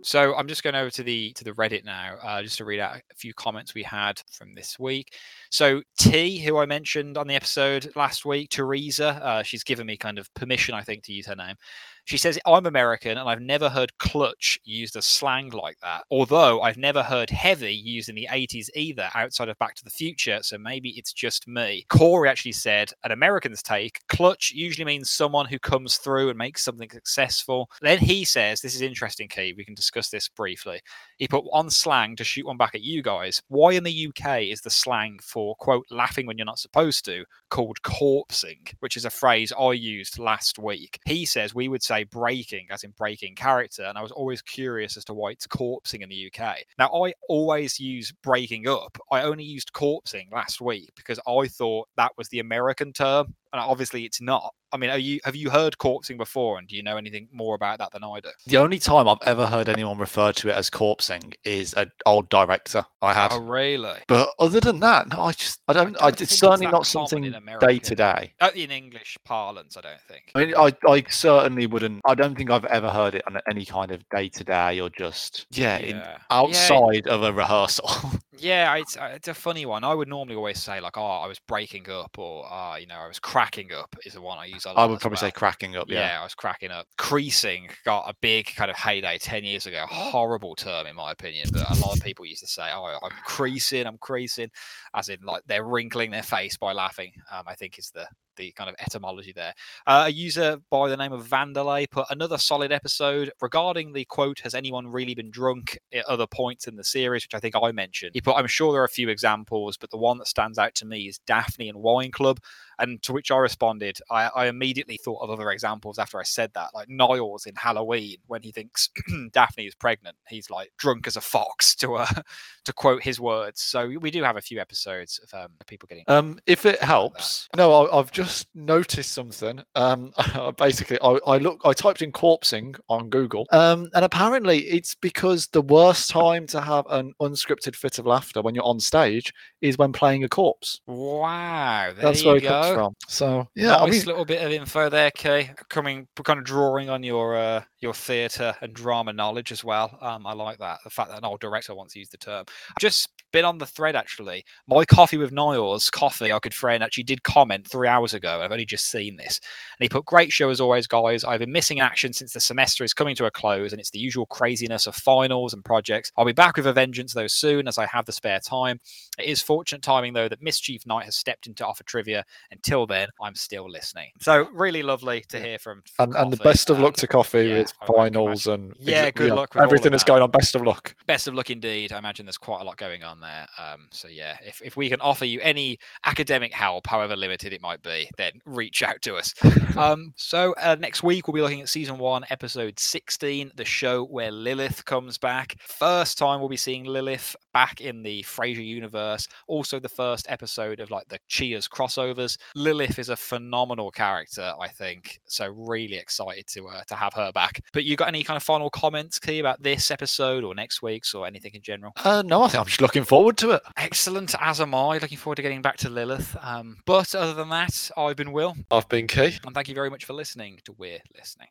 So 0.02 0.34
I'm 0.34 0.48
just 0.48 0.62
going 0.62 0.74
over 0.74 0.90
to 0.90 1.02
the 1.02 1.32
to 1.34 1.44
the 1.44 1.52
Reddit 1.52 1.84
now, 1.84 2.16
uh, 2.22 2.42
just 2.42 2.58
to 2.58 2.64
read 2.64 2.80
out 2.80 2.96
a 2.96 3.14
few 3.16 3.34
comments 3.34 3.74
we 3.74 3.82
had 3.82 4.20
from 4.30 4.54
this 4.54 4.78
week. 4.78 5.14
So 5.50 5.82
T, 5.98 6.38
who 6.38 6.58
I 6.58 6.66
mentioned 6.66 7.18
on 7.18 7.26
the 7.26 7.34
episode 7.34 7.90
last 7.96 8.24
week, 8.24 8.50
Teresa, 8.50 9.08
uh, 9.22 9.42
she's 9.42 9.64
given 9.64 9.86
me 9.86 9.96
kind 9.96 10.18
of 10.18 10.32
permission, 10.34 10.74
I 10.74 10.82
think, 10.82 11.02
to 11.04 11.12
use 11.12 11.26
her 11.26 11.36
name. 11.36 11.56
She 12.04 12.18
says, 12.18 12.38
I'm 12.46 12.66
American 12.66 13.18
and 13.18 13.28
I've 13.28 13.40
never 13.40 13.68
heard 13.68 13.96
clutch 13.98 14.58
used 14.64 14.96
as 14.96 15.06
slang 15.06 15.50
like 15.50 15.78
that. 15.80 16.04
Although 16.10 16.60
I've 16.62 16.76
never 16.76 17.02
heard 17.02 17.30
heavy 17.30 17.74
used 17.74 18.08
in 18.08 18.14
the 18.14 18.28
80s 18.30 18.68
either, 18.74 19.08
outside 19.14 19.48
of 19.48 19.58
Back 19.58 19.74
to 19.76 19.84
the 19.84 19.90
Future. 19.90 20.38
So 20.42 20.58
maybe 20.58 20.90
it's 20.90 21.12
just 21.12 21.46
me. 21.46 21.84
Corey 21.88 22.28
actually 22.28 22.52
said, 22.52 22.90
an 23.04 23.12
American's 23.12 23.62
take, 23.62 24.00
clutch 24.08 24.50
usually 24.52 24.84
means 24.84 25.10
someone 25.10 25.46
who 25.46 25.58
comes 25.58 25.98
through 25.98 26.30
and 26.30 26.38
makes 26.38 26.64
something 26.64 26.90
successful. 26.90 27.70
Then 27.80 27.98
he 27.98 28.24
says, 28.24 28.60
this 28.60 28.74
is 28.74 28.82
interesting, 28.82 29.28
Key. 29.28 29.54
We 29.56 29.64
can 29.64 29.74
discuss 29.74 30.08
this 30.08 30.28
briefly. 30.28 30.80
He 31.18 31.28
put 31.28 31.44
on 31.52 31.70
slang 31.70 32.16
to 32.16 32.24
shoot 32.24 32.46
one 32.46 32.56
back 32.56 32.74
at 32.74 32.82
you 32.82 33.02
guys. 33.02 33.42
Why 33.48 33.72
in 33.72 33.84
the 33.84 34.08
UK 34.08 34.42
is 34.42 34.62
the 34.62 34.70
slang 34.70 35.18
for, 35.22 35.39
quote, 35.58 35.86
laughing 35.90 36.26
when 36.26 36.38
you're 36.38 36.44
not 36.44 36.58
supposed 36.58 37.04
to 37.06 37.24
called 37.50 37.82
corpsing, 37.82 38.72
which 38.80 38.96
is 38.96 39.04
a 39.04 39.10
phrase 39.10 39.52
I 39.58 39.72
used 39.72 40.18
last 40.18 40.58
week? 40.58 40.98
He 41.04 41.24
says 41.24 41.54
we 41.54 41.68
would 41.68 41.82
say 41.82 42.04
breaking, 42.04 42.66
as 42.70 42.84
in 42.84 42.92
breaking 42.96 43.34
character. 43.34 43.84
And 43.84 43.98
I 43.98 44.02
was 44.02 44.12
always 44.12 44.42
curious 44.42 44.96
as 44.96 45.04
to 45.06 45.14
why 45.14 45.30
it's 45.30 45.46
corpsing 45.46 46.02
in 46.02 46.08
the 46.08 46.32
UK. 46.32 46.58
Now, 46.78 46.88
I 47.04 47.12
always 47.28 47.80
use 47.80 48.12
breaking 48.22 48.68
up. 48.68 48.98
I 49.10 49.22
only 49.22 49.44
used 49.44 49.72
corpsing 49.72 50.32
last 50.32 50.60
week 50.60 50.90
because 50.96 51.18
I 51.26 51.48
thought 51.48 51.88
that 51.96 52.12
was 52.16 52.28
the 52.28 52.40
American 52.40 52.92
term. 52.92 53.34
And 53.52 53.60
obviously 53.60 54.04
it's 54.04 54.20
not. 54.20 54.54
I 54.72 54.76
mean, 54.76 54.90
are 54.90 54.98
you 54.98 55.18
have 55.24 55.34
you 55.34 55.50
heard 55.50 55.76
corpsing 55.78 56.16
before 56.16 56.58
and 56.58 56.68
do 56.68 56.76
you 56.76 56.82
know 56.84 56.96
anything 56.96 57.28
more 57.32 57.56
about 57.56 57.78
that 57.78 57.90
than 57.90 58.04
I 58.04 58.20
do? 58.20 58.28
The 58.46 58.58
only 58.58 58.78
time 58.78 59.08
I've 59.08 59.18
ever 59.26 59.44
heard 59.44 59.68
anyone 59.68 59.98
refer 59.98 60.30
to 60.30 60.48
it 60.48 60.52
as 60.52 60.70
corpsing 60.70 61.34
is 61.42 61.74
an 61.74 61.90
old 62.06 62.28
director 62.28 62.84
I 63.02 63.12
had. 63.12 63.32
Oh, 63.32 63.40
really? 63.40 63.98
But 64.06 64.30
other 64.38 64.60
than 64.60 64.78
that, 64.80 65.08
no, 65.08 65.22
I 65.22 65.32
just, 65.32 65.60
I 65.66 65.72
don't, 65.72 65.96
I, 65.96 66.10
don't 66.10 66.10
think 66.10 66.12
it's 66.20 66.32
it's 66.32 66.38
certainly 66.38 66.66
that 66.66 66.72
not 66.72 66.86
something 66.86 67.24
in 67.24 67.34
day 67.58 67.80
to 67.80 67.94
day. 67.96 68.32
Uh, 68.40 68.50
In 68.54 68.70
English 68.70 69.18
parlance, 69.24 69.76
I 69.76 69.80
don't 69.80 70.00
think. 70.02 70.30
I 70.36 70.44
mean, 70.44 70.54
I, 70.56 70.72
I 70.88 71.04
certainly 71.08 71.66
wouldn't, 71.66 72.00
I 72.06 72.14
don't 72.14 72.36
think 72.36 72.50
I've 72.50 72.64
ever 72.66 72.90
heard 72.90 73.16
it 73.16 73.24
on 73.26 73.40
any 73.50 73.64
kind 73.64 73.90
of 73.90 74.08
day 74.10 74.28
to 74.28 74.44
day 74.44 74.80
or 74.80 74.88
just, 74.90 75.46
yeah, 75.50 75.78
in, 75.78 75.96
Yeah. 75.96 76.10
Yeah, 76.10 76.18
outside 76.30 77.08
of 77.08 77.24
a 77.24 77.32
rehearsal. 77.32 77.90
Yeah, 78.42 78.74
it's 78.76 78.96
uh, 78.96 79.10
it's 79.14 79.28
a 79.28 79.34
funny 79.34 79.66
one. 79.66 79.84
I 79.84 79.92
would 79.92 80.08
normally 80.08 80.34
always 80.34 80.62
say 80.62 80.80
like, 80.80 80.96
"Oh, 80.96 81.04
I 81.04 81.26
was 81.26 81.38
breaking 81.40 81.90
up," 81.90 82.18
or 82.18 82.46
"Ah, 82.48 82.76
you 82.76 82.86
know, 82.86 82.94
I 82.96 83.06
was 83.06 83.18
cracking 83.18 83.70
up." 83.72 83.94
Is 84.06 84.14
the 84.14 84.20
one 84.22 84.38
I 84.38 84.46
use 84.46 84.64
a 84.64 84.72
lot. 84.72 84.76
I 84.76 84.86
would 84.86 85.00
probably 85.00 85.18
say 85.18 85.30
cracking 85.30 85.76
up, 85.76 85.90
yeah. 85.90 86.00
Yeah, 86.00 86.20
I 86.20 86.22
was 86.24 86.34
cracking 86.34 86.70
up. 86.70 86.86
Creasing 86.96 87.68
got 87.84 88.08
a 88.08 88.14
big 88.22 88.46
kind 88.46 88.70
of 88.70 88.76
heyday 88.78 89.18
ten 89.18 89.44
years 89.44 89.66
ago. 89.66 89.84
Horrible 89.88 90.54
term 90.56 90.86
in 90.86 90.96
my 90.96 91.12
opinion, 91.12 91.48
but 91.52 91.68
a 91.68 91.74
lot 91.80 91.96
of 91.96 92.02
people 92.02 92.24
used 92.24 92.40
to 92.40 92.46
say, 92.46 92.70
"Oh, 92.72 92.98
I'm 93.02 93.10
creasing, 93.26 93.86
I'm 93.86 93.98
creasing," 93.98 94.50
as 94.94 95.10
in 95.10 95.20
like 95.22 95.42
they're 95.46 95.64
wrinkling 95.64 96.10
their 96.10 96.22
face 96.22 96.56
by 96.56 96.72
laughing. 96.72 97.12
Um, 97.30 97.44
I 97.46 97.54
think 97.54 97.78
is 97.78 97.90
the 97.90 98.08
the 98.36 98.52
kind 98.52 98.68
of 98.68 98.76
etymology 98.78 99.32
there. 99.32 99.54
Uh, 99.86 100.04
a 100.06 100.10
user 100.10 100.58
by 100.70 100.88
the 100.88 100.96
name 100.96 101.12
of 101.12 101.26
Vandalay 101.26 101.90
put 101.90 102.06
another 102.10 102.38
solid 102.38 102.72
episode 102.72 103.30
regarding 103.40 103.92
the 103.92 104.04
quote, 104.04 104.40
Has 104.40 104.54
anyone 104.54 104.88
really 104.88 105.14
been 105.14 105.30
drunk 105.30 105.78
at 105.92 106.04
other 106.06 106.26
points 106.26 106.66
in 106.66 106.76
the 106.76 106.84
series? 106.84 107.24
Which 107.24 107.34
I 107.34 107.40
think 107.40 107.54
I 107.60 107.72
mentioned. 107.72 108.12
He 108.14 108.20
put, 108.20 108.36
I'm 108.36 108.46
sure 108.46 108.72
there 108.72 108.82
are 108.82 108.86
a 108.86 108.88
few 108.88 109.08
examples, 109.08 109.76
but 109.76 109.90
the 109.90 109.98
one 109.98 110.18
that 110.18 110.28
stands 110.28 110.58
out 110.58 110.74
to 110.76 110.86
me 110.86 111.08
is 111.08 111.18
Daphne 111.26 111.68
and 111.68 111.78
Wine 111.78 112.10
Club. 112.10 112.40
And 112.80 113.02
to 113.02 113.12
which 113.12 113.30
I 113.30 113.36
responded, 113.36 113.98
I, 114.10 114.30
I 114.34 114.46
immediately 114.46 114.98
thought 114.98 115.20
of 115.22 115.30
other 115.30 115.50
examples 115.50 115.98
after 115.98 116.18
I 116.18 116.24
said 116.24 116.50
that, 116.54 116.70
like 116.74 116.88
Niles 116.88 117.46
in 117.46 117.54
Halloween 117.54 118.16
when 118.26 118.42
he 118.42 118.52
thinks 118.52 118.90
Daphne 119.32 119.66
is 119.66 119.74
pregnant. 119.74 120.16
He's 120.28 120.50
like 120.50 120.72
drunk 120.76 121.06
as 121.06 121.16
a 121.16 121.20
fox, 121.20 121.74
to 121.80 121.94
uh, 121.94 122.22
to 122.64 122.72
quote 122.72 123.02
his 123.02 123.18
words. 123.18 123.62
So 123.62 123.88
we- 124.00 124.10
do 124.10 124.22
have 124.24 124.36
a 124.36 124.40
few 124.40 124.58
episodes 124.60 125.20
of 125.22 125.44
um, 125.44 125.52
people 125.66 125.86
getting. 125.86 126.04
Um, 126.08 126.40
if 126.46 126.66
it 126.66 126.82
helps, 126.82 127.48
no, 127.56 127.72
I, 127.72 127.98
I've 127.98 128.10
just 128.10 128.48
noticed 128.54 129.12
something. 129.12 129.62
Um, 129.74 130.12
basically, 130.56 130.98
I, 131.00 131.18
I 131.26 131.38
look, 131.38 131.60
I 131.64 131.72
typed 131.72 132.02
in 132.02 132.12
corpsing 132.12 132.78
on 132.88 133.08
Google, 133.08 133.46
um, 133.52 133.88
and 133.94 134.04
apparently 134.04 134.66
it's 134.66 134.94
because 134.94 135.46
the 135.48 135.62
worst 135.62 136.10
time 136.10 136.46
to 136.48 136.60
have 136.60 136.86
an 136.90 137.12
unscripted 137.20 137.76
fit 137.76 137.98
of 137.98 138.06
laughter 138.06 138.42
when 138.42 138.54
you're 138.54 138.64
on 138.64 138.80
stage 138.80 139.32
is 139.60 139.78
when 139.78 139.92
playing 139.92 140.24
a 140.24 140.28
corpse. 140.28 140.80
Wow, 140.86 141.92
there 141.94 142.06
That's 142.06 142.24
you 142.24 142.40
go. 142.40 142.69
From. 142.74 142.94
So 143.08 143.48
yeah, 143.54 143.68
nice 143.68 143.80
I 143.80 143.86
mean, 143.90 144.04
little 144.04 144.24
bit 144.24 144.44
of 144.44 144.52
info 144.52 144.88
there, 144.88 145.10
Kay. 145.10 145.50
Coming, 145.68 146.06
kind 146.22 146.38
of 146.38 146.44
drawing 146.44 146.90
on 146.90 147.02
your 147.02 147.36
uh, 147.36 147.62
your 147.80 147.94
theatre 147.94 148.54
and 148.60 148.74
drama 148.74 149.12
knowledge 149.12 149.52
as 149.52 149.64
well. 149.64 149.96
Um, 150.00 150.26
I 150.26 150.34
like 150.34 150.58
that. 150.58 150.80
The 150.84 150.90
fact 150.90 151.10
that 151.10 151.18
an 151.18 151.24
old 151.24 151.40
director 151.40 151.74
once 151.74 151.96
used 151.96 152.12
the 152.12 152.18
term. 152.18 152.44
I've 152.48 152.80
just 152.80 153.08
been 153.32 153.44
on 153.44 153.58
the 153.58 153.66
thread 153.66 153.96
actually. 153.96 154.44
My 154.66 154.84
coffee 154.84 155.16
with 155.16 155.32
Niles, 155.32 155.90
coffee, 155.90 156.30
our 156.30 156.40
good 156.40 156.54
friend, 156.54 156.82
actually 156.82 157.04
did 157.04 157.22
comment 157.22 157.66
three 157.68 157.88
hours 157.88 158.12
ago. 158.14 158.40
I've 158.40 158.52
only 158.52 158.66
just 158.66 158.90
seen 158.90 159.16
this, 159.16 159.40
and 159.78 159.84
he 159.84 159.88
put, 159.88 160.04
"Great 160.04 160.32
show 160.32 160.50
as 160.50 160.60
always, 160.60 160.86
guys. 160.86 161.24
I've 161.24 161.40
been 161.40 161.52
missing 161.52 161.80
action 161.80 162.12
since 162.12 162.32
the 162.32 162.40
semester 162.40 162.84
is 162.84 162.92
coming 162.92 163.16
to 163.16 163.26
a 163.26 163.30
close, 163.30 163.72
and 163.72 163.80
it's 163.80 163.90
the 163.90 163.98
usual 163.98 164.26
craziness 164.26 164.86
of 164.86 164.94
finals 164.94 165.54
and 165.54 165.64
projects. 165.64 166.12
I'll 166.16 166.24
be 166.24 166.32
back 166.32 166.56
with 166.56 166.66
a 166.66 166.72
vengeance 166.72 167.14
though 167.14 167.26
soon 167.26 167.68
as 167.68 167.78
I 167.78 167.86
have 167.86 168.04
the 168.06 168.12
spare 168.12 168.40
time. 168.40 168.80
It 169.18 169.26
is 169.26 169.42
fortunate 169.42 169.82
timing 169.82 170.12
though 170.12 170.28
that 170.28 170.42
Mischief 170.42 170.86
Knight 170.86 171.04
has 171.04 171.16
stepped 171.16 171.46
into 171.46 171.66
offer 171.66 171.84
trivia. 171.84 172.24
Until 172.50 172.86
then, 172.86 173.08
I'm 173.22 173.34
still 173.34 173.70
listening. 173.70 174.10
So 174.20 174.48
really 174.52 174.82
lovely 174.82 175.24
to 175.28 175.40
hear 175.40 175.58
from. 175.58 175.82
from 175.94 176.10
and, 176.10 176.16
and 176.16 176.32
the 176.32 176.36
best 176.36 176.70
of 176.70 176.78
luck 176.78 176.94
to 176.96 177.06
Coffee 177.06 177.48
yeah, 177.48 177.58
with 177.58 177.69
I 177.80 177.86
finals 177.86 178.46
and 178.46 178.74
Yeah, 178.78 179.02
ex- 179.02 179.16
good 179.16 179.24
you 179.24 179.28
know, 179.30 179.36
luck 179.36 179.54
with 179.54 179.62
everything 179.62 179.90
that's 179.92 180.04
that. 180.04 180.08
going 180.08 180.22
on. 180.22 180.30
Best 180.30 180.54
of 180.54 180.62
luck. 180.62 180.94
Best 181.06 181.28
of 181.28 181.34
luck 181.34 181.50
indeed. 181.50 181.92
I 181.92 181.98
imagine 181.98 182.26
there's 182.26 182.38
quite 182.38 182.60
a 182.60 182.64
lot 182.64 182.76
going 182.76 183.02
on 183.02 183.20
there. 183.20 183.46
Um, 183.58 183.88
so 183.90 184.08
yeah, 184.08 184.36
if, 184.44 184.60
if 184.62 184.76
we 184.76 184.88
can 184.88 185.00
offer 185.00 185.24
you 185.24 185.40
any 185.42 185.78
academic 186.04 186.52
help, 186.52 186.86
however 186.86 187.16
limited 187.16 187.52
it 187.52 187.60
might 187.62 187.82
be, 187.82 188.10
then 188.16 188.32
reach 188.44 188.82
out 188.82 189.00
to 189.02 189.16
us. 189.16 189.34
um, 189.76 190.12
so 190.16 190.54
uh, 190.58 190.76
next 190.78 191.02
week 191.02 191.26
we'll 191.26 191.34
be 191.34 191.42
looking 191.42 191.60
at 191.60 191.68
season 191.68 191.98
one, 191.98 192.24
episode 192.30 192.78
16, 192.78 193.52
the 193.54 193.64
show 193.64 194.04
where 194.04 194.30
Lilith 194.30 194.84
comes 194.84 195.18
back. 195.18 195.56
First 195.60 196.18
time 196.18 196.40
we'll 196.40 196.48
be 196.48 196.56
seeing 196.56 196.84
Lilith 196.84 197.34
back 197.52 197.80
in 197.80 198.02
the 198.02 198.22
Frasier 198.22 198.64
universe. 198.66 199.26
Also, 199.46 199.78
the 199.80 199.88
first 199.88 200.26
episode 200.28 200.80
of 200.80 200.90
like 200.90 201.08
the 201.08 201.18
Cheers 201.28 201.68
crossovers. 201.68 202.36
Lilith 202.54 202.98
is 202.98 203.08
a 203.08 203.16
phenomenal 203.16 203.90
character, 203.90 204.52
I 204.60 204.68
think. 204.68 205.20
So 205.26 205.48
really 205.48 205.96
excited 205.96 206.46
to 206.48 206.68
uh, 206.68 206.82
to 206.84 206.94
have 206.94 207.14
her 207.14 207.32
back. 207.32 207.59
But 207.72 207.84
you 207.84 207.96
got 207.96 208.08
any 208.08 208.22
kind 208.22 208.36
of 208.36 208.42
final 208.42 208.70
comments, 208.70 209.18
Key, 209.18 209.38
about 209.38 209.62
this 209.62 209.90
episode 209.90 210.44
or 210.44 210.54
next 210.54 210.82
week's 210.82 211.14
or 211.14 211.26
anything 211.26 211.52
in 211.54 211.62
general? 211.62 211.92
Uh, 211.96 212.22
no, 212.24 212.42
I 212.42 212.48
think 212.48 212.60
I'm 212.60 212.66
just 212.66 212.80
looking 212.80 213.04
forward 213.04 213.36
to 213.38 213.50
it. 213.50 213.62
Excellent, 213.76 214.34
as 214.40 214.60
am 214.60 214.74
I. 214.74 214.98
Looking 214.98 215.18
forward 215.18 215.36
to 215.36 215.42
getting 215.42 215.62
back 215.62 215.76
to 215.78 215.88
Lilith. 215.88 216.36
Um, 216.40 216.78
but 216.86 217.14
other 217.14 217.34
than 217.34 217.48
that, 217.50 217.90
I've 217.96 218.16
been 218.16 218.32
Will. 218.32 218.56
I've 218.70 218.88
been 218.88 219.06
Key. 219.06 219.38
And 219.44 219.54
thank 219.54 219.68
you 219.68 219.74
very 219.74 219.90
much 219.90 220.04
for 220.04 220.12
listening 220.12 220.60
to 220.64 220.72
We're 220.72 221.00
Listening. 221.16 221.48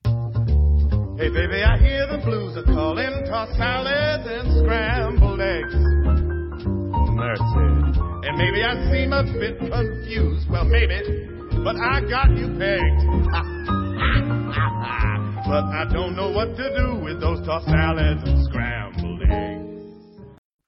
Hey, 1.18 1.30
baby, 1.30 1.62
I 1.64 1.78
hear 1.78 2.08
the 2.08 2.20
blues 2.24 2.56
are 2.56 2.64
calling. 2.64 3.26
Toss 3.26 3.50
salads 3.58 4.26
and 4.26 4.60
scrambled 4.60 5.42
eggs. 5.42 5.76
Mercy. 7.20 8.00
And 8.28 8.38
maybe 8.38 8.64
I 8.64 8.76
seem 8.92 9.12
a 9.12 9.24
bit 9.24 9.60
confused. 9.60 10.50
Well, 10.50 10.64
maybe, 10.66 11.28
but 11.64 11.76
I 11.76 12.02
got 12.08 12.30
you 12.32 12.48
pegged. 12.58 13.30
But 15.46 15.66
I 15.66 15.86
don't 15.92 16.16
know 16.16 16.32
what 16.32 16.56
to 16.58 16.78
do 16.78 16.96
with 16.96 17.22
those 17.22 17.46
tossed 17.46 17.66
salads 17.68 18.22
and 18.28 18.44
scrambled 18.46 19.22
eggs. 19.24 19.59